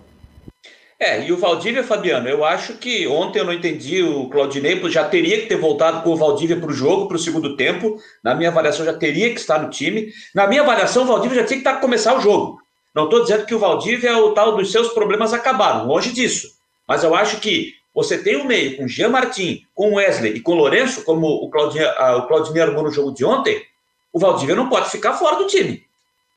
É, 0.99 1.25
e 1.25 1.31
o 1.31 1.37
Valdívia, 1.37 1.83
Fabiano, 1.83 2.29
eu 2.29 2.45
acho 2.45 2.75
que 2.75 3.07
ontem 3.07 3.39
eu 3.39 3.45
não 3.45 3.53
entendi, 3.53 4.03
o 4.03 4.29
Claudinei 4.29 4.79
já 4.91 5.03
teria 5.03 5.41
que 5.41 5.47
ter 5.47 5.55
voltado 5.55 6.03
com 6.03 6.11
o 6.11 6.15
Valdívia 6.15 6.57
para 6.57 6.69
o 6.69 6.73
jogo, 6.73 7.07
para 7.07 7.17
o 7.17 7.19
segundo 7.19 7.55
tempo. 7.55 7.97
Na 8.23 8.35
minha 8.35 8.49
avaliação, 8.49 8.85
já 8.85 8.93
teria 8.93 9.33
que 9.33 9.39
estar 9.39 9.59
no 9.59 9.71
time. 9.71 10.13
Na 10.35 10.45
minha 10.45 10.61
avaliação, 10.61 11.01
o 11.01 11.07
Valdívia 11.07 11.41
já 11.41 11.47
tinha 11.47 11.59
que 11.59 11.67
estar 11.67 11.81
começar 11.81 12.15
o 12.15 12.21
jogo. 12.21 12.61
Não 12.93 13.05
estou 13.05 13.21
dizendo 13.23 13.47
que 13.47 13.55
o 13.55 13.59
Valdívia 13.59 14.09
é 14.09 14.15
o 14.15 14.33
tal 14.33 14.55
dos 14.55 14.71
seus 14.71 14.89
problemas 14.89 15.33
acabaram, 15.33 15.87
longe 15.87 16.11
disso. 16.11 16.49
Mas 16.87 17.03
eu 17.03 17.15
acho 17.15 17.39
que 17.39 17.73
você 17.95 18.17
tem 18.17 18.35
o 18.35 18.41
um 18.41 18.45
meio 18.45 18.77
com 18.77 18.87
Jean 18.87 19.09
Martin, 19.09 19.65
com 19.73 19.95
Wesley 19.95 20.35
e 20.35 20.39
com 20.39 20.53
Lourenço, 20.53 21.03
como 21.03 21.25
o 21.25 21.49
Claudinei, 21.49 21.87
o 21.87 22.27
Claudinei 22.27 22.61
armou 22.61 22.83
no 22.83 22.91
jogo 22.91 23.11
de 23.11 23.25
ontem, 23.25 23.59
o 24.13 24.19
Valdívia 24.19 24.55
não 24.55 24.69
pode 24.69 24.89
ficar 24.91 25.13
fora 25.13 25.37
do 25.37 25.47
time. 25.47 25.83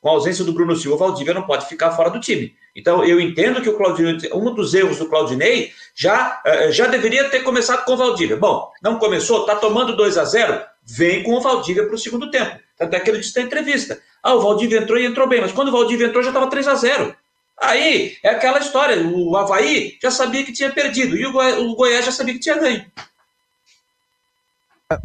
Com 0.05 0.11
a 0.11 0.13
ausência 0.13 0.45
do 0.45 0.53
Bruno 0.53 0.77
Silva, 0.77 0.97
o 0.97 0.99
Valdívia 0.99 1.33
não 1.33 1.45
pode 1.45 1.65
ficar 1.65 1.93
fora 1.93 2.11
do 2.11 2.21
time. 2.21 2.55
Então, 2.77 3.03
eu 3.03 3.19
entendo 3.19 3.63
que 3.63 3.71
o 3.71 3.75
Claudinei, 3.75 4.31
um 4.35 4.53
dos 4.53 4.75
erros 4.75 4.99
do 4.99 5.09
Claudinei 5.09 5.73
já, 5.95 6.43
eh, 6.45 6.71
já 6.71 6.87
deveria 6.87 7.31
ter 7.31 7.41
começado 7.41 7.87
com 7.87 7.95
o 7.95 7.97
Valdívia. 7.97 8.37
Bom, 8.37 8.71
não 8.83 8.99
começou, 8.99 9.41
está 9.41 9.57
tomando 9.57 9.97
2 9.97 10.19
a 10.19 10.25
0 10.27 10.61
vem 10.85 11.23
com 11.23 11.33
o 11.33 11.41
Valdívia 11.41 11.87
para 11.87 11.95
o 11.95 11.99
segundo 11.99 12.31
tempo. 12.31 12.61
Tanto 12.77 12.95
é 12.95 13.01
que 13.01 13.09
ele 13.09 13.21
disse 13.21 13.35
na 13.39 13.47
entrevista. 13.47 13.99
Ah, 14.23 14.35
o 14.35 14.43
Valdívia 14.43 14.81
entrou 14.81 14.99
e 14.99 15.07
entrou 15.07 15.27
bem, 15.27 15.41
mas 15.41 15.53
quando 15.53 15.69
o 15.69 15.73
Valdívia 15.73 16.09
entrou 16.09 16.23
já 16.23 16.29
estava 16.29 16.51
3 16.51 16.69
a 16.69 16.75
0 16.75 17.17
Aí 17.63 18.19
é 18.23 18.29
aquela 18.29 18.59
história: 18.59 19.03
o 19.09 19.35
Havaí 19.39 19.97
já 20.03 20.11
sabia 20.11 20.45
que 20.45 20.53
tinha 20.53 20.69
perdido 20.69 21.17
e 21.17 21.25
o, 21.25 21.33
Goi 21.33 21.53
o 21.61 21.75
Goiás 21.75 22.05
já 22.05 22.13
sabia 22.13 22.35
que 22.35 22.41
tinha 22.41 22.59
ganho. 22.59 22.85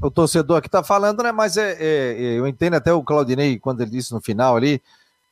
O 0.02 0.12
torcedor 0.12 0.58
aqui 0.58 0.68
está 0.68 0.84
falando, 0.84 1.24
né? 1.24 1.32
Mas 1.32 1.58
é, 1.58 1.78
é, 1.80 2.14
eu 2.38 2.48
entendo 2.48 2.76
até 2.76 2.94
o 2.94 3.04
Claudinei, 3.04 3.60
quando 3.60 3.82
ele 3.82 3.92
disse 3.92 4.14
no 4.14 4.22
final 4.22 4.56
ali, 4.56 4.82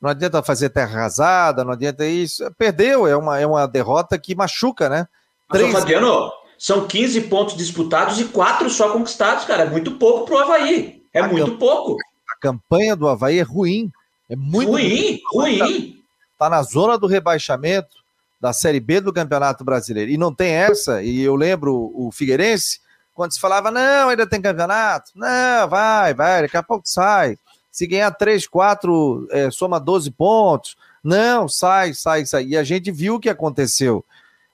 não 0.02 0.10
adianta 0.10 0.44
fazer 0.44 0.70
terra 0.70 1.00
arrasada, 1.00 1.64
não 1.64 1.72
adianta 1.72 2.06
isso. 2.06 2.44
Perdeu, 2.58 3.08
é 3.08 3.16
uma, 3.16 3.40
é 3.40 3.46
uma 3.46 3.68
derrota 3.68 4.18
que 4.18 4.36
machuca, 4.36 4.90
né? 4.90 5.08
Mas, 5.50 5.60
Três... 5.60 5.74
Fabiano, 5.74 6.32
são 6.58 6.88
15 6.88 7.22
pontos 7.22 7.56
disputados 7.56 8.20
e 8.20 8.26
quatro 8.26 8.70
só 8.70 8.92
conquistados, 8.92 9.46
cara. 9.46 9.64
É 9.64 9.70
muito 9.70 9.92
pouco 9.92 10.26
pro 10.26 10.38
Havaí. 10.38 11.04
É 11.14 11.22
a 11.22 11.28
muito 11.28 11.58
pouco. 11.58 11.98
A 12.30 12.40
campanha 12.40 12.96
do 12.96 13.08
Havaí 13.08 13.40
é 13.40 13.44
ruim. 13.44 13.92
É 14.30 14.36
muito 14.36 14.72
ruim, 14.72 15.22
ruim. 15.32 15.60
ruim. 15.60 16.04
Tá 16.38 16.50
na 16.50 16.62
zona 16.62 16.98
do 16.98 17.08
rebaixamento 17.08 17.96
da 18.40 18.54
Série 18.54 18.80
B 18.80 19.02
do 19.02 19.14
Campeonato 19.14 19.64
Brasileiro. 19.64 20.12
E 20.12 20.18
não 20.18 20.34
tem 20.34 20.52
essa, 20.52 21.02
e 21.02 21.22
eu 21.22 21.36
lembro 21.36 21.92
o 21.96 22.12
Figueirense, 22.12 22.80
quando 23.18 23.34
se 23.34 23.40
falava, 23.40 23.72
não, 23.72 24.10
ainda 24.10 24.28
tem 24.28 24.40
campeonato. 24.40 25.12
Não, 25.16 25.68
vai, 25.68 26.14
vai, 26.14 26.44
daqui 26.44 26.56
a 26.56 26.62
pouco 26.62 26.88
sai. 26.88 27.36
Se 27.72 27.88
ganhar 27.88 28.12
3, 28.12 28.46
4, 28.46 29.28
é, 29.32 29.50
soma 29.50 29.80
12 29.80 30.12
pontos. 30.12 30.78
Não, 31.04 31.50
sai, 31.50 31.96
sai, 31.96 32.28
sai. 32.28 32.46
E 32.46 32.56
a 32.56 32.64
gente 32.64 32.92
viu 32.92 33.16
o 33.16 33.20
que 33.20 33.28
aconteceu. 33.28 34.06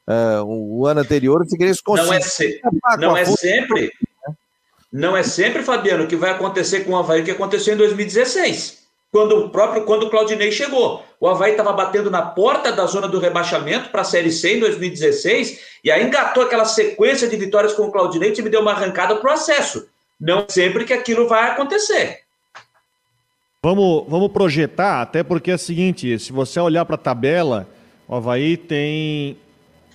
Uh, 0.07 0.43
o 0.45 0.87
ano 0.87 1.01
anterior, 1.01 1.41
o 1.41 1.45
Figueirense 1.45 1.83
conseguiu. 1.83 2.11
Não 2.11 2.17
é, 2.17 2.21
se... 2.21 2.61
não 2.97 3.17
é 3.17 3.25
sempre. 3.25 3.91
Não 4.89 5.17
é 5.17 5.23
sempre, 5.23 5.61
Fabiano, 5.61 6.07
que 6.07 6.15
vai 6.15 6.31
acontecer 6.31 6.85
com 6.85 6.93
o 6.93 6.97
Havaí 6.97 7.21
o 7.21 7.25
que 7.25 7.31
aconteceu 7.31 7.73
em 7.73 7.77
2016. 7.77 8.82
Quando 9.13 9.45
o 9.45 9.49
próprio 9.49 9.83
quando 9.83 10.07
o 10.07 10.09
Claudinei 10.09 10.51
chegou. 10.51 11.05
O 11.19 11.27
Havaí 11.27 11.51
estava 11.51 11.71
batendo 11.71 12.09
na 12.09 12.23
porta 12.23 12.71
da 12.71 12.87
zona 12.87 13.07
do 13.07 13.19
rebaixamento 13.19 13.89
para 13.89 14.01
a 14.01 14.03
Série 14.03 14.31
C 14.31 14.55
em 14.55 14.59
2016, 14.59 15.59
e 15.83 15.91
aí 15.91 16.03
engatou 16.03 16.41
aquela 16.41 16.65
sequência 16.65 17.27
de 17.27 17.37
vitórias 17.37 17.73
com 17.73 17.83
o 17.83 17.91
Claudinei, 17.91 18.31
o 18.31 18.33
time 18.33 18.49
deu 18.49 18.61
uma 18.61 18.71
arrancada 18.71 19.15
para 19.17 19.29
o 19.29 19.33
acesso. 19.33 19.87
Não 20.19 20.39
é 20.39 20.45
sempre 20.49 20.83
que 20.83 20.93
aquilo 20.93 21.27
vai 21.27 21.51
acontecer. 21.51 22.21
Vamos, 23.61 24.05
vamos 24.07 24.31
projetar, 24.31 25.03
até 25.03 25.21
porque 25.21 25.51
é 25.51 25.55
o 25.55 25.59
seguinte: 25.59 26.17
se 26.17 26.33
você 26.33 26.59
olhar 26.59 26.83
para 26.83 26.95
a 26.95 26.97
tabela, 26.97 27.67
o 28.07 28.15
Havaí 28.15 28.57
tem 28.57 29.37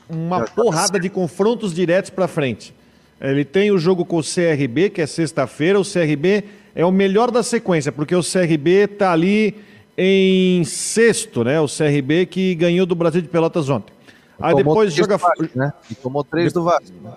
uma 0.09 0.45
porrada 0.45 1.01
de 1.01 1.11
confrontos 1.11 1.75
diretos 1.75 2.11
para 2.11 2.29
frente. 2.29 2.73
Ele 3.21 3.45
tem 3.45 3.73
o 3.73 3.79
jogo 3.79 4.05
com 4.05 4.19
o 4.19 4.23
CRB, 4.23 4.91
que 4.91 5.03
é 5.03 5.07
sexta-feira. 5.07 5.81
O 5.81 5.83
CRB 5.83 6.45
é 6.79 6.85
o 6.85 6.93
melhor 6.93 7.33
da 7.33 7.43
sequência, 7.43 7.91
porque 7.91 8.15
o 8.15 8.23
CRB 8.23 8.85
está 8.85 9.11
ali 9.11 9.57
em 9.97 10.63
sexto, 10.63 11.43
né? 11.43 11.61
O 11.61 11.67
CRB 11.67 12.25
que 12.27 12.55
ganhou 12.55 12.87
do 12.87 12.95
Brasil 12.95 13.21
de 13.21 13.27
Pelotas 13.27 13.69
ontem. 13.69 13.93
Aí 14.41 14.55
depois 14.55 14.95
joga. 14.95 15.17
Vasco, 15.17 15.49
né? 15.57 15.73
E 15.91 15.97
tomou 15.97 16.23
três 16.23 16.53
do 16.53 16.63
Vasco. 16.63 16.95
Né? 17.03 17.11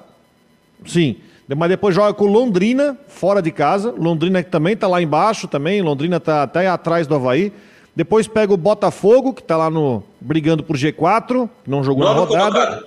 Sim. 0.84 1.18
Mas 1.56 1.70
depois 1.70 1.94
joga 1.94 2.12
com 2.12 2.26
Londrina, 2.26 2.98
fora 3.08 3.40
de 3.40 3.52
casa. 3.52 3.94
Londrina 3.96 4.42
que 4.42 4.50
também 4.50 4.74
está 4.74 4.88
lá 4.88 5.00
embaixo 5.00 5.48
também. 5.48 5.80
Londrina 5.80 6.18
está 6.18 6.42
até 6.42 6.68
atrás 6.68 7.06
do 7.06 7.14
Havaí. 7.14 7.54
Depois 7.96 8.28
pega 8.28 8.52
o 8.52 8.58
Botafogo, 8.58 9.32
que 9.32 9.42
está 9.42 9.58
lá 9.58 9.70
no 9.70 10.02
brigando 10.20 10.64
por 10.64 10.76
G4, 10.76 11.48
que 11.64 11.70
não 11.70 11.84
jogou 11.84 12.04
na 12.04 12.14
rodada. 12.14 12.84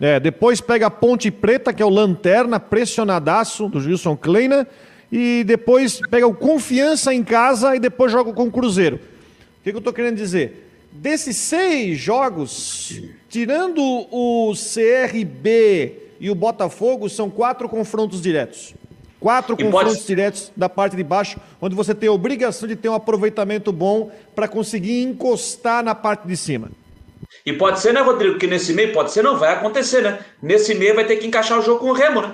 É, 0.00 0.20
depois 0.20 0.60
pega 0.60 0.86
a 0.86 0.90
Ponte 0.90 1.28
Preta, 1.32 1.72
que 1.72 1.82
é 1.82 1.86
o 1.86 1.88
Lanterna, 1.88 2.60
pressionadaço 2.60 3.68
do 3.68 3.80
Gilson 3.80 4.16
Kleina. 4.16 4.64
E 5.16 5.44
depois 5.44 6.00
pega 6.10 6.26
o 6.26 6.34
Confiança 6.34 7.14
em 7.14 7.22
casa 7.22 7.76
e 7.76 7.78
depois 7.78 8.10
joga 8.10 8.32
com 8.32 8.48
o 8.48 8.50
Cruzeiro. 8.50 8.96
O 8.96 9.62
que, 9.62 9.70
que 9.70 9.76
eu 9.76 9.78
estou 9.78 9.92
querendo 9.92 10.16
dizer? 10.16 10.68
Desses 10.90 11.36
seis 11.36 11.96
jogos, 12.00 13.00
tirando 13.28 13.80
o 13.80 14.52
CRB 14.54 16.16
e 16.18 16.28
o 16.28 16.34
Botafogo 16.34 17.08
são 17.08 17.30
quatro 17.30 17.68
confrontos 17.68 18.20
diretos. 18.20 18.74
Quatro 19.20 19.54
e 19.56 19.62
confrontos 19.62 19.98
pode... 19.98 20.06
diretos 20.06 20.50
da 20.56 20.68
parte 20.68 20.96
de 20.96 21.04
baixo, 21.04 21.38
onde 21.62 21.76
você 21.76 21.94
tem 21.94 22.08
a 22.08 22.12
obrigação 22.12 22.68
de 22.68 22.74
ter 22.74 22.88
um 22.88 22.94
aproveitamento 22.94 23.70
bom 23.70 24.10
para 24.34 24.48
conseguir 24.48 25.00
encostar 25.04 25.84
na 25.84 25.94
parte 25.94 26.26
de 26.26 26.36
cima. 26.36 26.72
E 27.46 27.52
pode 27.52 27.78
ser, 27.78 27.94
né, 27.94 28.00
Rodrigo, 28.00 28.36
que 28.36 28.48
nesse 28.48 28.72
meio, 28.72 28.92
pode 28.92 29.12
ser, 29.12 29.22
não 29.22 29.38
vai 29.38 29.52
acontecer, 29.52 30.02
né? 30.02 30.18
Nesse 30.42 30.74
meio 30.74 30.96
vai 30.96 31.06
ter 31.06 31.18
que 31.18 31.26
encaixar 31.28 31.56
o 31.56 31.62
jogo 31.62 31.78
com 31.78 31.90
o 31.90 31.92
Remo, 31.92 32.20
né? 32.20 32.32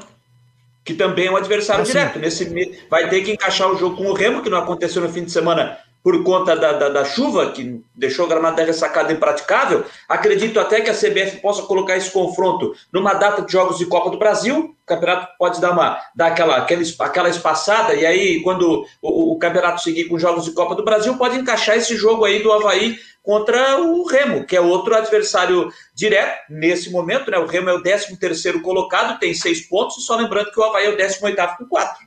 Que 0.91 0.97
também 0.97 1.27
é 1.27 1.31
um 1.31 1.37
adversário 1.37 1.83
ah, 1.83 1.87
direto. 1.87 2.19
Nesse 2.19 2.79
vai 2.91 3.09
ter 3.09 3.23
que 3.23 3.31
encaixar 3.31 3.71
o 3.71 3.77
jogo 3.77 3.97
com 3.97 4.07
o 4.07 4.13
Remo, 4.13 4.43
que 4.43 4.51
não 4.51 4.59
aconteceu 4.59 5.01
no 5.01 5.09
fim 5.09 5.25
de 5.25 5.31
semana 5.31 5.79
por 6.03 6.23
conta 6.25 6.57
da, 6.57 6.73
da, 6.73 6.89
da, 6.89 7.05
chuva, 7.05 7.51
que 7.53 7.83
deixou 7.95 8.25
o 8.25 8.29
gramado 8.29 8.57
da 8.57 8.65
ressacada 8.65 9.13
impraticável, 9.13 9.85
acredito 10.09 10.59
até 10.59 10.81
que 10.81 10.89
a 10.89 10.95
CBF 10.95 11.41
possa 11.41 11.63
colocar 11.63 11.97
esse 11.97 12.11
confronto 12.11 12.75
numa 12.93 13.13
data 13.15 13.43
de 13.43 13.53
Jogos 13.53 13.79
de 13.79 13.87
Copa 13.87 14.11
do 14.11 14.19
Brasil. 14.19 14.75
O 14.83 14.87
campeonato 14.87 15.29
pode 15.39 15.61
dar, 15.61 15.73
uma, 15.73 16.01
dar 16.15 16.29
aquela, 16.29 16.57
aquela, 16.57 16.83
aquela 17.01 17.29
espaçada, 17.29 17.95
e 17.95 18.07
aí, 18.07 18.41
quando 18.43 18.85
o, 19.03 19.33
o 19.35 19.39
campeonato 19.39 19.83
seguir 19.83 20.05
com 20.05 20.19
Jogos 20.19 20.45
de 20.45 20.53
Copa 20.53 20.75
do 20.75 20.85
Brasil, 20.85 21.17
pode 21.17 21.39
encaixar 21.39 21.77
esse 21.77 21.95
jogo 21.95 22.25
aí 22.25 22.43
do 22.43 22.53
Havaí 22.53 22.99
contra 23.23 23.81
o 23.81 24.07
Remo, 24.07 24.45
que 24.47 24.57
é 24.57 24.61
outro 24.61 24.95
adversário 24.97 25.71
direto 25.95 26.41
nesse 26.49 26.91
momento. 26.91 27.31
Né? 27.31 27.39
O 27.39 27.47
Remo 27.47 27.69
é 27.69 27.75
o 27.75 27.83
13 27.83 28.17
colocado, 28.63 29.19
tem 29.19 29.35
seis 29.35 29.69
pontos, 29.69 29.99
e 29.99 30.03
só 30.03 30.17
lembrando 30.17 30.51
que 30.51 30.59
o 30.59 30.65
Havaí 30.65 30.87
é 30.87 30.91
o 30.91 30.97
18 30.97 31.37
com 31.59 31.67
quatro. 31.67 31.99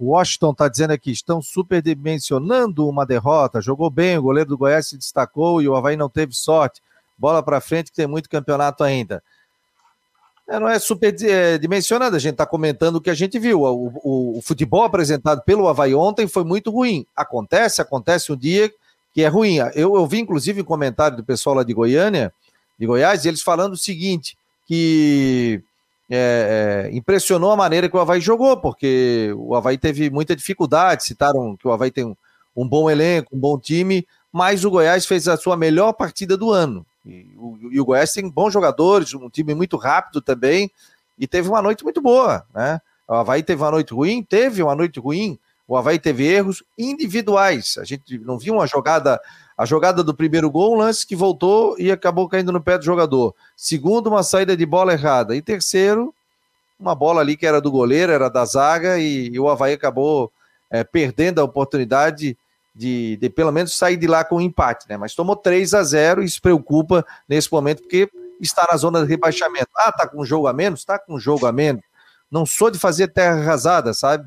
Washington 0.00 0.52
está 0.52 0.68
dizendo 0.68 0.92
aqui, 0.92 1.10
estão 1.10 1.42
superdimensionando 1.42 2.88
uma 2.88 3.04
derrota. 3.04 3.60
Jogou 3.60 3.90
bem, 3.90 4.16
o 4.16 4.22
goleiro 4.22 4.50
do 4.50 4.58
Goiás 4.58 4.88
se 4.88 4.96
destacou 4.96 5.60
e 5.60 5.68
o 5.68 5.74
Havaí 5.74 5.96
não 5.96 6.08
teve 6.08 6.34
sorte. 6.34 6.80
Bola 7.16 7.42
para 7.42 7.60
frente 7.60 7.90
que 7.90 7.96
tem 7.96 8.06
muito 8.06 8.28
campeonato 8.28 8.84
ainda. 8.84 9.22
É, 10.48 10.58
não 10.58 10.68
é 10.68 10.78
superdimensionado, 10.78 12.16
a 12.16 12.18
gente 12.18 12.32
está 12.32 12.46
comentando 12.46 12.96
o 12.96 13.00
que 13.00 13.10
a 13.10 13.14
gente 13.14 13.38
viu. 13.38 13.62
O, 13.62 13.92
o, 14.02 14.38
o, 14.38 14.42
futebol 14.42 14.82
apresentado 14.82 15.42
pelo 15.42 15.68
Havaí 15.68 15.94
ontem 15.94 16.26
foi 16.26 16.42
muito 16.42 16.70
ruim. 16.70 17.04
Acontece, 17.14 17.82
acontece 17.82 18.32
um 18.32 18.36
dia 18.36 18.72
que 19.12 19.22
é 19.22 19.28
ruim. 19.28 19.56
Eu, 19.74 19.96
eu 19.96 20.06
vi, 20.06 20.20
inclusive, 20.20 20.62
um 20.62 20.64
comentário 20.64 21.16
do 21.16 21.24
pessoal 21.24 21.56
lá 21.56 21.62
de 21.64 21.74
Goiânia, 21.74 22.32
de 22.78 22.86
Goiás, 22.86 23.26
eles 23.26 23.42
falando 23.42 23.72
o 23.72 23.76
seguinte, 23.76 24.38
que 24.66 25.62
é, 26.10 26.88
é, 26.90 26.96
impressionou 26.96 27.50
a 27.50 27.56
maneira 27.56 27.88
que 27.88 27.96
o 27.96 28.00
Havaí 28.00 28.20
jogou, 28.20 28.56
porque 28.56 29.32
o 29.36 29.54
Havaí 29.54 29.76
teve 29.76 30.10
muita 30.10 30.34
dificuldade, 30.34 31.04
citaram 31.04 31.56
que 31.56 31.68
o 31.68 31.72
Havaí 31.72 31.90
tem 31.90 32.04
um, 32.04 32.16
um 32.56 32.68
bom 32.68 32.90
elenco, 32.90 33.36
um 33.36 33.38
bom 33.38 33.58
time, 33.58 34.06
mas 34.32 34.64
o 34.64 34.70
Goiás 34.70 35.06
fez 35.06 35.28
a 35.28 35.36
sua 35.36 35.56
melhor 35.56 35.92
partida 35.92 36.36
do 36.36 36.50
ano. 36.50 36.86
E 37.04 37.34
o, 37.36 37.58
e 37.72 37.80
o 37.80 37.84
Goiás 37.84 38.12
tem 38.12 38.28
bons 38.28 38.52
jogadores, 38.52 39.12
um 39.14 39.28
time 39.28 39.54
muito 39.54 39.76
rápido 39.76 40.20
também, 40.20 40.70
e 41.18 41.26
teve 41.26 41.48
uma 41.48 41.60
noite 41.60 41.84
muito 41.84 42.00
boa, 42.00 42.44
né? 42.54 42.80
O 43.06 43.14
Havaí 43.14 43.42
teve 43.42 43.62
uma 43.62 43.70
noite 43.70 43.94
ruim, 43.94 44.22
teve 44.22 44.62
uma 44.62 44.74
noite 44.74 45.00
ruim, 45.00 45.38
o 45.66 45.76
Havaí 45.76 45.98
teve 45.98 46.26
erros 46.26 46.62
individuais. 46.78 47.76
A 47.78 47.84
gente 47.84 48.18
não 48.18 48.38
viu 48.38 48.54
uma 48.54 48.66
jogada, 48.66 49.20
a 49.58 49.64
jogada 49.64 50.04
do 50.04 50.14
primeiro 50.14 50.48
gol, 50.48 50.74
um 50.74 50.78
lance 50.78 51.04
que 51.04 51.16
voltou 51.16 51.74
e 51.80 51.90
acabou 51.90 52.28
caindo 52.28 52.52
no 52.52 52.60
pé 52.60 52.78
do 52.78 52.84
jogador. 52.84 53.34
Segundo, 53.56 54.06
uma 54.06 54.22
saída 54.22 54.56
de 54.56 54.64
bola 54.64 54.92
errada. 54.92 55.34
E 55.34 55.42
terceiro, 55.42 56.14
uma 56.78 56.94
bola 56.94 57.20
ali 57.20 57.36
que 57.36 57.44
era 57.44 57.60
do 57.60 57.68
goleiro, 57.68 58.12
era 58.12 58.30
da 58.30 58.44
zaga, 58.44 59.00
e, 59.00 59.30
e 59.30 59.40
o 59.40 59.48
Havaí 59.48 59.72
acabou 59.72 60.30
é, 60.70 60.84
perdendo 60.84 61.40
a 61.40 61.44
oportunidade 61.44 62.38
de, 62.72 63.16
de, 63.16 63.28
pelo 63.28 63.50
menos 63.50 63.76
sair 63.76 63.96
de 63.96 64.06
lá 64.06 64.22
com 64.22 64.36
um 64.36 64.40
empate, 64.40 64.86
né? 64.88 64.96
Mas 64.96 65.16
tomou 65.16 65.34
3 65.34 65.74
a 65.74 65.82
0 65.82 66.22
e 66.22 66.26
isso 66.26 66.40
preocupa 66.40 67.04
nesse 67.28 67.52
momento, 67.52 67.82
porque 67.82 68.08
está 68.40 68.64
na 68.70 68.76
zona 68.76 69.02
de 69.02 69.08
rebaixamento. 69.08 69.70
Ah, 69.76 69.90
tá 69.90 70.06
com 70.06 70.22
um 70.22 70.24
jogo 70.24 70.46
a 70.46 70.52
menos? 70.52 70.84
Tá 70.84 71.00
com 71.00 71.14
um 71.14 71.18
jogo 71.18 71.46
a 71.46 71.50
menos. 71.50 71.82
Não 72.30 72.46
sou 72.46 72.70
de 72.70 72.78
fazer 72.78 73.08
terra 73.08 73.40
arrasada, 73.40 73.92
sabe? 73.92 74.24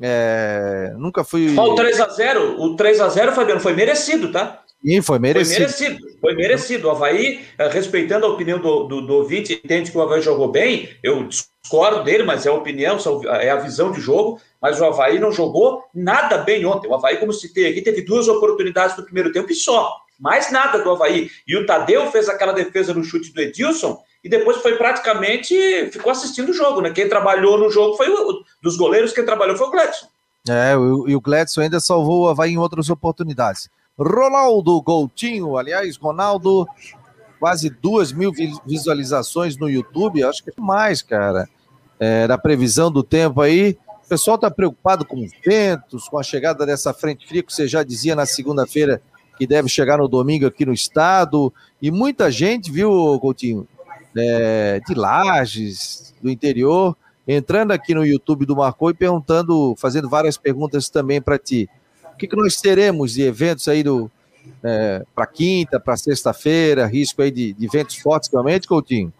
É, 0.00 0.94
nunca 0.96 1.24
fui. 1.24 1.58
O 1.58 1.74
3x0, 1.74 2.58
o 2.58 2.76
3x0, 2.76 3.32
Fabiano, 3.32 3.60
foi 3.60 3.74
merecido, 3.74 4.30
tá? 4.30 4.62
Sim, 4.84 5.02
foi 5.02 5.18
merecido. 5.18 5.56
Foi 5.56 5.58
merecido, 5.58 6.20
foi 6.20 6.34
merecido. 6.34 6.88
O 6.88 6.90
Havaí, 6.90 7.44
eh, 7.58 7.68
respeitando 7.68 8.26
a 8.26 8.28
opinião 8.28 8.58
do, 8.58 8.84
do, 8.84 9.06
do 9.06 9.14
ouvinte, 9.14 9.60
entende 9.64 9.90
que 9.90 9.98
o 9.98 10.02
Havaí 10.02 10.22
jogou 10.22 10.48
bem. 10.48 10.88
Eu 11.02 11.24
discordo 11.24 12.04
dele, 12.04 12.22
mas 12.22 12.46
é 12.46 12.48
a 12.48 12.54
opinião, 12.54 12.96
é 13.40 13.50
a 13.50 13.56
visão 13.56 13.90
de 13.90 14.00
jogo. 14.00 14.40
Mas 14.60 14.80
o 14.80 14.84
Havaí 14.84 15.18
não 15.18 15.32
jogou 15.32 15.82
nada 15.94 16.38
bem 16.38 16.64
ontem. 16.64 16.88
O 16.88 16.94
Havaí, 16.94 17.16
como 17.16 17.32
citei 17.32 17.70
aqui, 17.70 17.82
teve 17.82 18.02
duas 18.02 18.28
oportunidades 18.28 18.96
no 18.96 19.04
primeiro 19.04 19.32
tempo 19.32 19.50
e 19.50 19.54
só. 19.54 19.92
Mais 20.18 20.50
nada 20.50 20.78
do 20.78 20.90
Havaí. 20.90 21.30
E 21.46 21.56
o 21.56 21.66
Tadeu 21.66 22.10
fez 22.10 22.28
aquela 22.28 22.52
defesa 22.52 22.92
no 22.94 23.04
chute 23.04 23.32
do 23.32 23.40
Edilson 23.40 24.00
e 24.22 24.28
depois 24.28 24.56
foi 24.58 24.76
praticamente 24.76 25.54
ficou 25.92 26.10
assistindo 26.10 26.48
o 26.48 26.52
jogo, 26.52 26.80
né? 26.80 26.90
Quem 26.90 27.08
trabalhou 27.08 27.56
no 27.56 27.70
jogo 27.70 27.96
foi 27.96 28.08
o 28.10 28.42
dos 28.60 28.76
goleiros, 28.76 29.12
quem 29.12 29.24
trabalhou 29.24 29.56
foi 29.56 29.68
o 29.68 29.70
Gledson. 29.70 30.06
É, 30.48 30.72
e 30.72 31.14
o 31.14 31.20
Gledson 31.20 31.60
ainda 31.60 31.78
salvou 31.78 32.22
o 32.22 32.28
Havaí 32.28 32.52
em 32.52 32.58
outras 32.58 32.90
oportunidades. 32.90 33.68
Ronaldo 33.98 34.80
Coutinho, 34.82 35.56
aliás, 35.56 35.96
Ronaldo, 35.96 36.68
quase 37.40 37.68
duas 37.68 38.12
mil 38.12 38.32
visualizações 38.64 39.56
no 39.56 39.68
YouTube, 39.68 40.22
acho 40.22 40.44
que 40.44 40.50
é 40.50 40.54
mais, 40.56 41.02
cara. 41.02 41.48
É, 41.98 42.28
na 42.28 42.38
previsão 42.38 42.92
do 42.92 43.02
tempo 43.02 43.40
aí. 43.40 43.76
O 44.04 44.08
pessoal 44.08 44.36
está 44.36 44.50
preocupado 44.50 45.04
com 45.04 45.22
os 45.22 45.32
ventos, 45.44 46.08
com 46.08 46.18
a 46.18 46.22
chegada 46.22 46.64
dessa 46.64 46.94
frente 46.94 47.26
fria 47.26 47.42
que 47.42 47.52
você 47.52 47.66
já 47.66 47.82
dizia 47.82 48.14
na 48.14 48.24
segunda-feira 48.24 49.02
que 49.36 49.46
deve 49.46 49.68
chegar 49.68 49.98
no 49.98 50.08
domingo 50.08 50.46
aqui 50.46 50.64
no 50.64 50.72
estado. 50.72 51.52
E 51.82 51.90
muita 51.90 52.30
gente, 52.30 52.70
viu, 52.70 53.18
Coutinho, 53.20 53.68
é, 54.16 54.80
de 54.86 54.94
Lages, 54.94 56.14
do 56.22 56.30
interior, 56.30 56.96
entrando 57.26 57.72
aqui 57.72 57.94
no 57.94 58.04
YouTube 58.04 58.46
do 58.46 58.56
Marcou 58.56 58.90
e 58.90 58.94
perguntando, 58.94 59.74
fazendo 59.76 60.08
várias 60.08 60.38
perguntas 60.38 60.88
também 60.88 61.20
para 61.20 61.38
ti. 61.38 61.68
O 62.18 62.20
que, 62.20 62.26
que 62.26 62.34
nós 62.34 62.60
teremos 62.60 63.12
de 63.12 63.22
eventos 63.22 63.68
aí 63.68 63.84
do 63.84 64.10
é, 64.64 65.04
para 65.14 65.24
quinta, 65.24 65.78
para 65.78 65.96
sexta-feira, 65.96 66.84
risco 66.84 67.22
aí 67.22 67.30
de, 67.30 67.52
de 67.52 67.68
ventos 67.68 67.94
fortes 67.94 68.28
realmente, 68.28 68.66
Coutinho? 68.66 69.12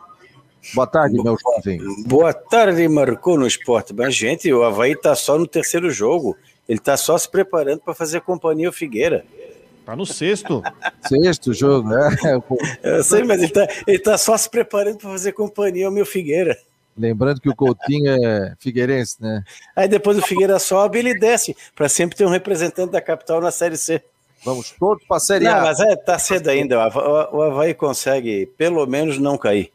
Boa 0.74 0.84
tarde, 0.84 1.22
meu 1.22 1.36
jovem. 1.40 1.80
Boa 2.08 2.34
tarde, 2.34 2.88
Marcou 2.88 3.38
no 3.38 3.46
esporte. 3.46 3.94
Mas, 3.94 4.16
gente, 4.16 4.52
o 4.52 4.64
Havaí 4.64 4.94
está 4.94 5.14
só 5.14 5.38
no 5.38 5.46
terceiro 5.46 5.92
jogo. 5.92 6.36
Ele 6.68 6.80
está 6.80 6.96
só 6.96 7.16
se 7.16 7.30
preparando 7.30 7.82
para 7.82 7.94
fazer 7.94 8.20
companhia 8.22 8.66
ao 8.66 8.72
Figueira. 8.72 9.24
Tá 9.86 9.94
no 9.94 10.04
sexto. 10.04 10.60
sexto 11.08 11.54
jogo, 11.54 11.88
né? 11.88 12.10
Eu 12.82 13.04
sei, 13.04 13.22
mas 13.22 13.40
ele 13.40 13.52
tá, 13.52 13.68
ele 13.86 14.00
tá 14.00 14.18
só 14.18 14.36
se 14.36 14.50
preparando 14.50 14.98
para 14.98 15.10
fazer 15.10 15.30
companhia 15.30 15.86
ao 15.86 15.92
meu 15.92 16.04
Figueira. 16.04 16.58
Lembrando 16.98 17.40
que 17.40 17.48
o 17.48 17.54
Coutinho 17.54 18.10
é 18.10 18.54
figueirense, 18.58 19.16
né? 19.20 19.44
Aí 19.76 19.86
depois 19.86 20.18
o 20.18 20.22
Figueira 20.22 20.58
sobe 20.58 20.98
ele 20.98 21.18
desce, 21.18 21.56
para 21.74 21.88
sempre 21.88 22.16
ter 22.16 22.26
um 22.26 22.30
representante 22.30 22.90
da 22.90 23.00
capital 23.00 23.40
na 23.40 23.50
Série 23.50 23.76
C. 23.76 24.02
Vamos 24.44 24.74
todos 24.78 25.04
para 25.06 25.16
a 25.16 25.20
Série 25.20 25.46
A. 25.46 25.56
Não, 25.56 25.62
mas 25.62 25.80
é, 25.80 25.96
tá 25.96 26.18
cedo 26.18 26.48
ainda. 26.48 26.76
O 27.32 27.42
Havaí 27.42 27.74
consegue, 27.74 28.46
pelo 28.58 28.84
menos, 28.86 29.18
não 29.18 29.38
cair. 29.38 29.72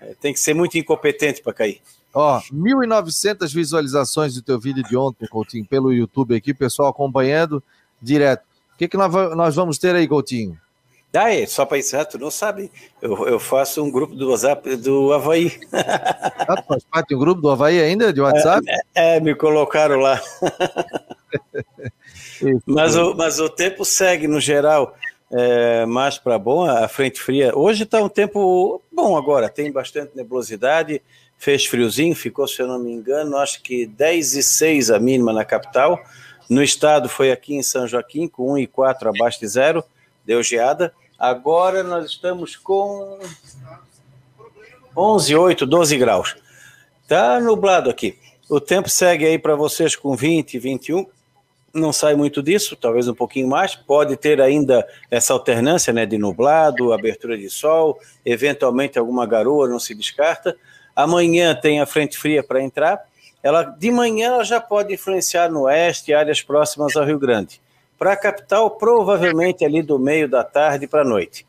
É, 0.00 0.14
tem 0.20 0.32
que 0.32 0.40
ser 0.40 0.54
muito 0.54 0.76
incompetente 0.76 1.42
para 1.42 1.52
cair. 1.52 1.80
Ó, 2.12 2.40
1.900 2.52 3.54
visualizações 3.54 4.34
do 4.34 4.42
teu 4.42 4.58
vídeo 4.58 4.82
de 4.82 4.96
ontem, 4.96 5.26
Coutinho, 5.26 5.64
pelo 5.64 5.92
YouTube 5.92 6.34
aqui, 6.34 6.52
pessoal 6.52 6.88
acompanhando 6.88 7.62
direto 8.00 8.44
que, 8.82 8.88
que 8.88 8.96
nós, 8.96 9.12
nós 9.36 9.54
vamos 9.54 9.78
ter 9.78 9.94
aí, 9.94 10.08
Coutinho? 10.08 10.58
Daí, 11.12 11.46
só 11.46 11.66
para 11.66 11.76
encerrar, 11.76 12.06
tu 12.06 12.18
não 12.18 12.30
sabe, 12.30 12.72
eu, 13.02 13.28
eu 13.28 13.38
faço 13.38 13.84
um 13.84 13.90
grupo 13.90 14.14
do 14.14 14.30
WhatsApp 14.30 14.76
do 14.76 15.12
Havaí. 15.12 15.60
Ah, 16.44 16.56
tu 16.56 16.66
faz 16.66 16.84
parte 16.84 17.10
do 17.10 17.18
grupo 17.18 17.40
do 17.40 17.50
Havaí 17.50 17.80
ainda, 17.80 18.12
de 18.12 18.20
WhatsApp? 18.20 18.66
É, 18.94 19.16
é 19.16 19.20
me 19.20 19.34
colocaram 19.34 19.96
lá. 19.96 20.20
mas, 22.66 22.96
o, 22.96 23.14
mas 23.14 23.38
o 23.38 23.48
tempo 23.48 23.84
segue, 23.84 24.26
no 24.26 24.40
geral, 24.40 24.96
é, 25.30 25.86
mais 25.86 26.18
para 26.18 26.38
bom, 26.38 26.64
a 26.64 26.88
frente 26.88 27.20
fria. 27.20 27.56
Hoje 27.56 27.84
está 27.84 28.02
um 28.02 28.08
tempo 28.08 28.82
bom 28.90 29.16
agora, 29.16 29.48
tem 29.48 29.70
bastante 29.70 30.16
nebulosidade, 30.16 31.00
fez 31.38 31.64
friozinho, 31.64 32.14
ficou, 32.14 32.48
se 32.48 32.60
eu 32.60 32.66
não 32.66 32.78
me 32.78 32.92
engano, 32.92 33.36
acho 33.36 33.62
que 33.62 33.86
10 33.86 34.34
e 34.34 34.42
6 34.42 34.90
a 34.90 34.98
mínima 34.98 35.32
na 35.32 35.44
capital, 35.44 36.02
no 36.50 36.62
estado 36.62 37.08
foi 37.08 37.30
aqui 37.30 37.54
em 37.54 37.62
São 37.62 37.86
Joaquim, 37.86 38.26
com 38.26 38.54
1,4 38.54 39.14
abaixo 39.14 39.40
de 39.40 39.46
zero, 39.46 39.84
deu 40.24 40.42
geada. 40.42 40.92
Agora 41.22 41.84
nós 41.84 42.06
estamos 42.06 42.56
com 42.56 43.20
11,8, 44.96 45.64
12 45.64 45.96
graus. 45.96 46.36
Tá 47.06 47.38
nublado 47.38 47.88
aqui. 47.88 48.18
O 48.50 48.60
tempo 48.60 48.88
segue 48.88 49.24
aí 49.24 49.38
para 49.38 49.54
vocês 49.54 49.94
com 49.94 50.16
20, 50.16 50.58
21. 50.58 51.06
Não 51.72 51.92
sai 51.92 52.16
muito 52.16 52.42
disso, 52.42 52.74
talvez 52.74 53.06
um 53.06 53.14
pouquinho 53.14 53.46
mais. 53.46 53.76
Pode 53.76 54.16
ter 54.16 54.40
ainda 54.40 54.84
essa 55.08 55.32
alternância 55.32 55.92
né, 55.92 56.04
de 56.04 56.18
nublado, 56.18 56.92
abertura 56.92 57.38
de 57.38 57.48
sol, 57.48 58.00
eventualmente 58.26 58.98
alguma 58.98 59.24
garoa, 59.24 59.68
não 59.68 59.78
se 59.78 59.94
descarta. 59.94 60.56
Amanhã 60.96 61.54
tem 61.54 61.80
a 61.80 61.86
frente 61.86 62.18
fria 62.18 62.42
para 62.42 62.60
entrar 62.60 63.06
ela 63.42 63.64
de 63.64 63.90
manhã 63.90 64.28
ela 64.28 64.44
já 64.44 64.60
pode 64.60 64.94
influenciar 64.94 65.50
no 65.50 65.62
oeste, 65.62 66.14
áreas 66.14 66.40
próximas 66.40 66.96
ao 66.96 67.04
Rio 67.04 67.18
Grande. 67.18 67.60
Para 68.02 68.14
a 68.14 68.16
capital, 68.16 68.68
provavelmente 68.68 69.64
ali 69.64 69.80
do 69.80 69.96
meio 69.96 70.28
da 70.28 70.42
tarde 70.42 70.88
para 70.88 71.02
a 71.02 71.04
noite. 71.04 71.46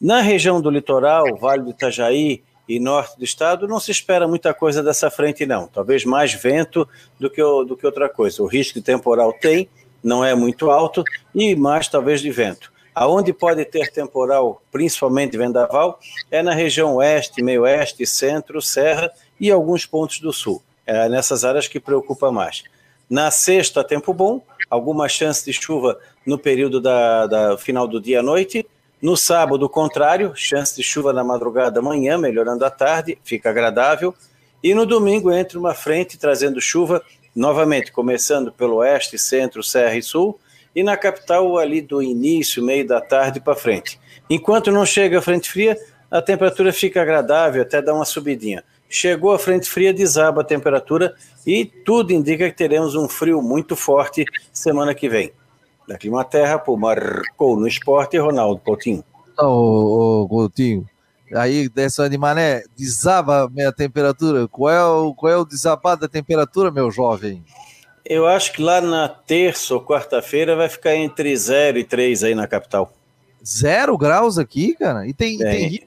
Na 0.00 0.22
região 0.22 0.58
do 0.58 0.70
litoral, 0.70 1.36
Vale 1.36 1.62
do 1.62 1.68
Itajaí 1.72 2.42
e 2.66 2.80
norte 2.80 3.18
do 3.18 3.24
estado, 3.26 3.68
não 3.68 3.78
se 3.78 3.90
espera 3.90 4.26
muita 4.26 4.54
coisa 4.54 4.82
dessa 4.82 5.10
frente, 5.10 5.44
não. 5.44 5.66
Talvez 5.66 6.06
mais 6.06 6.32
vento 6.32 6.88
do 7.18 7.28
que, 7.28 7.42
do 7.42 7.76
que 7.76 7.84
outra 7.84 8.08
coisa. 8.08 8.42
O 8.42 8.46
risco 8.46 8.80
temporal 8.80 9.30
tem, 9.34 9.68
não 10.02 10.24
é 10.24 10.34
muito 10.34 10.70
alto, 10.70 11.04
e 11.34 11.54
mais 11.54 11.86
talvez 11.86 12.22
de 12.22 12.30
vento. 12.30 12.72
Aonde 12.94 13.34
pode 13.34 13.62
ter 13.66 13.92
temporal, 13.92 14.62
principalmente 14.72 15.36
vendaval, 15.36 16.00
é 16.30 16.42
na 16.42 16.54
região 16.54 16.94
oeste, 16.94 17.42
meio 17.42 17.64
oeste, 17.64 18.06
centro, 18.06 18.62
serra 18.62 19.12
e 19.38 19.50
alguns 19.50 19.84
pontos 19.84 20.18
do 20.18 20.32
sul 20.32 20.62
é 20.86 21.10
nessas 21.10 21.44
áreas 21.44 21.68
que 21.68 21.78
preocupa 21.78 22.32
mais. 22.32 22.64
Na 23.10 23.30
sexta, 23.30 23.84
tempo 23.84 24.14
bom, 24.14 24.40
alguma 24.70 25.08
chance 25.08 25.44
de 25.44 25.52
chuva 25.52 25.98
no 26.24 26.38
período 26.38 26.80
da, 26.80 27.26
da 27.26 27.58
final 27.58 27.88
do 27.88 28.00
dia 28.00 28.20
à 28.20 28.22
noite. 28.22 28.64
No 29.02 29.16
sábado, 29.16 29.64
o 29.64 29.68
contrário, 29.68 30.32
chance 30.36 30.76
de 30.76 30.82
chuva 30.82 31.12
na 31.12 31.24
madrugada 31.24 31.82
manhã, 31.82 32.16
melhorando 32.16 32.64
à 32.64 32.70
tarde, 32.70 33.18
fica 33.24 33.50
agradável. 33.50 34.14
E 34.62 34.72
no 34.74 34.86
domingo 34.86 35.32
entra 35.32 35.58
uma 35.58 35.74
frente 35.74 36.18
trazendo 36.18 36.60
chuva, 36.60 37.02
novamente 37.34 37.90
começando 37.90 38.52
pelo 38.52 38.76
oeste, 38.76 39.18
centro, 39.18 39.62
serra 39.62 39.96
e 39.96 40.02
sul, 40.02 40.38
e 40.76 40.82
na 40.82 40.96
capital 40.96 41.58
ali 41.58 41.80
do 41.80 42.02
início, 42.02 42.62
meio 42.62 42.86
da 42.86 43.00
tarde 43.00 43.40
para 43.40 43.56
frente. 43.56 43.98
Enquanto 44.28 44.70
não 44.70 44.86
chega 44.86 45.18
a 45.18 45.22
frente 45.22 45.50
fria, 45.50 45.76
a 46.10 46.20
temperatura 46.22 46.72
fica 46.72 47.00
agradável, 47.00 47.62
até 47.62 47.80
dá 47.80 47.94
uma 47.94 48.04
subidinha 48.04 48.62
chegou 48.90 49.32
a 49.32 49.38
frente 49.38 49.70
fria, 49.70 49.94
desaba 49.94 50.40
a 50.40 50.44
temperatura 50.44 51.14
e 51.46 51.64
tudo 51.64 52.12
indica 52.12 52.50
que 52.50 52.56
teremos 52.56 52.96
um 52.96 53.08
frio 53.08 53.40
muito 53.40 53.76
forte 53.76 54.24
semana 54.52 54.94
que 54.94 55.08
vem. 55.08 55.32
Da 55.86 55.96
Climaterra, 55.96 56.58
por 56.58 56.76
Marcou 56.76 57.56
no 57.56 57.66
Esporte, 57.66 58.18
Ronaldo 58.18 58.60
Coutinho. 58.60 59.04
Ô, 59.38 60.22
ô, 60.22 60.28
Coutinho, 60.28 60.86
aí 61.34 61.68
dessa 61.68 62.10
de 62.10 62.18
mané, 62.18 62.64
desaba 62.76 63.44
a 63.44 63.48
minha 63.48 63.72
temperatura. 63.72 64.46
Qual 64.48 64.70
é, 64.70 64.84
o, 64.84 65.14
qual 65.14 65.32
é 65.32 65.36
o 65.36 65.44
desabado 65.44 66.02
da 66.02 66.08
temperatura, 66.08 66.70
meu 66.70 66.90
jovem? 66.90 67.42
Eu 68.04 68.26
acho 68.26 68.52
que 68.52 68.62
lá 68.62 68.80
na 68.80 69.08
terça 69.08 69.74
ou 69.74 69.84
quarta-feira 69.84 70.56
vai 70.56 70.68
ficar 70.68 70.96
entre 70.96 71.34
0 71.34 71.78
e 71.78 71.84
3 71.84 72.24
aí 72.24 72.34
na 72.34 72.46
capital. 72.46 72.92
Zero 73.44 73.96
graus 73.96 74.38
aqui, 74.38 74.74
cara? 74.74 75.06
E 75.06 75.14
tem, 75.14 75.38
tem. 75.38 75.50
tem 75.50 75.68
de, 75.70 75.86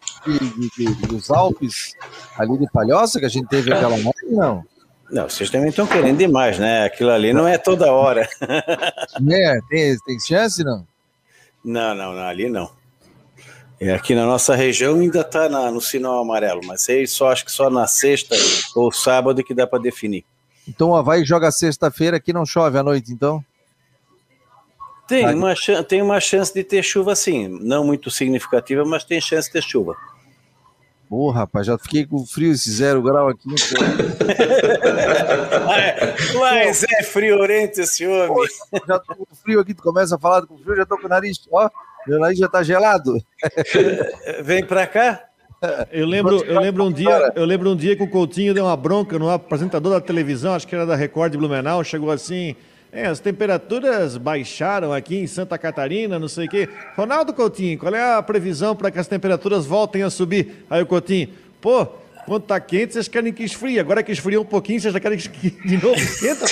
de, 0.78 0.96
de, 0.96 1.08
dos 1.08 1.30
Alpes 1.30 1.94
ali 2.38 2.58
de 2.58 2.70
Palhoça 2.72 3.20
que 3.20 3.26
a 3.26 3.30
gente 3.30 3.48
teve 3.48 3.72
aquela 3.72 3.98
noite, 3.98 4.26
não? 4.26 4.66
Não, 5.12 5.30
vocês 5.30 5.50
também 5.50 5.70
estão 5.70 5.86
querendo 5.86 6.18
demais, 6.18 6.58
né? 6.58 6.86
Aquilo 6.86 7.12
ali 7.12 7.34
não 7.34 7.48
é 7.48 7.58
toda 7.58 7.92
hora. 7.92 8.28
É, 9.32 9.60
tem, 9.70 9.96
tem 10.00 10.20
chance, 10.20 10.64
não? 10.64 10.88
Não, 11.64 11.94
não, 11.94 12.14
não 12.14 12.24
ali 12.24 12.50
não. 12.50 12.70
É, 13.80 13.94
aqui 13.94 14.16
na 14.16 14.26
nossa 14.26 14.56
região 14.56 15.00
ainda 15.00 15.22
está 15.22 15.48
no 15.50 15.80
sinal 15.80 16.20
amarelo, 16.20 16.62
mas 16.66 16.88
aí 16.90 17.06
só 17.08 17.32
acho 17.32 17.46
que 17.46 17.52
só 17.52 17.70
na 17.70 17.86
sexta 17.86 18.36
ou 18.76 18.92
sábado 18.92 19.44
que 19.44 19.54
dá 19.54 19.68
para 19.68 19.82
definir. 19.82 20.26
Então 20.68 20.90
o 20.90 20.96
Havaí 20.96 21.24
joga 21.24 21.52
sexta-feira, 21.52 22.18
aqui 22.18 22.34
não 22.34 22.46
chove 22.46 22.78
à 22.78 22.84
noite, 22.84 23.12
então? 23.12 23.44
Tem 25.14 25.36
uma, 25.36 25.54
tem 25.84 26.02
uma 26.02 26.20
chance 26.20 26.52
de 26.52 26.64
ter 26.64 26.82
chuva, 26.82 27.16
sim. 27.16 27.48
Não 27.62 27.86
muito 27.86 28.10
significativa, 28.10 28.84
mas 28.84 29.04
tem 29.04 29.22
chance 29.22 29.48
de 29.48 29.54
ter 29.54 29.62
chuva. 29.62 29.96
Pô, 31.08 31.30
rapaz, 31.30 31.68
já 31.68 31.78
fiquei 31.78 32.04
com 32.08 32.26
frio 32.26 32.52
esse 32.52 32.72
zero 32.72 33.00
grau 33.04 33.28
aqui. 33.28 33.48
mas 36.40 36.84
é 36.84 37.04
friorento 37.04 37.82
esse 37.82 38.08
homem. 38.08 38.28
Pô, 38.28 38.48
já 38.88 38.98
tô 38.98 39.16
com 39.16 39.36
frio 39.36 39.60
aqui, 39.60 39.76
tu 39.76 39.84
começa 39.84 40.16
a 40.16 40.20
falar 40.20 40.48
com 40.48 40.58
frio, 40.58 40.76
já 40.76 40.86
tô 40.88 40.98
com 40.98 41.06
o 41.06 41.10
nariz, 41.10 41.38
ó, 41.52 41.70
meu 42.08 42.20
nariz 42.20 42.40
já 42.40 42.50
tá 42.50 42.64
gelado. 42.64 43.14
Vem 44.44 44.66
pra 44.66 44.88
cá. 44.88 45.24
Eu 45.92 46.08
lembro, 46.08 46.44
eu 46.44 46.60
lembro 46.60 46.84
um 46.84 46.92
dia, 46.92 47.32
eu 47.36 47.46
lembro 47.46 47.70
um 47.70 47.76
dia 47.76 47.96
que 47.96 48.02
o 48.02 48.10
Coutinho 48.10 48.54
deu 48.54 48.66
uma 48.66 48.76
bronca 48.76 49.20
no 49.20 49.30
apresentador 49.30 49.94
da 49.94 50.02
televisão, 50.02 50.56
acho 50.56 50.68
que 50.68 50.74
era 50.74 50.88
da 50.88 50.96
Record 50.96 51.32
de 51.32 51.38
Blumenau, 51.38 51.84
chegou 51.84 52.10
assim, 52.10 52.56
é, 52.94 53.08
as 53.08 53.20
temperaturas 53.20 54.18
baixaram 54.18 54.94
aqui 54.94 55.18
em 55.18 55.26
Santa 55.26 55.58
Catarina, 55.58 56.20
não 56.20 56.28
sei 56.28 56.46
o 56.46 56.50
quê. 56.50 56.70
Ronaldo 56.96 57.34
Coutinho, 57.34 57.80
qual 57.80 57.94
é 57.94 58.14
a 58.14 58.22
previsão 58.22 58.76
para 58.76 58.92
que 58.92 59.00
as 59.00 59.08
temperaturas 59.08 59.66
voltem 59.66 60.04
a 60.04 60.12
subir? 60.12 60.64
Aí 60.70 60.84
o 60.84 60.86
Coutinho, 60.86 61.30
pô, 61.60 61.88
quando 62.28 62.44
tá 62.44 62.60
quente, 62.60 62.94
vocês 62.94 63.08
querem 63.08 63.34
que 63.34 63.44
esfrie. 63.44 63.80
Agora 63.80 64.04
que 64.04 64.12
esfriou 64.12 64.44
um 64.44 64.48
pouquinho, 64.48 64.80
vocês 64.80 64.94
já 64.94 65.00
querem 65.00 65.18
que 65.18 65.50
de 65.50 65.78
novo 65.84 66.00
esquenta? 66.00 66.46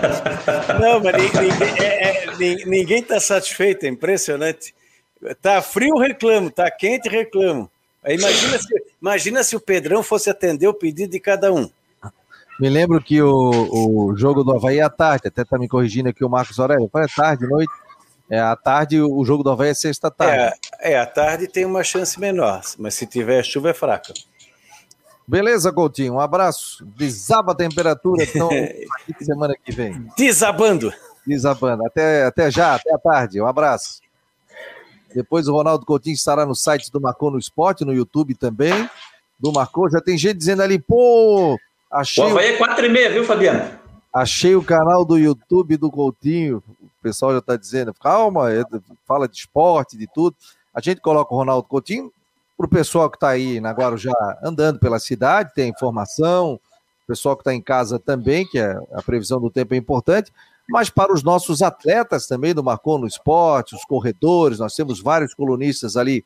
Não, 0.80 0.98
mas 0.98 1.14
ninguém, 1.22 1.50
é, 1.78 2.24
é, 2.24 2.64
ninguém 2.64 3.02
tá 3.02 3.20
satisfeito, 3.20 3.84
é 3.84 3.88
impressionante. 3.90 4.74
Tá 5.42 5.60
frio, 5.60 5.98
reclamo. 5.98 6.50
Tá 6.50 6.70
quente, 6.70 7.08
reclamo. 7.08 7.70
Imagina 8.08 8.58
se, 8.58 8.82
imagina 9.00 9.44
se 9.44 9.56
o 9.56 9.60
Pedrão 9.60 10.02
fosse 10.02 10.30
atender 10.30 10.68
o 10.68 10.74
pedido 10.74 11.10
de 11.10 11.20
cada 11.20 11.52
um. 11.52 11.68
Me 12.58 12.70
lembro 12.70 13.02
que 13.02 13.20
o, 13.20 14.08
o 14.08 14.16
jogo 14.16 14.42
do 14.42 14.52
Havaí 14.52 14.78
é 14.78 14.82
à 14.82 14.90
tarde, 14.90 15.28
até 15.28 15.44
tá 15.44 15.58
me 15.58 15.68
corrigindo 15.68 16.08
aqui 16.08 16.24
o 16.24 16.28
Marcos 16.28 16.58
Aurélio. 16.58 16.88
Foi 16.90 17.04
à 17.04 17.08
tarde, 17.08 17.46
noite. 17.46 17.72
É, 18.30 18.40
à 18.40 18.56
tarde 18.56 19.00
o 19.00 19.24
jogo 19.24 19.42
do 19.42 19.50
Havaí 19.50 19.70
é 19.70 19.74
sexta-tarde. 19.74 20.58
É, 20.80 20.92
é, 20.92 20.98
à 20.98 21.06
tarde 21.06 21.46
tem 21.46 21.64
uma 21.64 21.84
chance 21.84 22.18
menor, 22.18 22.62
mas 22.78 22.94
se 22.94 23.06
tiver 23.06 23.42
chuva 23.44 23.70
é 23.70 23.74
fraca. 23.74 24.12
Beleza, 25.28 25.72
Coutinho, 25.72 26.14
um 26.14 26.20
abraço. 26.20 26.84
Desaba 26.96 27.52
a 27.52 27.54
temperatura, 27.54 28.22
então, 28.24 28.48
semana 29.20 29.54
que 29.62 29.72
vem. 29.72 30.06
Desabando. 30.16 30.92
Desabando. 31.26 31.84
Até, 31.84 32.24
até 32.24 32.50
já, 32.50 32.76
até 32.76 32.94
a 32.94 32.98
tarde. 32.98 33.40
Um 33.40 33.46
abraço. 33.46 34.00
Depois 35.14 35.48
o 35.48 35.52
Ronaldo 35.52 35.84
Coutinho 35.84 36.14
estará 36.14 36.46
no 36.46 36.54
site 36.54 36.90
do 36.92 37.00
Marcou 37.00 37.30
no 37.30 37.38
Esporte, 37.38 37.84
no 37.84 37.92
YouTube 37.92 38.34
também. 38.34 38.88
Do 39.38 39.52
Marcou. 39.52 39.90
Já 39.90 40.00
tem 40.00 40.16
gente 40.16 40.38
dizendo 40.38 40.62
ali, 40.62 40.78
pô, 40.78 41.58
Achei 41.96 42.22
o 42.22 42.26
Havaí 42.26 42.48
é 42.48 42.56
4 42.58 42.84
e 42.84 42.88
meia, 42.90 43.10
viu, 43.10 43.24
Fabiano? 43.24 43.70
Achei 44.12 44.54
o 44.54 44.62
canal 44.62 45.02
do 45.02 45.16
YouTube 45.16 45.78
do 45.78 45.90
Coutinho. 45.90 46.62
O 46.82 47.02
pessoal 47.02 47.32
já 47.32 47.38
está 47.38 47.56
dizendo, 47.56 47.94
calma, 47.94 48.52
é, 48.52 48.62
fala 49.06 49.26
de 49.26 49.36
esporte, 49.36 49.96
de 49.96 50.06
tudo. 50.06 50.36
A 50.74 50.80
gente 50.82 51.00
coloca 51.00 51.32
o 51.32 51.36
Ronaldo 51.38 51.66
Coutinho 51.66 52.12
para 52.54 52.66
o 52.66 52.68
pessoal 52.68 53.08
que 53.08 53.16
está 53.16 53.30
aí 53.30 53.60
na 53.60 53.70
Guarujá 53.70 54.12
andando 54.42 54.78
pela 54.78 54.98
cidade, 54.98 55.54
tem 55.54 55.70
informação, 55.70 56.54
o 56.54 57.06
pessoal 57.06 57.34
que 57.34 57.40
está 57.40 57.54
em 57.54 57.62
casa 57.62 57.98
também, 57.98 58.46
que 58.46 58.58
é, 58.58 58.76
a 58.92 59.02
previsão 59.02 59.40
do 59.40 59.50
tempo 59.50 59.72
é 59.72 59.76
importante, 59.78 60.30
mas 60.68 60.90
para 60.90 61.14
os 61.14 61.22
nossos 61.22 61.62
atletas 61.62 62.26
também 62.26 62.52
do 62.52 62.62
Marcou 62.62 62.98
no 62.98 63.06
Esporte, 63.06 63.74
os 63.74 63.84
corredores, 63.84 64.58
nós 64.58 64.74
temos 64.74 65.00
vários 65.00 65.32
colunistas 65.32 65.96
ali 65.96 66.22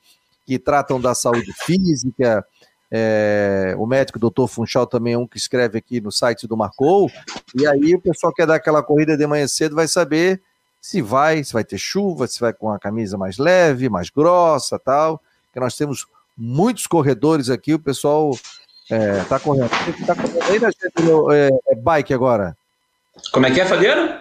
que 0.46 0.58
tratam 0.58 1.00
da 1.00 1.14
saúde 1.14 1.52
física, 1.52 2.44
é, 2.90 3.74
o 3.78 3.86
médico 3.86 4.18
doutor 4.18 4.48
Funchal 4.48 4.86
também 4.86 5.12
é 5.12 5.18
um 5.18 5.26
que 5.26 5.38
escreve 5.38 5.78
aqui 5.78 6.00
no 6.00 6.10
site 6.10 6.46
do 6.46 6.56
Marcou. 6.56 7.10
E 7.54 7.66
aí 7.66 7.94
o 7.94 8.00
pessoal 8.00 8.32
quer 8.32 8.46
dar 8.46 8.56
aquela 8.56 8.82
corrida 8.82 9.16
de 9.16 9.26
manhã 9.26 9.46
cedo 9.46 9.76
vai 9.76 9.86
saber 9.86 10.42
se 10.80 11.00
vai, 11.00 11.44
se 11.44 11.52
vai 11.52 11.62
ter 11.62 11.78
chuva, 11.78 12.26
se 12.26 12.40
vai 12.40 12.52
com 12.52 12.70
a 12.70 12.78
camisa 12.78 13.16
mais 13.16 13.38
leve, 13.38 13.88
mais 13.88 14.10
grossa, 14.10 14.78
tal. 14.78 15.20
Que 15.52 15.60
nós 15.60 15.76
temos 15.76 16.06
muitos 16.36 16.86
corredores 16.86 17.50
aqui, 17.50 17.74
o 17.74 17.78
pessoal 17.78 18.32
é, 18.90 19.22
tá 19.24 19.38
correndo. 19.38 19.70
Tá 20.04 20.14
correndo 20.14 20.42
aí, 20.42 20.58
né, 20.58 20.70
é, 21.32 21.72
é 21.72 21.76
bike 21.76 22.12
agora? 22.12 22.56
Como 23.32 23.46
é 23.46 23.50
que 23.50 23.60
é, 23.60 23.66
Fabiano? 23.66 24.18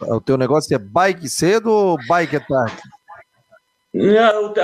O 0.00 0.20
teu 0.20 0.38
negócio 0.38 0.74
é 0.74 0.78
bike 0.78 1.28
cedo 1.28 1.70
ou 1.70 1.98
bike 2.08 2.36
é 2.36 2.40
tarde? 2.40 2.82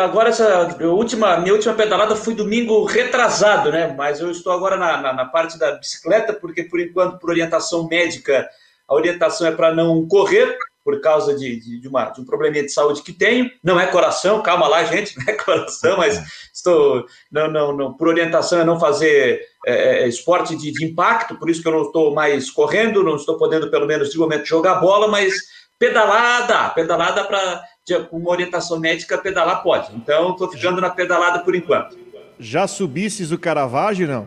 Agora, 0.04 0.28
essa 0.28 0.78
última, 0.82 1.38
minha 1.38 1.52
última 1.52 1.74
pedalada 1.74 2.14
foi 2.14 2.34
domingo 2.34 2.84
retrasado, 2.84 3.72
né? 3.72 3.92
Mas 3.96 4.20
eu 4.20 4.30
estou 4.30 4.52
agora 4.52 4.76
na, 4.76 5.00
na, 5.00 5.12
na 5.12 5.24
parte 5.24 5.58
da 5.58 5.72
bicicleta, 5.72 6.32
porque 6.32 6.62
por 6.62 6.78
enquanto, 6.78 7.18
por 7.18 7.30
orientação 7.30 7.88
médica, 7.88 8.48
a 8.86 8.94
orientação 8.94 9.48
é 9.48 9.50
para 9.50 9.74
não 9.74 10.06
correr, 10.06 10.56
por 10.84 11.00
causa 11.00 11.36
de, 11.36 11.58
de, 11.58 11.80
de, 11.80 11.88
uma, 11.88 12.04
de 12.10 12.20
um 12.20 12.24
probleminha 12.24 12.62
de 12.62 12.70
saúde 12.70 13.02
que 13.02 13.12
tenho. 13.12 13.50
Não 13.64 13.80
é 13.80 13.88
coração, 13.88 14.40
calma 14.40 14.68
lá, 14.68 14.84
gente, 14.84 15.16
não 15.18 15.24
é 15.26 15.32
coração, 15.32 15.96
mas 15.96 16.22
estou. 16.54 17.04
Não, 17.28 17.50
não, 17.50 17.76
não, 17.76 17.92
por 17.94 18.06
orientação 18.06 18.60
é 18.60 18.64
não 18.64 18.78
fazer 18.78 19.42
é, 19.66 20.04
é 20.04 20.08
esporte 20.08 20.54
de, 20.54 20.70
de 20.70 20.84
impacto, 20.84 21.34
por 21.36 21.50
isso 21.50 21.60
que 21.60 21.66
eu 21.66 21.72
não 21.72 21.82
estou 21.82 22.14
mais 22.14 22.48
correndo, 22.48 23.02
não 23.02 23.16
estou 23.16 23.36
podendo, 23.36 23.68
pelo 23.68 23.86
menos, 23.86 24.10
de 24.10 24.18
momento, 24.18 24.46
jogar 24.46 24.76
bola, 24.76 25.08
mas 25.08 25.34
pedalada, 25.76 26.70
pedalada 26.70 27.24
para 27.24 27.64
com 27.94 28.18
uma 28.18 28.30
orientação 28.30 28.80
médica, 28.80 29.16
pedalar 29.16 29.62
pode. 29.62 29.94
Então, 29.94 30.32
estou 30.32 30.50
ficando 30.50 30.80
na 30.80 30.90
pedalada 30.90 31.40
por 31.40 31.54
enquanto. 31.54 31.96
Já 32.38 32.66
subisses 32.66 33.30
o 33.30 33.38
Caravaggio, 33.38 34.06
não? 34.06 34.26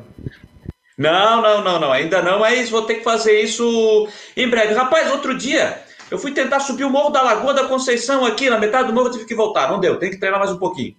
Não, 0.97 1.41
não, 1.41 1.63
não, 1.63 1.79
não. 1.79 1.91
Ainda 1.91 2.21
não, 2.21 2.39
mas 2.39 2.69
vou 2.69 2.83
ter 2.83 2.95
que 2.95 3.03
fazer 3.03 3.41
isso 3.41 4.07
em 4.35 4.49
breve. 4.49 4.73
Rapaz, 4.73 5.11
outro 5.11 5.37
dia 5.37 5.81
eu 6.09 6.17
fui 6.17 6.31
tentar 6.31 6.59
subir 6.59 6.83
o 6.83 6.89
Morro 6.89 7.09
da 7.09 7.21
Lagoa 7.21 7.53
da 7.53 7.67
Conceição 7.67 8.25
aqui, 8.25 8.49
na 8.49 8.57
metade 8.57 8.87
do 8.87 8.93
morro 8.93 9.07
eu 9.07 9.11
tive 9.11 9.25
que 9.25 9.35
voltar. 9.35 9.69
Não 9.69 9.79
deu, 9.79 9.97
tem 9.97 10.09
que 10.09 10.17
treinar 10.17 10.39
mais 10.39 10.51
um 10.51 10.57
pouquinho. 10.57 10.95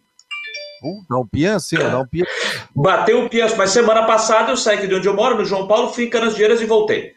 Uh, 0.82 1.04
dá 1.10 1.18
um 1.18 1.58
sim, 1.58 1.76
dá 1.76 1.98
um 1.98 2.06
pianço. 2.06 2.30
Bateu 2.74 3.24
o 3.24 3.28
pianço, 3.28 3.56
mas 3.56 3.70
semana 3.70 4.04
passada 4.04 4.50
eu 4.50 4.56
saí 4.56 4.86
de 4.86 4.94
onde 4.94 5.06
eu 5.06 5.14
moro, 5.14 5.36
no 5.36 5.44
João 5.44 5.66
Paulo, 5.66 5.92
fui 5.92 6.04
em 6.04 6.10
Canasvieiras 6.10 6.62
e 6.62 6.64
voltei. 6.64 7.14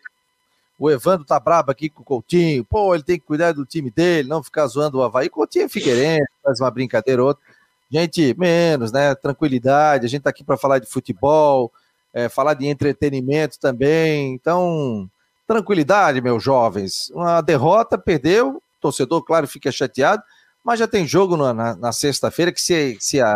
O 0.83 0.91
Evandro 0.91 1.25
tá 1.25 1.39
brabo 1.39 1.71
aqui 1.71 1.87
com 1.87 2.01
o 2.01 2.05
Coutinho. 2.05 2.65
Pô, 2.65 2.93
ele 2.93 3.05
tem 3.05 3.17
que 3.17 3.25
cuidar 3.25 3.53
do 3.53 3.65
time 3.65 3.89
dele, 3.89 4.27
não 4.27 4.43
ficar 4.43 4.67
zoando 4.67 4.97
o 4.97 5.01
Havaí. 5.01 5.29
Coutinho 5.29 5.63
é 5.63 5.69
Figueirense, 5.69 6.27
faz 6.43 6.59
uma 6.59 6.69
brincadeira 6.69 7.21
ou 7.21 7.29
outra. 7.29 7.41
Gente, 7.89 8.35
menos, 8.37 8.91
né? 8.91 9.15
Tranquilidade. 9.15 10.05
A 10.05 10.09
gente 10.09 10.23
tá 10.23 10.29
aqui 10.29 10.43
para 10.43 10.57
falar 10.57 10.79
de 10.79 10.85
futebol, 10.85 11.71
é, 12.13 12.27
falar 12.27 12.53
de 12.55 12.67
entretenimento 12.67 13.57
também. 13.61 14.33
Então, 14.33 15.09
tranquilidade, 15.47 16.19
meus 16.19 16.43
jovens. 16.43 17.09
Uma 17.11 17.39
derrota, 17.39 17.97
perdeu. 17.97 18.57
O 18.57 18.61
torcedor, 18.81 19.23
claro, 19.23 19.47
fica 19.47 19.71
chateado. 19.71 20.21
Mas 20.65 20.79
já 20.79 20.87
tem 20.87 21.07
jogo 21.07 21.37
na, 21.37 21.53
na, 21.53 21.75
na 21.77 21.91
sexta-feira 21.93 22.51
que 22.51 22.61
se, 22.61 22.97
se 22.99 23.21
a, 23.21 23.31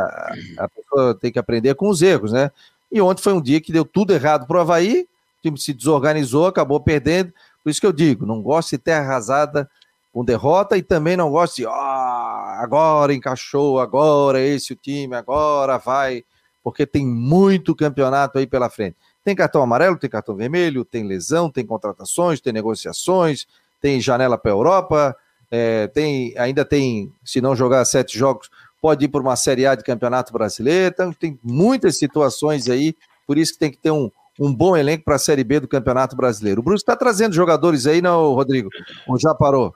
a 0.57 0.67
pessoa 0.67 1.15
tem 1.15 1.31
que 1.31 1.39
aprender 1.39 1.75
com 1.75 1.87
os 1.87 2.01
erros, 2.01 2.33
né? 2.33 2.51
E 2.91 2.99
ontem 2.99 3.23
foi 3.23 3.31
um 3.31 3.41
dia 3.41 3.61
que 3.61 3.71
deu 3.71 3.85
tudo 3.85 4.11
errado 4.11 4.45
pro 4.45 4.59
Havaí 4.59 5.07
time 5.47 5.59
se 5.59 5.73
desorganizou, 5.73 6.47
acabou 6.47 6.79
perdendo. 6.79 7.33
Por 7.63 7.69
isso 7.69 7.81
que 7.81 7.87
eu 7.87 7.93
digo, 7.93 8.25
não 8.25 8.41
gosto 8.41 8.71
de 8.71 8.77
terra 8.77 9.05
arrasada 9.05 9.69
com 10.13 10.23
derrota 10.23 10.77
e 10.77 10.81
também 10.81 11.15
não 11.15 11.29
gosto 11.29 11.57
de 11.57 11.65
ah, 11.67 12.57
agora 12.59 13.13
encaixou, 13.13 13.79
agora 13.79 14.39
esse 14.41 14.73
o 14.73 14.75
time, 14.75 15.15
agora 15.15 15.77
vai, 15.77 16.23
porque 16.63 16.85
tem 16.85 17.05
muito 17.05 17.75
campeonato 17.75 18.39
aí 18.39 18.47
pela 18.47 18.69
frente. 18.69 18.95
Tem 19.23 19.35
cartão 19.35 19.61
amarelo, 19.61 19.97
tem 19.97 20.09
cartão 20.09 20.35
vermelho, 20.35 20.85
tem 20.85 21.03
lesão, 21.03 21.51
tem 21.51 21.65
contratações, 21.65 22.39
tem 22.39 22.53
negociações, 22.53 23.45
tem 23.81 23.99
janela 23.99 24.37
para 24.37 24.51
a 24.51 24.55
Europa, 24.55 25.15
é, 25.51 25.87
tem, 25.87 26.33
ainda 26.37 26.63
tem, 26.63 27.11
se 27.23 27.41
não 27.41 27.55
jogar 27.55 27.83
sete 27.85 28.17
jogos, 28.17 28.49
pode 28.81 29.05
ir 29.05 29.07
para 29.09 29.21
uma 29.21 29.35
Série 29.35 29.65
A 29.65 29.75
de 29.75 29.83
Campeonato 29.83 30.31
Brasileiro. 30.31 30.93
Então, 30.93 31.13
tem 31.13 31.37
muitas 31.43 31.97
situações 31.97 32.69
aí, 32.69 32.95
por 33.25 33.37
isso 33.37 33.53
que 33.53 33.59
tem 33.59 33.71
que 33.71 33.77
ter 33.77 33.91
um, 33.91 34.09
um 34.39 34.53
bom 34.53 34.75
elenco 34.75 35.03
para 35.03 35.15
a 35.15 35.19
Série 35.19 35.43
B 35.43 35.59
do 35.59 35.67
Campeonato 35.67 36.15
Brasileiro. 36.15 36.61
O 36.61 36.63
Brusque 36.63 36.83
está 36.83 36.95
trazendo 36.95 37.33
jogadores 37.33 37.87
aí, 37.87 38.01
não, 38.01 38.33
Rodrigo? 38.33 38.69
Ou 39.07 39.19
já 39.19 39.33
parou? 39.33 39.73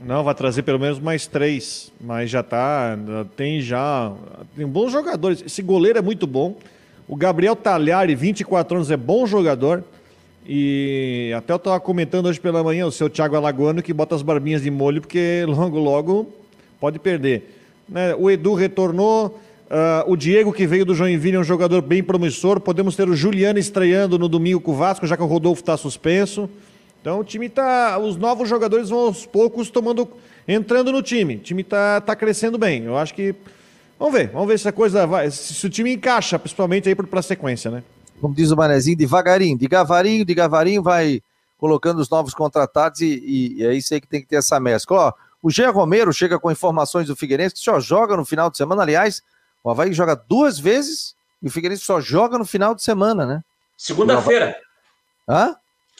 Não, 0.00 0.24
vai 0.24 0.34
trazer 0.34 0.62
pelo 0.62 0.78
menos 0.78 0.98
mais 0.98 1.26
três, 1.26 1.92
mas 2.00 2.28
já 2.28 2.42
tá, 2.42 2.98
tem 3.36 3.60
já, 3.60 4.12
tem 4.56 4.66
bons 4.66 4.92
jogadores. 4.92 5.42
Esse 5.46 5.62
goleiro 5.62 5.98
é 5.98 6.02
muito 6.02 6.26
bom. 6.26 6.56
O 7.06 7.16
Gabriel 7.16 7.54
Talhari, 7.54 8.14
24 8.14 8.76
anos, 8.76 8.90
é 8.90 8.96
bom 8.96 9.26
jogador. 9.26 9.84
E 10.46 11.32
até 11.36 11.52
eu 11.52 11.56
estava 11.56 11.80
comentando 11.80 12.26
hoje 12.26 12.38
pela 12.38 12.62
manhã 12.62 12.86
o 12.86 12.92
seu 12.92 13.08
Thiago 13.08 13.34
Alagoano 13.34 13.82
que 13.82 13.94
bota 13.94 14.14
as 14.14 14.20
barbinhas 14.20 14.62
de 14.62 14.70
molho 14.70 15.00
porque 15.00 15.44
logo, 15.48 15.78
logo 15.78 16.32
pode 16.78 16.98
perder. 16.98 17.58
Né? 17.88 18.14
O 18.14 18.30
Edu 18.30 18.52
retornou, 18.52 19.40
uh, 19.70 20.10
o 20.10 20.16
Diego 20.16 20.52
que 20.52 20.66
veio 20.66 20.84
do 20.84 20.94
Joinville 20.94 21.36
é 21.36 21.40
um 21.40 21.44
jogador 21.44 21.82
bem 21.82 22.02
promissor. 22.02 22.60
Podemos 22.60 22.96
ter 22.96 23.08
o 23.08 23.16
Juliano 23.16 23.58
estreando 23.58 24.18
no 24.18 24.28
domingo 24.28 24.60
com 24.60 24.72
o 24.72 24.74
Vasco, 24.74 25.06
já 25.06 25.16
que 25.16 25.22
o 25.22 25.26
Rodolfo 25.26 25.60
está 25.60 25.76
suspenso. 25.76 26.48
Então 27.00 27.20
o 27.20 27.24
time 27.24 27.48
tá. 27.48 27.98
Os 27.98 28.16
novos 28.16 28.48
jogadores 28.48 28.88
vão 28.88 29.00
aos 29.00 29.26
poucos 29.26 29.70
tomando. 29.70 30.08
entrando 30.48 30.90
no 30.90 31.02
time. 31.02 31.36
O 31.36 31.40
time 31.40 31.62
tá, 31.62 32.00
tá 32.00 32.16
crescendo 32.16 32.56
bem. 32.56 32.84
Eu 32.84 32.96
acho 32.96 33.14
que. 33.14 33.34
Vamos 33.98 34.14
ver, 34.14 34.30
vamos 34.30 34.48
ver 34.48 34.58
se 34.58 34.68
a 34.68 34.72
coisa 34.72 35.06
vai. 35.06 35.30
Se 35.30 35.66
o 35.66 35.70
time 35.70 35.92
encaixa, 35.92 36.38
principalmente 36.38 36.88
aí 36.88 36.94
para 36.94 37.20
a 37.20 37.22
sequência, 37.22 37.70
né? 37.70 37.82
Como 38.20 38.34
diz 38.34 38.50
o 38.50 38.56
Manezinho, 38.56 38.96
devagarinho, 38.96 39.56
de 39.58 39.66
gavarinho, 39.66 40.24
de 40.24 40.34
gavarinho, 40.34 40.82
vai 40.82 41.20
colocando 41.58 41.98
os 42.00 42.08
novos 42.08 42.34
contratados 42.34 43.00
e, 43.00 43.22
e, 43.24 43.54
e 43.58 43.66
é 43.66 43.74
isso 43.74 43.92
aí 43.94 44.00
que 44.00 44.08
tem 44.08 44.20
que 44.20 44.26
ter 44.26 44.36
essa 44.36 44.58
mescla. 44.58 44.96
Ó, 44.96 45.12
o 45.42 45.50
Jean 45.50 45.70
Romero 45.70 46.12
chega 46.12 46.38
com 46.38 46.50
informações 46.50 47.06
do 47.06 47.14
Figueirense 47.14 47.54
que 47.54 47.60
só 47.60 47.78
joga 47.78 48.16
no 48.16 48.24
final 48.24 48.50
de 48.50 48.56
semana. 48.56 48.82
Aliás, 48.82 49.22
o 49.64 49.70
Havaí 49.70 49.92
joga 49.94 50.14
duas 50.14 50.58
vezes 50.58 51.16
e 51.42 51.48
o 51.48 51.50
Figueirense 51.50 51.82
só 51.82 51.98
joga 51.98 52.36
no 52.36 52.44
final 52.44 52.74
de 52.74 52.82
semana, 52.82 53.24
né? 53.24 53.42
Segunda-feira. 53.78 54.54
Hã? 55.26 55.56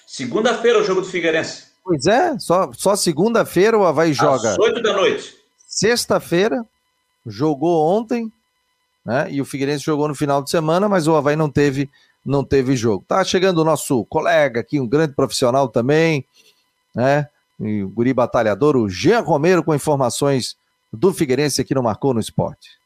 Segunda-feira 0.06 0.80
o 0.80 0.84
jogo 0.84 1.00
do 1.00 1.06
Figueirense. 1.06 1.64
Pois 1.82 2.06
é, 2.06 2.38
só, 2.38 2.70
só 2.74 2.94
segunda-feira 2.94 3.78
o 3.78 3.86
Havaí 3.86 4.12
joga. 4.12 4.50
Às 4.50 4.58
8 4.58 4.82
da 4.82 4.92
noite. 4.92 5.34
Sexta-feira, 5.66 6.64
jogou 7.26 7.86
ontem, 7.86 8.30
né? 9.04 9.30
E 9.30 9.40
o 9.40 9.44
Figueirense 9.44 9.84
jogou 9.84 10.08
no 10.08 10.14
final 10.14 10.42
de 10.42 10.50
semana, 10.50 10.88
mas 10.88 11.06
o 11.06 11.16
Havaí 11.16 11.34
não 11.34 11.50
teve, 11.50 11.90
não 12.24 12.44
teve 12.44 12.76
jogo. 12.76 13.04
Tá 13.08 13.24
chegando 13.24 13.58
o 13.58 13.64
nosso 13.64 14.04
colega 14.06 14.60
aqui, 14.60 14.78
um 14.78 14.86
grande 14.86 15.14
profissional 15.14 15.68
também, 15.68 16.24
né? 16.94 17.28
E 17.58 17.82
o 17.82 17.88
guri 17.88 18.12
batalhador, 18.12 18.76
o 18.76 18.88
Jean 18.90 19.20
Romero, 19.20 19.64
com 19.64 19.74
informações 19.74 20.56
do 20.92 21.14
Figueirense 21.14 21.60
aqui 21.60 21.74
no 21.74 21.82
Marcou 21.82 22.12
no 22.12 22.20
Esporte. 22.20 22.83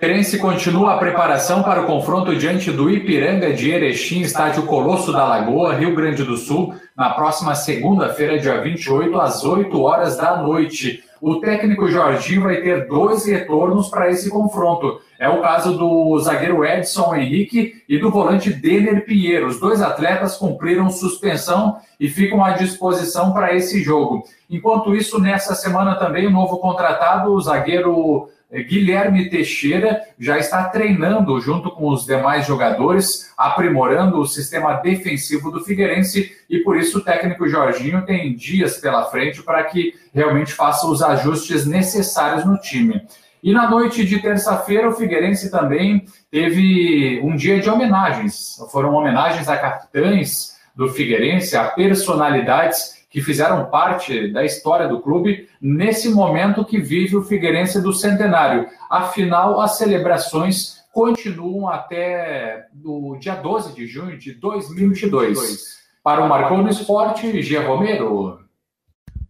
Figueirense 0.00 0.38
continua 0.38 0.94
a 0.94 0.98
preparação 0.98 1.60
para 1.64 1.82
o 1.82 1.86
confronto 1.86 2.36
diante 2.36 2.70
do 2.70 2.88
Ipiranga 2.88 3.52
de 3.52 3.72
Erechim, 3.72 4.20
estádio 4.20 4.62
Colosso 4.62 5.10
da 5.10 5.24
Lagoa, 5.24 5.74
Rio 5.74 5.92
Grande 5.92 6.22
do 6.22 6.36
Sul, 6.36 6.72
na 6.96 7.10
próxima 7.10 7.56
segunda-feira, 7.56 8.38
dia 8.38 8.60
28, 8.60 9.20
às 9.20 9.44
8 9.44 9.82
horas 9.82 10.16
da 10.16 10.36
noite. 10.36 11.02
O 11.20 11.40
técnico 11.40 11.88
Jorginho 11.88 12.42
vai 12.42 12.58
ter 12.58 12.86
dois 12.86 13.26
retornos 13.26 13.88
para 13.88 14.08
esse 14.08 14.30
confronto. 14.30 15.00
É 15.18 15.28
o 15.28 15.42
caso 15.42 15.76
do 15.76 16.16
zagueiro 16.20 16.64
Edson 16.64 17.16
Henrique 17.16 17.82
e 17.88 17.98
do 17.98 18.08
volante 18.08 18.52
Denner 18.52 19.04
Pinheiro. 19.04 19.48
Os 19.48 19.58
dois 19.58 19.82
atletas 19.82 20.36
cumpriram 20.36 20.90
suspensão 20.90 21.76
e 21.98 22.08
ficam 22.08 22.44
à 22.44 22.52
disposição 22.52 23.32
para 23.32 23.52
esse 23.52 23.82
jogo. 23.82 24.22
Enquanto 24.48 24.94
isso, 24.94 25.20
nessa 25.20 25.56
semana 25.56 25.96
também, 25.96 26.24
o 26.28 26.30
novo 26.30 26.58
contratado, 26.58 27.32
o 27.32 27.40
zagueiro 27.40 28.28
Guilherme 28.50 29.28
Teixeira 29.28 30.02
já 30.18 30.38
está 30.38 30.64
treinando 30.64 31.38
junto 31.40 31.70
com 31.70 31.88
os 31.90 32.06
demais 32.06 32.46
jogadores, 32.46 33.30
aprimorando 33.36 34.18
o 34.18 34.26
sistema 34.26 34.74
defensivo 34.74 35.50
do 35.50 35.62
Figueirense 35.62 36.32
e 36.48 36.58
por 36.60 36.78
isso 36.78 36.98
o 36.98 37.04
técnico 37.04 37.48
Jorginho 37.48 38.06
tem 38.06 38.34
dias 38.34 38.78
pela 38.78 39.04
frente 39.04 39.42
para 39.42 39.64
que 39.64 39.94
realmente 40.14 40.52
faça 40.54 40.86
os 40.86 41.02
ajustes 41.02 41.66
necessários 41.66 42.44
no 42.46 42.58
time. 42.58 43.02
E 43.42 43.52
na 43.52 43.70
noite 43.70 44.04
de 44.04 44.18
terça-feira, 44.18 44.88
o 44.88 44.94
Figueirense 44.94 45.50
também 45.50 46.06
teve 46.30 47.20
um 47.22 47.36
dia 47.36 47.60
de 47.60 47.70
homenagens. 47.70 48.56
Foram 48.72 48.94
homenagens 48.94 49.48
a 49.48 49.56
capitães 49.56 50.58
do 50.74 50.88
Figueirense, 50.88 51.56
a 51.56 51.64
personalidades 51.64 52.97
que 53.10 53.22
fizeram 53.22 53.70
parte 53.70 54.30
da 54.32 54.44
história 54.44 54.86
do 54.86 55.00
clube 55.00 55.48
nesse 55.60 56.10
momento 56.10 56.64
que 56.64 56.78
vive 56.78 57.16
o 57.16 57.22
Figueirense 57.22 57.80
do 57.80 57.92
centenário. 57.92 58.66
Afinal, 58.90 59.60
as 59.60 59.78
celebrações 59.78 60.78
continuam 60.92 61.68
até 61.68 62.66
o 62.84 63.16
dia 63.16 63.34
12 63.34 63.74
de 63.74 63.86
junho 63.86 64.18
de 64.18 64.32
2022. 64.34 65.78
Para 66.02 66.24
o 66.24 66.28
Marcou 66.28 66.58
no 66.58 66.68
Esporte, 66.68 67.42
Gia 67.42 67.66
Romero. 67.66 68.40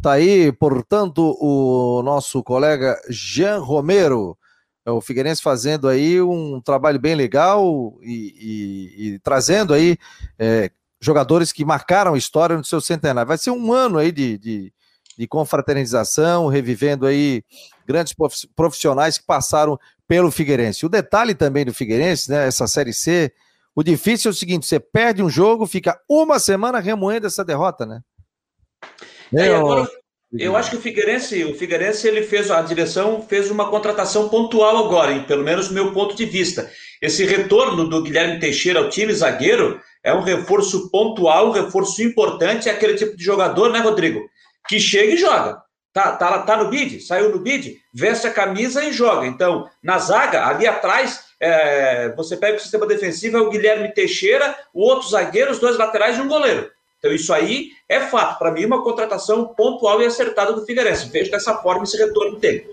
Tá 0.00 0.12
aí, 0.12 0.52
portanto, 0.52 1.36
o 1.40 2.02
nosso 2.02 2.42
colega 2.42 2.96
Jean 3.10 3.58
Romero. 3.58 4.36
É 4.86 4.90
o 4.90 5.00
Figueirense 5.00 5.42
fazendo 5.42 5.86
aí 5.86 6.20
um 6.22 6.60
trabalho 6.62 6.98
bem 6.98 7.14
legal 7.14 7.98
e, 8.00 8.32
e, 8.40 9.08
e 9.08 9.18
trazendo 9.18 9.74
aí 9.74 9.98
é, 10.38 10.70
jogadores 11.00 11.52
que 11.52 11.64
marcaram 11.64 12.16
história 12.16 12.56
no 12.56 12.64
seu 12.64 12.80
centenário. 12.80 13.28
Vai 13.28 13.38
ser 13.38 13.50
um 13.50 13.72
ano 13.72 13.98
aí 13.98 14.10
de, 14.10 14.38
de, 14.38 14.72
de 15.16 15.26
confraternização, 15.26 16.48
revivendo 16.48 17.06
aí 17.06 17.42
grandes 17.86 18.14
profissionais 18.54 19.18
que 19.18 19.26
passaram 19.26 19.78
pelo 20.06 20.30
Figueirense. 20.30 20.86
O 20.86 20.88
detalhe 20.88 21.34
também 21.34 21.64
do 21.64 21.74
Figueirense, 21.74 22.30
né, 22.30 22.46
essa 22.46 22.66
Série 22.66 22.92
C, 22.92 23.32
o 23.74 23.82
difícil 23.82 24.30
é 24.30 24.32
o 24.32 24.36
seguinte, 24.36 24.66
você 24.66 24.80
perde 24.80 25.22
um 25.22 25.30
jogo, 25.30 25.66
fica 25.66 26.00
uma 26.08 26.38
semana 26.38 26.80
remoendo 26.80 27.26
essa 27.26 27.44
derrota, 27.44 27.86
né? 27.86 28.00
É, 29.32 29.54
agora, 29.54 29.88
eu 30.32 30.56
acho 30.56 30.70
que 30.70 30.76
o 30.76 30.80
Figueirense, 30.80 31.44
o 31.44 31.54
Figueirense 31.54 32.06
ele 32.06 32.22
fez 32.22 32.50
a 32.50 32.60
direção 32.60 33.22
fez 33.22 33.50
uma 33.50 33.70
contratação 33.70 34.28
pontual 34.28 34.84
agora, 34.84 35.12
hein, 35.12 35.24
pelo 35.26 35.44
menos 35.44 35.68
do 35.68 35.74
meu 35.74 35.92
ponto 35.92 36.14
de 36.14 36.26
vista. 36.26 36.70
Esse 37.00 37.24
retorno 37.24 37.88
do 37.88 38.02
Guilherme 38.02 38.40
Teixeira 38.40 38.80
ao 38.80 38.88
time 38.88 39.12
zagueiro 39.12 39.80
é 40.02 40.12
um 40.12 40.22
reforço 40.22 40.90
pontual, 40.90 41.48
um 41.48 41.52
reforço 41.52 42.02
importante, 42.02 42.68
é 42.68 42.72
aquele 42.72 42.94
tipo 42.94 43.16
de 43.16 43.22
jogador, 43.22 43.70
né, 43.70 43.78
Rodrigo? 43.78 44.28
Que 44.68 44.80
chega 44.80 45.12
e 45.12 45.16
joga. 45.16 45.62
Tá, 45.92 46.12
tá, 46.12 46.38
tá 46.40 46.56
no 46.56 46.68
bid, 46.68 47.00
saiu 47.00 47.30
no 47.30 47.38
bid, 47.38 47.76
veste 47.94 48.26
a 48.26 48.32
camisa 48.32 48.84
e 48.84 48.92
joga. 48.92 49.26
Então, 49.26 49.68
na 49.82 49.98
zaga, 49.98 50.46
ali 50.46 50.66
atrás, 50.66 51.24
é, 51.40 52.12
você 52.16 52.36
pega 52.36 52.56
o 52.56 52.60
sistema 52.60 52.86
defensivo, 52.86 53.36
é 53.36 53.40
o 53.40 53.50
Guilherme 53.50 53.92
Teixeira, 53.94 54.56
o 54.74 54.82
outro 54.82 55.08
zagueiro, 55.08 55.50
os 55.50 55.58
dois 55.58 55.76
laterais 55.76 56.16
e 56.16 56.20
um 56.20 56.28
goleiro. 56.28 56.70
Então, 56.98 57.12
isso 57.12 57.32
aí 57.32 57.70
é 57.88 58.00
fato. 58.00 58.38
Para 58.38 58.50
mim, 58.50 58.64
uma 58.64 58.82
contratação 58.82 59.54
pontual 59.54 60.02
e 60.02 60.06
acertada 60.06 60.52
do 60.52 60.66
Figueirense. 60.66 61.08
Vejo 61.08 61.30
dessa 61.30 61.54
forma 61.56 61.84
esse 61.84 61.96
retorno 61.96 62.38
dele 62.38 62.66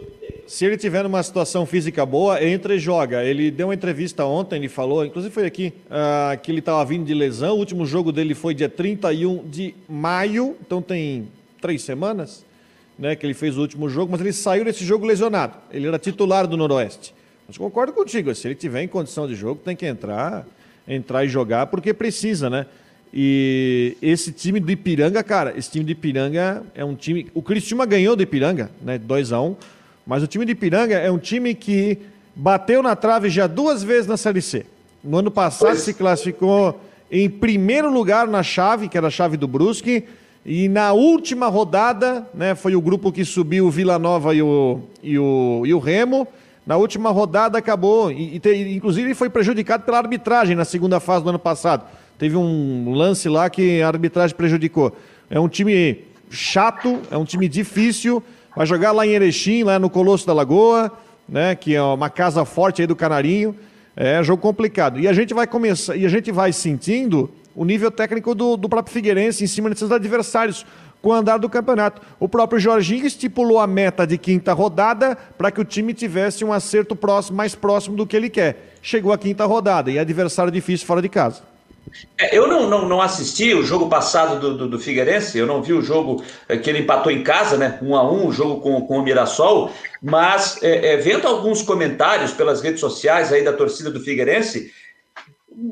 se 0.48 0.66
ele 0.66 0.78
tiver 0.78 1.04
numa 1.04 1.22
situação 1.24 1.66
física 1.66 2.06
boa, 2.06 2.44
entra 2.44 2.76
e 2.76 2.80
joga. 2.80 3.24
Ele 3.24 3.50
deu 3.50 3.68
uma 3.68 3.74
entrevista 3.74 4.26
ontem, 4.26 4.58
ele 4.58 4.70
falou, 4.70 5.06
inclusive 5.06 5.34
foi 5.34 5.46
aqui, 5.46 5.74
uh, 5.88 6.40
que 6.42 6.52
ele 6.52 6.60
estava 6.60 6.84
vindo 6.86 7.06
de 7.06 7.14
lesão. 7.14 7.56
O 7.56 7.60
último 7.60 7.86
jogo 7.86 8.12
dele 8.12 8.36
foi 8.36 8.54
dia 8.54 8.70
31 8.70 9.48
de 9.48 9.74
maio, 9.90 10.56
então 10.66 10.82
tem 10.82 11.28
três 11.60 11.82
semanas, 11.82 12.46
né, 12.98 13.16
que 13.16 13.26
ele 13.26 13.34
fez 13.34 13.58
o 13.58 13.62
último 13.62 13.90
jogo, 13.90 14.12
mas 14.12 14.22
ele 14.22 14.32
saiu 14.32 14.64
desse 14.64 14.86
jogo 14.86 15.06
lesionado. 15.06 15.58
Ele 15.72 15.88
era 15.88 15.98
titular 15.98 16.48
do 16.48 16.56
Noroeste. 16.56 17.14
Mas 17.48 17.58
concordo 17.58 17.94
contigo, 17.94 18.34
se 18.34 18.48
ele 18.48 18.56
tiver 18.56 18.84
em 18.84 18.88
condição 18.88 19.28
de 19.28 19.36
jogo, 19.36 19.62
tem 19.64 19.76
que 19.76 19.86
entrar, 19.86 20.46
entrar 20.88 21.26
e 21.26 21.28
jogar, 21.28 21.68
porque 21.68 21.94
precisa, 21.94 22.50
né? 22.50 22.66
E 23.14 23.96
esse 24.02 24.32
time 24.32 24.60
do 24.60 24.70
Ipiranga, 24.72 25.24
cara, 25.24 25.58
esse 25.58 25.72
time 25.72 25.86
do 25.86 25.92
Ipiranga 25.92 26.64
é 26.76 26.84
um 26.84 26.96
time. 26.96 27.28
O 27.34 27.42
Cristiúma 27.42 27.86
ganhou 27.86 28.16
do 28.16 28.24
Ipiranga, 28.24 28.70
né? 28.82 28.98
2 28.98 29.32
a 29.32 29.40
1 29.40 29.46
um, 29.46 29.56
mas 30.06 30.22
o 30.22 30.28
time 30.28 30.46
de 30.46 30.52
Ipiranga 30.52 30.96
é 30.96 31.12
um 31.12 31.18
time 31.18 31.56
que 31.56 31.98
bateu 32.36 32.84
na 32.84 32.96
trave 32.96 33.30
já 33.30 33.48
duas 33.48 33.84
vezes 33.84 34.08
na 34.08 34.18
Série 34.18 34.42
C. 34.42 34.66
No 35.04 35.18
ano 35.18 35.32
passado 35.32 35.70
pois. 35.70 35.82
se 35.82 35.94
classificou 35.94 36.80
em 37.10 37.30
primeiro 37.30 37.92
lugar 37.92 38.28
na 38.28 38.44
chave, 38.44 38.90
que 38.90 38.98
era 38.98 39.08
a 39.08 39.12
chave 39.12 39.38
do 39.38 39.48
Brusque, 39.48 40.06
e 40.46 40.70
na 40.70 40.94
última 40.94 41.48
rodada, 41.48 42.28
né, 42.34 42.54
foi 42.54 42.76
o 42.76 42.82
grupo 42.82 43.12
que 43.12 43.26
subiu 43.26 43.66
o 43.66 43.72
Vila 43.72 43.98
Nova 43.98 44.36
e 44.36 44.42
o, 44.42 44.82
e 45.02 45.18
o, 45.18 45.64
e 45.66 45.74
o 45.74 45.80
Remo. 45.80 46.28
Na 46.66 46.78
última 46.78 47.10
rodada 47.12 47.58
acabou, 47.58 48.12
e, 48.12 48.42
e 48.44 48.76
inclusive 48.76 49.14
foi 49.14 49.30
prejudicado 49.30 49.84
pela 49.84 49.98
arbitragem 49.98 50.56
na 50.56 50.66
segunda 50.66 51.00
fase 51.00 51.24
do 51.24 51.30
ano 51.30 51.40
passado. 51.40 51.86
Teve 52.18 52.36
um 52.38 52.94
lance 52.94 53.28
lá 53.28 53.50
que 53.50 53.82
a 53.82 53.88
arbitragem 53.88 54.36
prejudicou. 54.36 54.96
É 55.30 55.40
um 55.40 55.48
time 55.48 56.04
chato, 56.30 57.00
é 57.12 57.18
um 57.18 57.26
time 57.26 57.48
difícil, 57.48 58.22
Vai 58.56 58.66
jogar 58.66 58.94
lá 58.94 59.06
em 59.06 59.12
Erechim, 59.12 59.64
lá 59.64 59.78
no 59.78 59.90
Colosso 59.90 60.26
da 60.26 60.34
Lagoa, 60.34 60.92
né, 61.28 61.56
que 61.56 61.76
é 61.76 61.82
uma 61.82 62.10
casa 62.10 62.46
forte 62.46 62.82
aí 62.82 62.88
do 62.88 62.96
Canarinho. 62.96 63.56
É 63.96 64.24
jogo 64.24 64.42
complicado. 64.42 65.00
E 65.00 65.08
a 65.08 65.14
gente 65.14 65.34
vai 65.34 65.46
começar, 65.46 65.96
e 65.96 66.06
a 66.06 66.10
gente 66.10 66.32
vai 66.32 66.54
sentindo 66.54 67.30
o 67.56 67.66
nível 67.66 67.92
técnico 67.92 68.34
do, 68.34 68.56
do 68.56 68.70
próprio 68.70 68.94
Figueirense 68.94 69.44
em 69.44 69.48
cima 69.48 69.70
desses 69.70 69.92
adversários 69.92 70.66
com 71.02 71.10
o 71.10 71.14
andar 71.14 71.38
do 71.38 71.50
campeonato. 71.50 72.02
O 72.20 72.28
próprio 72.28 72.60
Jorginho 72.60 73.06
estipulou 73.06 73.60
a 73.60 73.68
meta 73.68 74.08
de 74.08 74.18
quinta 74.18 74.54
rodada 74.54 75.18
para 75.38 75.52
que 75.52 75.62
o 75.62 75.66
time 75.66 75.94
tivesse 75.94 76.44
um 76.44 76.52
acerto 76.52 76.96
próximo, 76.96 77.38
mais 77.38 77.56
próximo 77.56 77.96
do 77.96 78.08
que 78.08 78.16
ele 78.16 78.30
quer. 78.30 78.74
Chegou 78.82 79.14
a 79.14 79.18
quinta 79.18 79.46
rodada 79.46 79.92
e 79.92 80.00
adversário 80.00 80.52
difícil 80.52 80.88
fora 80.88 81.02
de 81.02 81.10
casa. 81.10 81.55
É, 82.18 82.38
eu 82.38 82.48
não, 82.48 82.68
não, 82.68 82.88
não, 82.88 83.02
assisti 83.02 83.54
o 83.54 83.64
jogo 83.64 83.88
passado 83.88 84.40
do, 84.40 84.58
do, 84.58 84.70
do, 84.70 84.80
Figueirense, 84.80 85.38
eu 85.38 85.46
não 85.46 85.62
vi 85.62 85.74
o 85.74 85.82
jogo 85.82 86.24
é, 86.48 86.58
que 86.58 86.70
ele 86.70 86.80
empatou 86.80 87.12
em 87.12 87.24
casa, 87.24 87.58
né? 87.58 87.80
Um 87.82 87.96
a 87.96 88.04
um, 88.10 88.28
o 88.28 88.32
jogo 88.32 88.62
com, 88.62 88.82
com 88.86 88.98
o 88.98 89.04
Mirassol, 89.04 89.72
mas 90.02 90.62
é, 90.64 90.94
é, 90.94 90.98
vendo 90.98 91.28
alguns 91.28 91.62
comentários 91.62 92.32
pelas 92.32 92.62
redes 92.62 92.80
sociais 92.80 93.32
aí 93.32 93.44
da 93.44 93.54
torcida 93.54 93.92
do 93.92 94.00
Figueirense, 94.00 94.72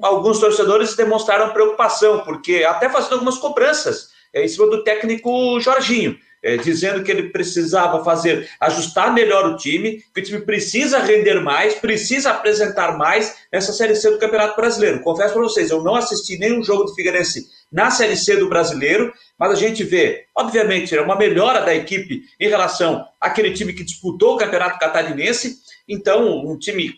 alguns 0.01 0.39
torcedores 0.39 0.95
demonstraram 0.95 1.51
preocupação, 1.53 2.19
porque 2.23 2.63
até 2.63 2.89
fazendo 2.89 3.13
algumas 3.13 3.37
cobranças 3.37 4.09
é, 4.33 4.43
em 4.43 4.47
cima 4.47 4.67
do 4.67 4.83
técnico 4.83 5.59
Jorginho 5.59 6.17
é, 6.43 6.57
dizendo 6.57 7.03
que 7.03 7.09
ele 7.09 7.29
precisava 7.29 8.03
fazer, 8.03 8.49
ajustar 8.59 9.13
melhor 9.13 9.45
o 9.45 9.55
time, 9.55 10.03
que 10.13 10.19
o 10.19 10.23
time 10.23 10.41
precisa 10.41 10.99
render 10.99 11.39
mais, 11.39 11.75
precisa 11.75 12.31
apresentar 12.31 12.97
mais 12.97 13.35
nessa 13.51 13.71
Série 13.71 13.95
C 13.95 14.11
do 14.11 14.19
Campeonato 14.19 14.55
Brasileiro. 14.55 14.99
Confesso 14.99 15.33
para 15.33 15.41
vocês, 15.41 15.71
eu 15.71 15.81
não 15.81 15.95
assisti 15.95 16.37
nenhum 16.37 16.63
jogo 16.63 16.83
do 16.83 16.93
Figueirense 16.93 17.47
na 17.71 17.89
Série 17.89 18.17
C 18.17 18.35
do 18.35 18.49
Brasileiro, 18.49 19.11
mas 19.39 19.51
a 19.51 19.55
gente 19.55 19.83
vê, 19.83 20.25
obviamente, 20.35 20.95
uma 20.97 21.15
melhora 21.15 21.61
da 21.61 21.73
equipe 21.73 22.23
em 22.39 22.47
relação 22.49 23.05
àquele 23.19 23.51
time 23.51 23.73
que 23.73 23.83
disputou 23.83 24.35
o 24.35 24.37
Campeonato 24.37 24.77
Catarinense, 24.77 25.63
então, 25.87 26.45
um 26.45 26.57
time 26.57 26.93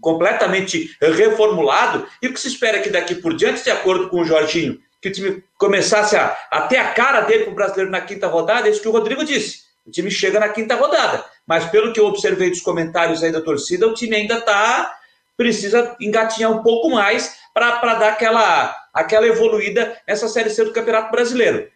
completamente 0.00 0.90
reformulado, 1.00 2.06
e 2.22 2.28
o 2.28 2.32
que 2.32 2.40
se 2.40 2.48
espera 2.48 2.80
que 2.80 2.90
daqui 2.90 3.16
por 3.16 3.34
diante, 3.34 3.64
de 3.64 3.70
acordo 3.70 4.08
com 4.08 4.20
o 4.20 4.24
Jorginho, 4.24 4.78
que 5.00 5.08
o 5.08 5.12
time 5.12 5.44
começasse 5.56 6.16
a, 6.16 6.36
a 6.50 6.62
ter 6.62 6.78
a 6.78 6.92
cara 6.92 7.20
dele 7.22 7.44
para 7.44 7.52
o 7.52 7.54
brasileiro 7.54 7.90
na 7.90 8.00
quinta 8.00 8.26
rodada, 8.26 8.68
é 8.68 8.70
isso 8.70 8.82
que 8.82 8.88
o 8.88 8.92
Rodrigo 8.92 9.24
disse. 9.24 9.68
O 9.86 9.90
time 9.90 10.10
chega 10.10 10.38
na 10.38 10.48
quinta 10.48 10.74
rodada. 10.74 11.24
Mas 11.46 11.64
pelo 11.66 11.92
que 11.92 12.00
eu 12.00 12.06
observei 12.06 12.50
dos 12.50 12.60
comentários 12.60 13.22
aí 13.22 13.32
da 13.32 13.40
torcida, 13.40 13.86
o 13.86 13.94
time 13.94 14.16
ainda 14.16 14.38
está. 14.38 14.94
precisa 15.36 15.96
engatinhar 16.00 16.50
um 16.50 16.62
pouco 16.62 16.90
mais 16.90 17.38
para 17.54 17.94
dar 17.94 18.08
aquela, 18.10 18.76
aquela 18.92 19.26
evoluída 19.26 19.96
nessa 20.06 20.28
Série 20.28 20.50
C 20.50 20.64
do 20.64 20.72
Campeonato 20.72 21.10
Brasileiro. 21.10 21.68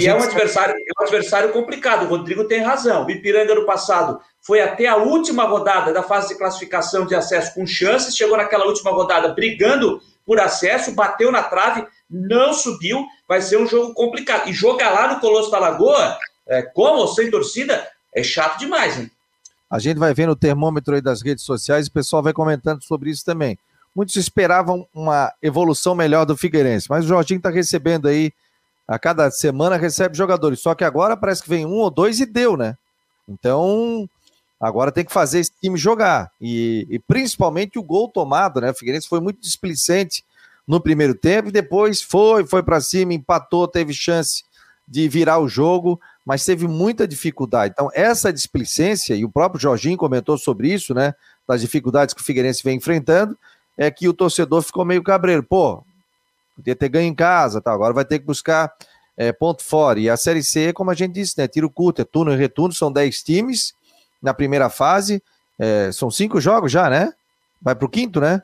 E 0.00 0.06
é 0.06 0.14
um, 0.14 0.22
adversário, 0.22 0.74
é 0.74 1.00
um 1.00 1.02
adversário 1.02 1.52
complicado, 1.52 2.04
o 2.04 2.08
Rodrigo 2.08 2.44
tem 2.44 2.60
razão. 2.60 3.04
O 3.04 3.10
Ipiranga 3.10 3.56
no 3.56 3.66
passado 3.66 4.20
foi 4.40 4.60
até 4.60 4.86
a 4.86 4.96
última 4.96 5.44
rodada 5.44 5.92
da 5.92 6.02
fase 6.02 6.28
de 6.28 6.38
classificação 6.38 7.06
de 7.06 7.14
acesso 7.14 7.54
com 7.54 7.66
chances, 7.66 8.16
chegou 8.16 8.36
naquela 8.36 8.66
última 8.66 8.92
rodada 8.92 9.30
brigando 9.30 10.00
por 10.24 10.38
acesso, 10.38 10.94
bateu 10.94 11.32
na 11.32 11.42
trave, 11.42 11.84
não 12.14 12.54
subiu, 12.54 13.04
vai 13.28 13.42
ser 13.42 13.58
um 13.58 13.66
jogo 13.66 13.92
complicado. 13.92 14.48
E 14.48 14.52
jogar 14.52 14.90
lá 14.90 15.12
no 15.12 15.20
Colosso 15.20 15.50
da 15.50 15.58
Lagoa, 15.58 16.16
é, 16.46 16.62
como 16.62 17.00
ou 17.00 17.08
sem 17.08 17.30
torcida, 17.30 17.86
é 18.14 18.22
chato 18.22 18.58
demais, 18.58 18.98
hein? 18.98 19.10
A 19.68 19.80
gente 19.80 19.98
vai 19.98 20.14
vendo 20.14 20.30
o 20.30 20.36
termômetro 20.36 20.94
aí 20.94 21.00
das 21.00 21.20
redes 21.20 21.44
sociais 21.44 21.86
e 21.86 21.90
o 21.90 21.92
pessoal 21.92 22.22
vai 22.22 22.32
comentando 22.32 22.82
sobre 22.84 23.10
isso 23.10 23.24
também. 23.24 23.58
Muitos 23.94 24.14
esperavam 24.14 24.86
uma 24.94 25.32
evolução 25.42 25.94
melhor 25.94 26.24
do 26.24 26.36
Figueirense, 26.36 26.86
mas 26.88 27.04
o 27.04 27.08
Jorginho 27.08 27.38
está 27.38 27.50
recebendo 27.50 28.06
aí, 28.06 28.32
a 28.86 28.98
cada 28.98 29.30
semana 29.30 29.76
recebe 29.76 30.16
jogadores, 30.16 30.60
só 30.60 30.74
que 30.74 30.84
agora 30.84 31.16
parece 31.16 31.42
que 31.42 31.48
vem 31.48 31.66
um 31.66 31.78
ou 31.78 31.90
dois 31.90 32.20
e 32.20 32.26
deu, 32.26 32.56
né? 32.56 32.76
Então, 33.28 34.08
agora 34.60 34.92
tem 34.92 35.04
que 35.04 35.12
fazer 35.12 35.40
esse 35.40 35.52
time 35.60 35.76
jogar. 35.76 36.30
E, 36.40 36.86
e 36.90 36.98
principalmente 36.98 37.78
o 37.78 37.82
gol 37.82 38.08
tomado, 38.08 38.60
né? 38.60 38.70
O 38.70 38.74
Figueirense 38.74 39.08
foi 39.08 39.20
muito 39.20 39.40
displicente 39.40 40.22
no 40.66 40.80
primeiro 40.80 41.14
tempo, 41.14 41.48
e 41.48 41.52
depois 41.52 42.00
foi, 42.00 42.46
foi 42.46 42.62
para 42.62 42.80
cima, 42.80 43.12
empatou, 43.12 43.68
teve 43.68 43.92
chance 43.92 44.44
de 44.86 45.08
virar 45.08 45.38
o 45.38 45.48
jogo, 45.48 46.00
mas 46.24 46.44
teve 46.44 46.66
muita 46.66 47.06
dificuldade. 47.06 47.72
Então, 47.74 47.90
essa 47.92 48.32
displicência, 48.32 49.14
e 49.14 49.24
o 49.24 49.30
próprio 49.30 49.60
Jorginho 49.60 49.96
comentou 49.96 50.38
sobre 50.38 50.72
isso, 50.72 50.94
né? 50.94 51.14
Das 51.46 51.60
dificuldades 51.60 52.14
que 52.14 52.20
o 52.20 52.24
Figueirense 52.24 52.62
vem 52.62 52.76
enfrentando, 52.78 53.36
é 53.76 53.90
que 53.90 54.08
o 54.08 54.14
torcedor 54.14 54.62
ficou 54.62 54.84
meio 54.84 55.02
cabreiro. 55.02 55.42
Pô, 55.42 55.82
podia 56.56 56.74
ter 56.74 56.88
ganho 56.88 57.08
em 57.08 57.14
casa, 57.14 57.60
tá? 57.60 57.72
agora 57.72 57.92
vai 57.92 58.04
ter 58.04 58.18
que 58.18 58.24
buscar 58.24 58.72
é, 59.16 59.32
ponto 59.32 59.62
fora. 59.62 60.00
E 60.00 60.08
a 60.08 60.16
Série 60.16 60.42
C, 60.42 60.72
como 60.72 60.90
a 60.90 60.94
gente 60.94 61.12
disse, 61.12 61.34
né? 61.36 61.46
Tiro 61.46 61.68
curto, 61.70 62.00
é 62.00 62.04
turno 62.04 62.32
e 62.32 62.36
retorno, 62.36 62.72
são 62.72 62.90
10 62.90 63.22
times 63.22 63.74
na 64.22 64.32
primeira 64.32 64.70
fase. 64.70 65.22
É, 65.58 65.90
são 65.92 66.10
cinco 66.10 66.40
jogos 66.40 66.72
já, 66.72 66.88
né? 66.88 67.12
Vai 67.60 67.74
pro 67.74 67.88
quinto, 67.88 68.20
né? 68.20 68.42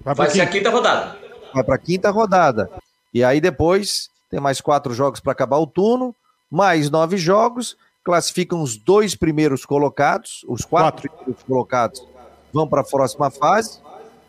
Vai, 0.00 0.14
Vai 0.14 0.30
ser 0.30 0.40
a 0.40 0.46
quinta 0.46 0.70
rodada. 0.70 1.16
Vai 1.54 1.64
para 1.64 1.74
a 1.74 1.78
quinta 1.78 2.10
rodada. 2.10 2.70
E 3.12 3.24
aí 3.24 3.40
depois 3.40 4.08
tem 4.30 4.40
mais 4.40 4.60
quatro 4.60 4.94
jogos 4.94 5.20
para 5.20 5.32
acabar 5.32 5.58
o 5.58 5.66
turno, 5.66 6.14
mais 6.50 6.88
nove 6.90 7.16
jogos, 7.16 7.76
classificam 8.04 8.62
os 8.62 8.76
dois 8.76 9.14
primeiros 9.14 9.64
colocados, 9.64 10.44
os 10.48 10.64
quatro, 10.64 11.02
quatro. 11.02 11.10
primeiros 11.10 11.42
colocados 11.42 12.02
vão 12.52 12.66
para 12.66 12.80
a 12.80 12.84
próxima 12.84 13.30
fase, 13.30 13.80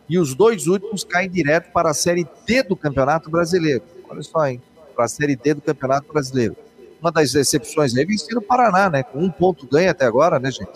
e 0.08 0.18
os 0.18 0.34
dois 0.34 0.66
últimos 0.66 1.04
caem 1.04 1.30
direto 1.30 1.72
para 1.72 1.90
a 1.90 1.94
Série 1.94 2.26
D 2.46 2.62
do 2.62 2.76
Campeonato 2.76 3.30
Brasileiro. 3.30 3.82
Olha 4.08 4.22
só, 4.22 4.46
hein? 4.46 4.60
Para 4.94 5.06
a 5.06 5.08
Série 5.08 5.36
D 5.36 5.54
do 5.54 5.62
Campeonato 5.62 6.12
Brasileiro. 6.12 6.56
Uma 7.00 7.10
das 7.10 7.34
exceções 7.34 7.96
aí 7.96 8.04
vem 8.04 8.18
sendo 8.18 8.38
o 8.38 8.42
Paraná, 8.42 8.90
né? 8.90 9.02
Com 9.02 9.18
um 9.20 9.30
ponto 9.30 9.66
ganho 9.66 9.90
até 9.90 10.04
agora, 10.04 10.38
né, 10.38 10.50
gente? 10.50 10.70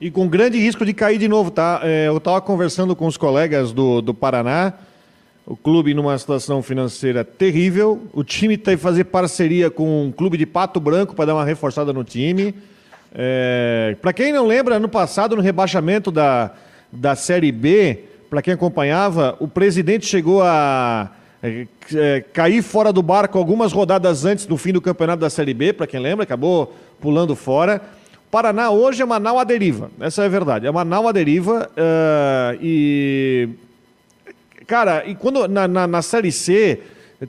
E 0.00 0.10
com 0.10 0.28
grande 0.28 0.58
risco 0.58 0.84
de 0.84 0.92
cair 0.92 1.18
de 1.18 1.28
novo, 1.28 1.50
tá? 1.50 1.80
É, 1.82 2.08
eu 2.08 2.16
estava 2.16 2.40
conversando 2.40 2.94
com 2.94 3.06
os 3.06 3.16
colegas 3.16 3.72
do, 3.72 4.00
do 4.00 4.12
Paraná, 4.12 4.74
o 5.46 5.56
clube 5.56 5.92
numa 5.94 6.16
situação 6.18 6.62
financeira 6.62 7.24
terrível, 7.24 8.02
o 8.12 8.22
time 8.22 8.56
tem 8.56 8.76
que 8.76 8.82
fazer 8.82 9.04
parceria 9.04 9.70
com 9.70 10.06
um 10.06 10.12
clube 10.12 10.36
de 10.36 10.46
Pato 10.46 10.78
Branco 10.78 11.14
para 11.14 11.26
dar 11.26 11.34
uma 11.34 11.44
reforçada 11.44 11.92
no 11.92 12.04
time. 12.04 12.54
É, 13.14 13.96
para 14.00 14.12
quem 14.12 14.32
não 14.32 14.46
lembra, 14.46 14.76
ano 14.76 14.88
passado, 14.88 15.36
no 15.36 15.42
rebaixamento 15.42 16.10
da, 16.10 16.52
da 16.90 17.14
Série 17.14 17.50
B, 17.50 18.04
para 18.30 18.40
quem 18.40 18.54
acompanhava, 18.54 19.36
o 19.40 19.48
presidente 19.48 20.06
chegou 20.06 20.42
a 20.42 21.10
é, 21.42 21.66
é, 21.94 22.20
cair 22.32 22.62
fora 22.62 22.92
do 22.92 23.02
barco 23.02 23.36
algumas 23.36 23.72
rodadas 23.72 24.24
antes 24.24 24.46
do 24.46 24.56
fim 24.56 24.72
do 24.72 24.80
campeonato 24.80 25.20
da 25.20 25.28
Série 25.28 25.52
B, 25.52 25.72
para 25.72 25.86
quem 25.86 26.00
lembra, 26.00 26.22
acabou 26.22 26.74
pulando 27.00 27.34
fora. 27.34 27.82
Paraná 28.32 28.70
hoje 28.70 29.02
é 29.02 29.04
Manaus 29.04 29.42
à 29.42 29.44
deriva, 29.44 29.90
essa 30.00 30.22
é 30.22 30.24
a 30.24 30.28
verdade. 30.28 30.66
É 30.66 30.70
Manaus 30.72 31.06
à 31.06 31.12
deriva 31.12 31.70
uh, 31.70 32.58
e. 32.62 33.46
Cara, 34.66 35.04
e 35.06 35.14
quando 35.14 35.46
na, 35.46 35.68
na, 35.68 35.86
na, 35.86 36.00
Série 36.00 36.32
C 36.32 36.80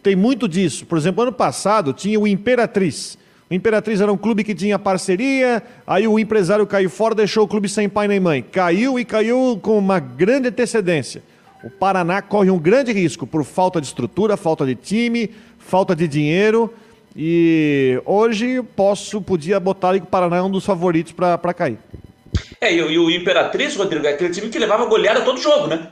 tem 0.01 0.16
muito 0.16 0.47
disso. 0.47 0.86
Por 0.86 0.97
exemplo, 0.97 1.24
ano 1.24 1.34
passado 1.34 1.91
tinha 1.91 2.18
o 2.18 2.26
Imperatriz. 2.26 3.18
O 3.51 3.54
Imperatriz 3.54 3.99
era 3.99 4.14
um 4.14 4.16
clube 4.16 4.45
que 4.45 4.56
tinha 4.56 4.80
parceria, 4.80 5.62
aí 5.86 6.08
o 6.08 6.18
empresário 6.18 6.66
caiu 6.66 6.89
fora, 6.89 7.14
deixou 7.14 7.43
o 7.43 7.47
clube 7.49 7.68
sem 7.68 7.89
pai 7.89 8.08
nem 8.08 8.22
mãe. 8.22 8.41
Caiu 8.41 8.97
e 8.97 9.04
caiu 9.04 9.60
com 9.62 9.78
uma 9.78 9.99
grande 9.99 10.47
antecedência. 10.47 11.22
O 11.66 11.70
Paraná 11.70 12.22
corre 12.22 12.49
um 12.49 12.58
grande 12.58 12.93
risco 12.93 13.28
por 13.28 13.43
falta 13.43 13.82
de 13.82 13.88
estrutura, 13.88 14.38
falta 14.38 14.66
de 14.66 14.74
time, 14.74 15.30
falta 15.60 15.93
de 15.93 16.08
dinheiro. 16.08 16.74
E 17.16 18.01
hoje 18.05 18.61
posso, 18.76 19.22
podia 19.22 19.59
botar 19.59 19.89
ali 19.89 19.99
que 19.99 20.07
o 20.07 20.09
Paraná 20.09 20.38
é 20.38 20.41
um 20.41 20.49
dos 20.49 20.66
favoritos 20.66 21.11
para 21.11 21.53
cair. 21.53 21.78
É, 22.59 22.74
e, 22.74 22.78
e, 22.78 22.97
o 22.97 23.11
Imperatriz, 23.11 23.76
Rodrigo, 23.76 24.07
é 24.07 24.11
aquele 24.11 24.34
time 24.34 24.49
que 24.49 24.57
levava 24.57 24.86
goleada 24.86 25.22
todo 25.22 25.39
jogo, 25.39 25.68
né? 25.68 25.91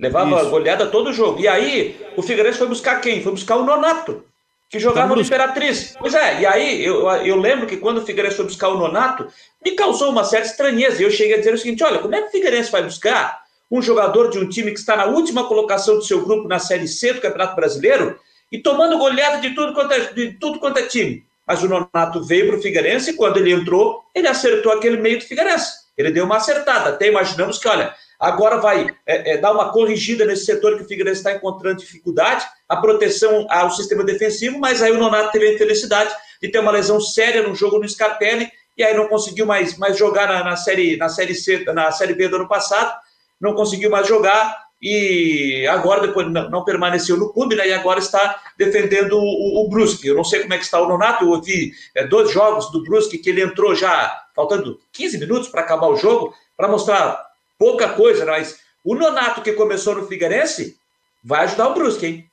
Levava 0.00 0.40
Isso. 0.40 0.50
goleada 0.50 0.86
todo 0.86 1.12
jogo. 1.12 1.40
E 1.40 1.46
aí, 1.46 2.00
o 2.16 2.22
Figueirense 2.22 2.58
foi 2.58 2.68
buscar 2.68 3.00
quem? 3.00 3.22
Foi 3.22 3.32
buscar 3.32 3.56
o 3.56 3.64
Nonato, 3.64 4.24
que 4.70 4.78
jogava 4.78 5.14
no 5.14 5.20
Imperatriz. 5.20 5.94
Pois 5.98 6.14
é, 6.14 6.40
e 6.40 6.46
aí 6.46 6.84
eu, 6.84 7.08
eu 7.08 7.36
lembro 7.36 7.66
que 7.66 7.76
quando 7.76 7.98
o 7.98 8.06
Figueirense 8.06 8.36
foi 8.36 8.46
buscar 8.46 8.68
o 8.68 8.78
Nonato, 8.78 9.28
me 9.64 9.72
causou 9.72 10.10
uma 10.10 10.24
certa 10.24 10.48
estranheza. 10.48 11.02
E 11.02 11.04
eu 11.04 11.10
cheguei 11.10 11.34
a 11.34 11.38
dizer 11.38 11.52
o 11.52 11.58
seguinte: 11.58 11.84
olha, 11.84 11.98
como 11.98 12.14
é 12.14 12.22
que 12.22 12.28
o 12.28 12.30
Figueirense 12.30 12.72
vai 12.72 12.82
buscar 12.82 13.42
um 13.70 13.82
jogador 13.82 14.30
de 14.30 14.38
um 14.38 14.48
time 14.48 14.72
que 14.72 14.78
está 14.78 14.96
na 14.96 15.06
última 15.06 15.44
colocação 15.44 15.96
do 15.96 16.04
seu 16.04 16.24
grupo 16.24 16.48
na 16.48 16.58
Série 16.58 16.88
C 16.88 17.12
do 17.12 17.20
Campeonato 17.20 17.54
Brasileiro 17.54 18.18
e 18.52 18.58
tomando 18.58 18.98
goleada 18.98 19.38
de 19.38 19.54
tudo 19.54 19.72
quanto 19.72 19.92
é, 19.94 20.00
de 20.12 20.32
tudo 20.32 20.60
quanto 20.60 20.78
é 20.78 20.82
time. 20.82 21.24
Mas 21.46 21.62
o 21.62 21.68
Nonato 21.68 22.22
veio 22.22 22.48
para 22.48 22.58
o 22.58 22.62
Figueirense 22.62 23.10
e 23.10 23.14
quando 23.14 23.38
ele 23.38 23.50
entrou, 23.50 24.04
ele 24.14 24.28
acertou 24.28 24.70
aquele 24.70 24.98
meio 24.98 25.18
do 25.18 25.24
Figueirense. 25.24 25.82
Ele 25.96 26.10
deu 26.10 26.24
uma 26.24 26.36
acertada. 26.36 26.90
Até 26.90 27.08
imaginamos 27.08 27.58
que, 27.58 27.66
olha, 27.66 27.94
agora 28.20 28.58
vai 28.58 28.86
é, 29.06 29.32
é, 29.32 29.36
dar 29.38 29.52
uma 29.52 29.72
corrigida 29.72 30.24
nesse 30.24 30.44
setor 30.44 30.76
que 30.76 30.84
o 30.84 30.86
Figueirense 30.86 31.20
está 31.20 31.32
encontrando 31.32 31.78
dificuldade, 31.78 32.46
a 32.68 32.76
proteção 32.76 33.46
ao 33.50 33.70
sistema 33.70 34.04
defensivo, 34.04 34.58
mas 34.58 34.82
aí 34.82 34.92
o 34.92 34.98
Nonato 34.98 35.32
teve 35.32 35.48
a 35.48 35.54
infelicidade 35.54 36.14
de 36.40 36.50
ter 36.50 36.58
uma 36.58 36.70
lesão 36.70 37.00
séria 37.00 37.42
no 37.42 37.54
jogo 37.54 37.78
no 37.78 37.88
Scarpelli 37.88 38.50
e 38.76 38.84
aí 38.84 38.94
não 38.94 39.08
conseguiu 39.08 39.46
mais, 39.46 39.76
mais 39.76 39.98
jogar 39.98 40.28
na, 40.28 40.44
na, 40.44 40.56
série, 40.56 40.96
na 40.96 41.08
série 41.08 41.34
C, 41.34 41.64
na 41.72 41.90
série 41.90 42.14
B 42.14 42.28
do 42.28 42.36
ano 42.36 42.48
passado, 42.48 42.94
não 43.40 43.54
conseguiu 43.54 43.90
mais 43.90 44.06
jogar 44.06 44.62
e 44.82 45.64
agora 45.68 46.00
depois 46.00 46.28
não, 46.28 46.50
não, 46.50 46.64
permaneceu 46.64 47.16
no 47.16 47.32
clube, 47.32 47.54
né? 47.54 47.68
E 47.68 47.72
agora 47.72 48.00
está 48.00 48.42
defendendo 48.58 49.12
o, 49.12 49.64
o, 49.64 49.68
Brusque. 49.68 50.08
Eu 50.08 50.16
não 50.16 50.24
sei 50.24 50.40
como 50.40 50.54
é 50.54 50.58
que 50.58 50.64
está 50.64 50.80
o 50.80 50.88
Nonato, 50.88 51.24
eu 51.24 51.30
ouvi 51.30 51.72
é, 51.94 52.04
dois 52.04 52.32
jogos 52.32 52.70
do 52.72 52.82
Brusque 52.82 53.18
que 53.18 53.30
ele 53.30 53.42
entrou 53.42 53.76
já 53.76 54.20
faltando 54.34 54.80
15 54.92 55.18
minutos 55.18 55.48
para 55.48 55.60
acabar 55.60 55.86
o 55.86 55.96
jogo, 55.96 56.34
para 56.56 56.66
mostrar 56.66 57.24
pouca 57.56 57.90
coisa, 57.90 58.24
né? 58.24 58.32
mas 58.32 58.58
o 58.84 58.96
Nonato 58.96 59.40
que 59.40 59.52
começou 59.52 59.94
no 59.94 60.08
Figueirense 60.08 60.76
vai 61.22 61.44
ajudar 61.44 61.68
o 61.68 61.74
Brusque, 61.74 62.06
hein? 62.06 62.26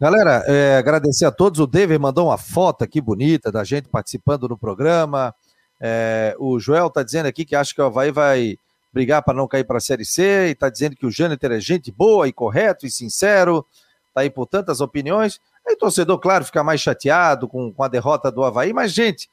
Galera, 0.00 0.44
é, 0.46 0.76
agradecer 0.76 1.24
a 1.24 1.32
todos. 1.32 1.58
O 1.58 1.66
David 1.66 1.98
mandou 1.98 2.28
uma 2.28 2.38
foto 2.38 2.84
aqui 2.84 3.00
bonita 3.00 3.50
da 3.50 3.64
gente 3.64 3.88
participando 3.88 4.48
no 4.48 4.58
programa. 4.58 5.34
É, 5.80 6.36
o 6.38 6.60
Joel 6.60 6.88
está 6.88 7.02
dizendo 7.02 7.26
aqui 7.26 7.44
que 7.44 7.56
acha 7.56 7.74
que 7.74 7.80
o 7.80 7.84
Havaí 7.84 8.12
vai 8.12 8.56
brigar 8.92 9.22
para 9.22 9.34
não 9.34 9.48
cair 9.48 9.64
para 9.64 9.78
a 9.78 9.80
Série 9.80 10.04
C 10.04 10.48
e 10.48 10.50
está 10.52 10.68
dizendo 10.68 10.94
que 10.94 11.06
o 11.06 11.10
Jâniter 11.10 11.52
é 11.52 11.60
gente 11.60 11.90
boa 11.90 12.28
e 12.28 12.32
correto 12.32 12.86
e 12.86 12.90
sincero. 12.90 13.66
Está 14.08 14.20
aí 14.20 14.30
por 14.30 14.46
tantas 14.46 14.80
opiniões. 14.80 15.40
Aí 15.66 15.74
o 15.74 15.78
torcedor, 15.78 16.18
claro, 16.18 16.44
fica 16.44 16.62
mais 16.62 16.80
chateado 16.80 17.48
com, 17.48 17.72
com 17.72 17.82
a 17.82 17.88
derrota 17.88 18.30
do 18.30 18.44
Havaí, 18.44 18.72
mas, 18.72 18.92
gente, 18.92 19.30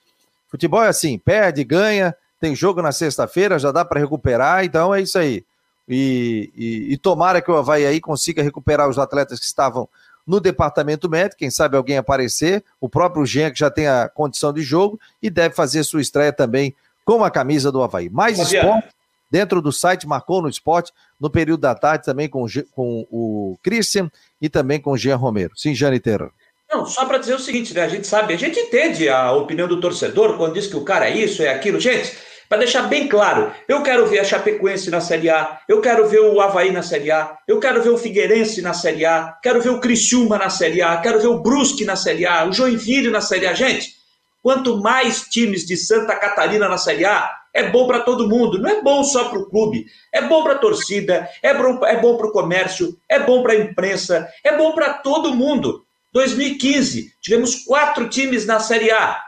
futebol 0.47 0.83
é 0.83 0.87
assim: 0.87 1.17
perde, 1.17 1.63
ganha, 1.63 2.15
tem 2.39 2.55
jogo 2.55 2.81
na 2.81 2.91
sexta-feira, 2.91 3.59
já 3.59 3.71
dá 3.71 3.83
para 3.83 3.99
recuperar, 3.99 4.63
então 4.63 4.93
é 4.93 5.01
isso 5.01 5.17
aí. 5.17 5.43
E, 5.87 6.51
e, 6.55 6.93
e 6.93 6.97
tomara 6.97 7.41
que 7.41 7.51
o 7.51 7.57
Havaí 7.57 7.85
aí 7.85 7.99
consiga 7.99 8.43
recuperar 8.43 8.87
os 8.87 8.99
atletas 8.99 9.39
que 9.39 9.45
estavam 9.45 9.89
no 10.25 10.39
departamento 10.39 11.09
médico, 11.09 11.39
quem 11.39 11.49
sabe 11.49 11.75
alguém 11.75 11.97
aparecer, 11.97 12.63
o 12.79 12.87
próprio 12.87 13.25
Jean, 13.25 13.49
que 13.49 13.59
já 13.59 13.71
tem 13.71 13.87
a 13.87 14.07
condição 14.07 14.53
de 14.53 14.61
jogo, 14.61 14.99
e 15.19 15.27
deve 15.27 15.55
fazer 15.55 15.83
sua 15.83 16.01
estreia 16.01 16.31
também 16.31 16.75
com 17.03 17.23
a 17.23 17.31
camisa 17.31 17.71
do 17.71 17.81
Havaí. 17.81 18.07
Mais 18.11 18.37
esporte 18.37 18.89
dentro 19.29 19.61
do 19.61 19.71
site 19.71 20.07
Marcou 20.07 20.41
no 20.41 20.49
Esporte, 20.49 20.91
no 21.19 21.29
período 21.29 21.61
da 21.61 21.75
tarde, 21.75 22.05
também 22.05 22.27
com, 22.27 22.45
com 22.71 23.07
o 23.09 23.57
Christian 23.63 24.09
e 24.41 24.49
também 24.49 24.79
com 24.79 24.91
o 24.91 24.97
Jean 24.97 25.15
Romero. 25.15 25.53
Sim, 25.55 25.75
Jane 25.75 25.99
Terra. 25.99 26.31
Não, 26.71 26.85
só 26.85 27.05
para 27.05 27.17
dizer 27.17 27.33
o 27.33 27.39
seguinte, 27.39 27.73
né? 27.73 27.83
A 27.83 27.89
gente 27.89 28.05
sabe, 28.05 28.33
a 28.33 28.37
gente 28.37 28.59
entende 28.59 29.09
a 29.09 29.31
opinião 29.31 29.67
do 29.67 29.79
torcedor 29.79 30.37
quando 30.37 30.53
diz 30.53 30.67
que 30.67 30.75
o 30.75 30.83
cara 30.83 31.09
é 31.09 31.17
isso, 31.17 31.41
é 31.41 31.49
aquilo. 31.49 31.79
Gente, 31.79 32.15
para 32.47 32.59
deixar 32.59 32.83
bem 32.83 33.07
claro, 33.07 33.51
eu 33.67 33.81
quero 33.81 34.07
ver 34.07 34.19
a 34.19 34.23
Chapecoense 34.23 34.89
na 34.91 35.01
Série 35.01 35.29
A, 35.29 35.59
eu 35.67 35.81
quero 35.81 36.07
ver 36.07 36.19
o 36.19 36.39
Havaí 36.39 36.71
na 36.71 36.83
Série 36.83 37.11
A, 37.11 37.37
eu 37.47 37.59
quero 37.59 37.81
ver 37.81 37.89
o 37.89 37.97
Figueirense 37.97 38.61
na 38.61 38.73
Série 38.73 39.05
A, 39.05 39.37
quero 39.41 39.61
ver 39.61 39.69
o 39.69 39.79
Criciúma 39.79 40.37
na 40.37 40.49
Série 40.49 40.81
A, 40.81 40.97
quero 40.97 41.19
ver 41.19 41.27
o 41.27 41.39
Brusque 41.39 41.85
na 41.85 41.95
Série 41.95 42.25
A, 42.25 42.45
o 42.45 42.51
Joinville 42.51 43.09
na 43.09 43.21
Série 43.21 43.47
A. 43.47 43.53
Gente, 43.53 43.93
quanto 44.41 44.81
mais 44.81 45.23
times 45.23 45.65
de 45.65 45.75
Santa 45.75 46.15
Catarina 46.15 46.67
na 46.67 46.77
Série 46.77 47.05
A, 47.05 47.31
é 47.53 47.69
bom 47.69 47.87
para 47.87 48.01
todo 48.01 48.27
mundo, 48.27 48.59
não 48.59 48.69
é 48.69 48.81
bom 48.81 49.03
só 49.03 49.29
para 49.29 49.39
o 49.39 49.49
clube, 49.49 49.85
é 50.11 50.21
bom 50.21 50.43
para 50.43 50.53
a 50.53 50.57
torcida, 50.57 51.29
é 51.41 51.53
bom, 51.53 51.85
é 51.85 51.97
bom 51.97 52.17
para 52.17 52.27
o 52.27 52.31
comércio, 52.31 52.97
é 53.07 53.19
bom 53.19 53.41
para 53.41 53.53
a 53.53 53.57
imprensa, 53.57 54.27
é 54.43 54.55
bom 54.55 54.73
para 54.73 54.93
todo 54.93 55.35
mundo. 55.35 55.85
2015, 56.13 57.13
tivemos 57.21 57.63
quatro 57.65 58.09
times 58.09 58.45
na 58.45 58.59
Série 58.59 58.91
A. 58.91 59.21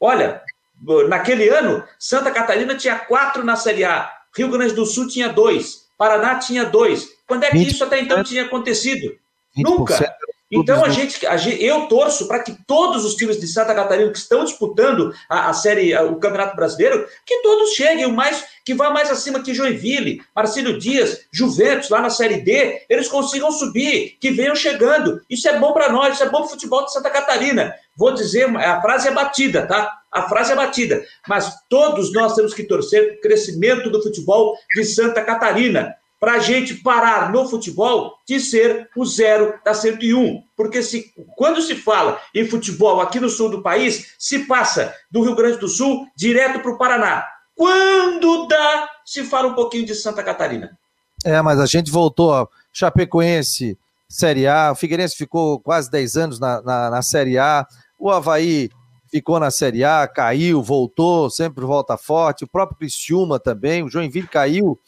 Olha, 0.00 0.42
Naquele 1.08 1.48
ano, 1.48 1.84
Santa 1.98 2.30
Catarina 2.32 2.74
tinha 2.76 2.98
quatro 2.98 3.44
na 3.44 3.54
Série 3.54 3.84
A, 3.84 4.10
Rio 4.36 4.48
Grande 4.48 4.74
do 4.74 4.84
Sul 4.84 5.06
tinha 5.06 5.28
dois, 5.28 5.86
Paraná 5.96 6.38
tinha 6.38 6.64
dois. 6.64 7.08
Quando 7.26 7.44
é 7.44 7.50
que 7.50 7.58
isso 7.58 7.84
até 7.84 8.00
então 8.00 8.22
tinha 8.24 8.44
acontecido? 8.44 9.16
Nunca. 9.56 9.94
Então 10.52 10.84
a 10.84 10.90
gente, 10.90 11.26
a 11.26 11.38
gente 11.38 11.64
eu 11.64 11.86
torço 11.86 12.28
para 12.28 12.40
que 12.40 12.54
todos 12.66 13.06
os 13.06 13.14
times 13.14 13.40
de 13.40 13.46
Santa 13.46 13.74
Catarina 13.74 14.12
que 14.12 14.18
estão 14.18 14.44
disputando 14.44 15.14
a, 15.26 15.48
a 15.48 15.54
série, 15.54 15.94
a, 15.94 16.02
o 16.02 16.16
Campeonato 16.16 16.54
Brasileiro, 16.54 17.06
que 17.24 17.40
todos 17.40 17.70
cheguem 17.70 18.04
o 18.04 18.12
mais 18.12 18.44
que 18.62 18.74
vá 18.74 18.90
mais 18.90 19.10
acima 19.10 19.42
que 19.42 19.54
Joinville, 19.54 20.22
Marcílio 20.36 20.78
Dias, 20.78 21.26
Juventus 21.32 21.88
lá 21.88 22.00
na 22.00 22.10
série 22.10 22.42
D, 22.42 22.84
eles 22.88 23.08
consigam 23.08 23.50
subir, 23.50 24.18
que 24.20 24.30
venham 24.30 24.54
chegando. 24.54 25.20
Isso 25.28 25.48
é 25.48 25.58
bom 25.58 25.72
para 25.72 25.90
nós, 25.90 26.14
isso 26.14 26.22
é 26.22 26.28
bom 26.28 26.38
para 26.38 26.46
o 26.46 26.50
futebol 26.50 26.84
de 26.84 26.92
Santa 26.92 27.10
Catarina. 27.10 27.74
Vou 27.96 28.12
dizer, 28.12 28.46
a 28.56 28.80
frase 28.80 29.08
é 29.08 29.10
batida, 29.10 29.66
tá? 29.66 29.98
A 30.12 30.28
frase 30.28 30.52
é 30.52 30.54
batida, 30.54 31.02
mas 31.26 31.54
todos 31.70 32.12
nós 32.12 32.34
temos 32.34 32.52
que 32.52 32.64
torcer 32.64 33.06
para 33.06 33.14
o 33.16 33.20
crescimento 33.22 33.90
do 33.90 34.02
futebol 34.02 34.54
de 34.74 34.84
Santa 34.84 35.22
Catarina 35.22 35.96
para 36.22 36.34
a 36.34 36.38
gente 36.38 36.74
parar 36.74 37.32
no 37.32 37.48
futebol 37.48 38.16
de 38.24 38.38
ser 38.38 38.88
o 38.96 39.04
zero 39.04 39.58
da 39.64 39.74
101. 39.74 40.40
Porque 40.56 40.80
se, 40.80 41.12
quando 41.36 41.60
se 41.60 41.74
fala 41.74 42.20
em 42.32 42.46
futebol 42.46 43.00
aqui 43.00 43.18
no 43.18 43.28
sul 43.28 43.50
do 43.50 43.60
país, 43.60 44.14
se 44.20 44.46
passa 44.46 44.94
do 45.10 45.20
Rio 45.20 45.34
Grande 45.34 45.58
do 45.58 45.66
Sul 45.66 46.06
direto 46.14 46.60
para 46.60 46.70
o 46.70 46.78
Paraná. 46.78 47.26
Quando 47.56 48.46
dá, 48.46 48.88
se 49.04 49.24
fala 49.24 49.48
um 49.48 49.54
pouquinho 49.54 49.84
de 49.84 49.96
Santa 49.96 50.22
Catarina. 50.22 50.78
É, 51.24 51.42
mas 51.42 51.58
a 51.58 51.66
gente 51.66 51.90
voltou 51.90 52.32
a 52.32 52.46
Chapecoense, 52.72 53.76
Série 54.08 54.46
A, 54.46 54.70
o 54.70 54.76
Figueirense 54.76 55.16
ficou 55.16 55.58
quase 55.58 55.90
10 55.90 56.16
anos 56.16 56.38
na, 56.38 56.62
na, 56.62 56.88
na 56.88 57.02
Série 57.02 57.36
A, 57.36 57.66
o 57.98 58.12
Havaí 58.12 58.70
ficou 59.10 59.40
na 59.40 59.50
Série 59.50 59.82
A, 59.82 60.06
caiu, 60.06 60.62
voltou, 60.62 61.28
sempre 61.28 61.64
volta 61.64 61.96
forte, 61.96 62.44
o 62.44 62.48
próprio 62.48 62.78
Criciúma 62.78 63.40
também, 63.40 63.82
o 63.82 63.88
Joinville 63.88 64.28
caiu, 64.28 64.78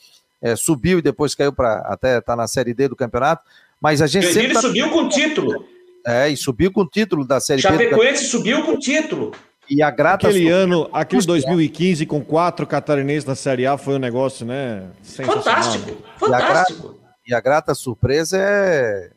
é, 0.44 0.54
subiu 0.54 0.98
e 0.98 1.02
depois 1.02 1.34
caiu 1.34 1.54
para 1.54 1.78
até 1.86 2.18
estar 2.18 2.32
tá 2.32 2.36
na 2.36 2.46
Série 2.46 2.74
D 2.74 2.88
do 2.88 2.94
campeonato. 2.94 3.42
Mas 3.80 4.02
a 4.02 4.06
gente 4.06 4.26
sempre. 4.26 4.52
Tá... 4.52 4.60
subiu 4.60 4.90
com 4.90 5.08
título. 5.08 5.64
É, 6.06 6.28
e 6.28 6.36
subiu 6.36 6.70
com 6.70 6.82
o 6.82 6.86
título 6.86 7.26
da 7.26 7.40
Série 7.40 7.62
Chapecoense 7.62 7.88
B. 7.88 7.96
Chapecoense 7.96 8.26
subiu 8.26 8.62
com 8.62 8.78
título. 8.78 9.32
E 9.70 9.82
a 9.82 9.90
grata 9.90 10.28
Aquele 10.28 10.50
ano, 10.50 10.86
aquele 10.92 11.24
2015, 11.24 12.04
com 12.04 12.22
quatro 12.22 12.66
catarinenses 12.66 13.24
na 13.24 13.34
Série 13.34 13.66
A, 13.66 13.78
foi 13.78 13.94
um 13.94 13.98
negócio, 13.98 14.44
né? 14.44 14.86
Fantástico, 15.02 15.96
fantástico. 16.18 16.28
E 16.28 16.34
a, 16.34 16.50
grata, 16.50 16.94
e 17.28 17.34
a 17.34 17.40
grata 17.40 17.74
surpresa 17.74 18.36
é 18.36 19.10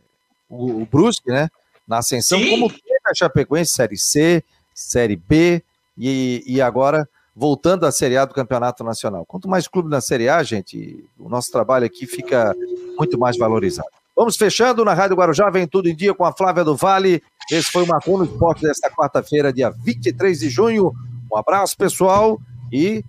o, 0.50 0.82
o 0.82 0.86
Brusque, 0.86 1.30
né? 1.30 1.50
Na 1.86 1.98
ascensão, 1.98 2.40
Sim. 2.40 2.52
como 2.52 2.72
a 3.06 3.14
Chapecoense, 3.14 3.74
Série 3.74 3.98
C, 3.98 4.42
Série 4.74 5.18
B 5.18 5.62
e, 5.98 6.42
e 6.48 6.62
agora 6.62 7.08
voltando 7.38 7.86
à 7.86 7.92
Série 7.92 8.18
A 8.18 8.26
do 8.26 8.34
Campeonato 8.34 8.84
Nacional. 8.84 9.24
Quanto 9.24 9.48
mais 9.48 9.68
clube 9.68 9.90
na 9.90 10.02
Série 10.02 10.28
A, 10.28 10.42
gente, 10.42 11.06
o 11.20 11.30
nosso 11.30 11.52
trabalho 11.52 11.86
aqui 11.86 12.08
fica 12.08 12.56
muito 12.98 13.20
mais 13.20 13.38
valorizado. 13.38 13.90
Vamos 14.16 14.36
fechando 14.36 14.84
na 14.84 14.96
Rádio 14.96 15.16
Guarujá, 15.16 15.48
vem 15.52 15.68
tudo 15.68 15.88
em 15.88 15.96
dia 15.96 16.16
com 16.16 16.26
a 16.26 16.34
Flávia 16.34 16.64
do 16.64 16.76
Vale. 16.76 17.22
Esse 17.52 17.72
foi 17.72 17.84
o 17.84 17.88
Marcon 17.88 18.18
no 18.18 18.26
Esporte 18.26 18.64
desta 18.64 18.90
quarta-feira, 18.90 19.54
dia 19.54 19.70
23 19.70 20.40
de 20.40 20.50
junho. 20.50 20.92
Um 21.32 21.38
abraço, 21.38 21.78
pessoal, 21.78 22.40
e 22.74 23.06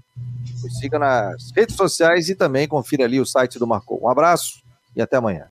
siga 0.79 0.99
nas 0.99 1.51
redes 1.57 1.75
sociais 1.75 2.29
e 2.29 2.35
também 2.35 2.69
confira 2.69 3.05
ali 3.05 3.19
o 3.19 3.25
site 3.25 3.59
do 3.59 3.67
Marcon. 3.67 3.99
Um 4.03 4.09
abraço 4.09 4.63
e 4.95 5.01
até 5.01 5.17
amanhã. 5.17 5.47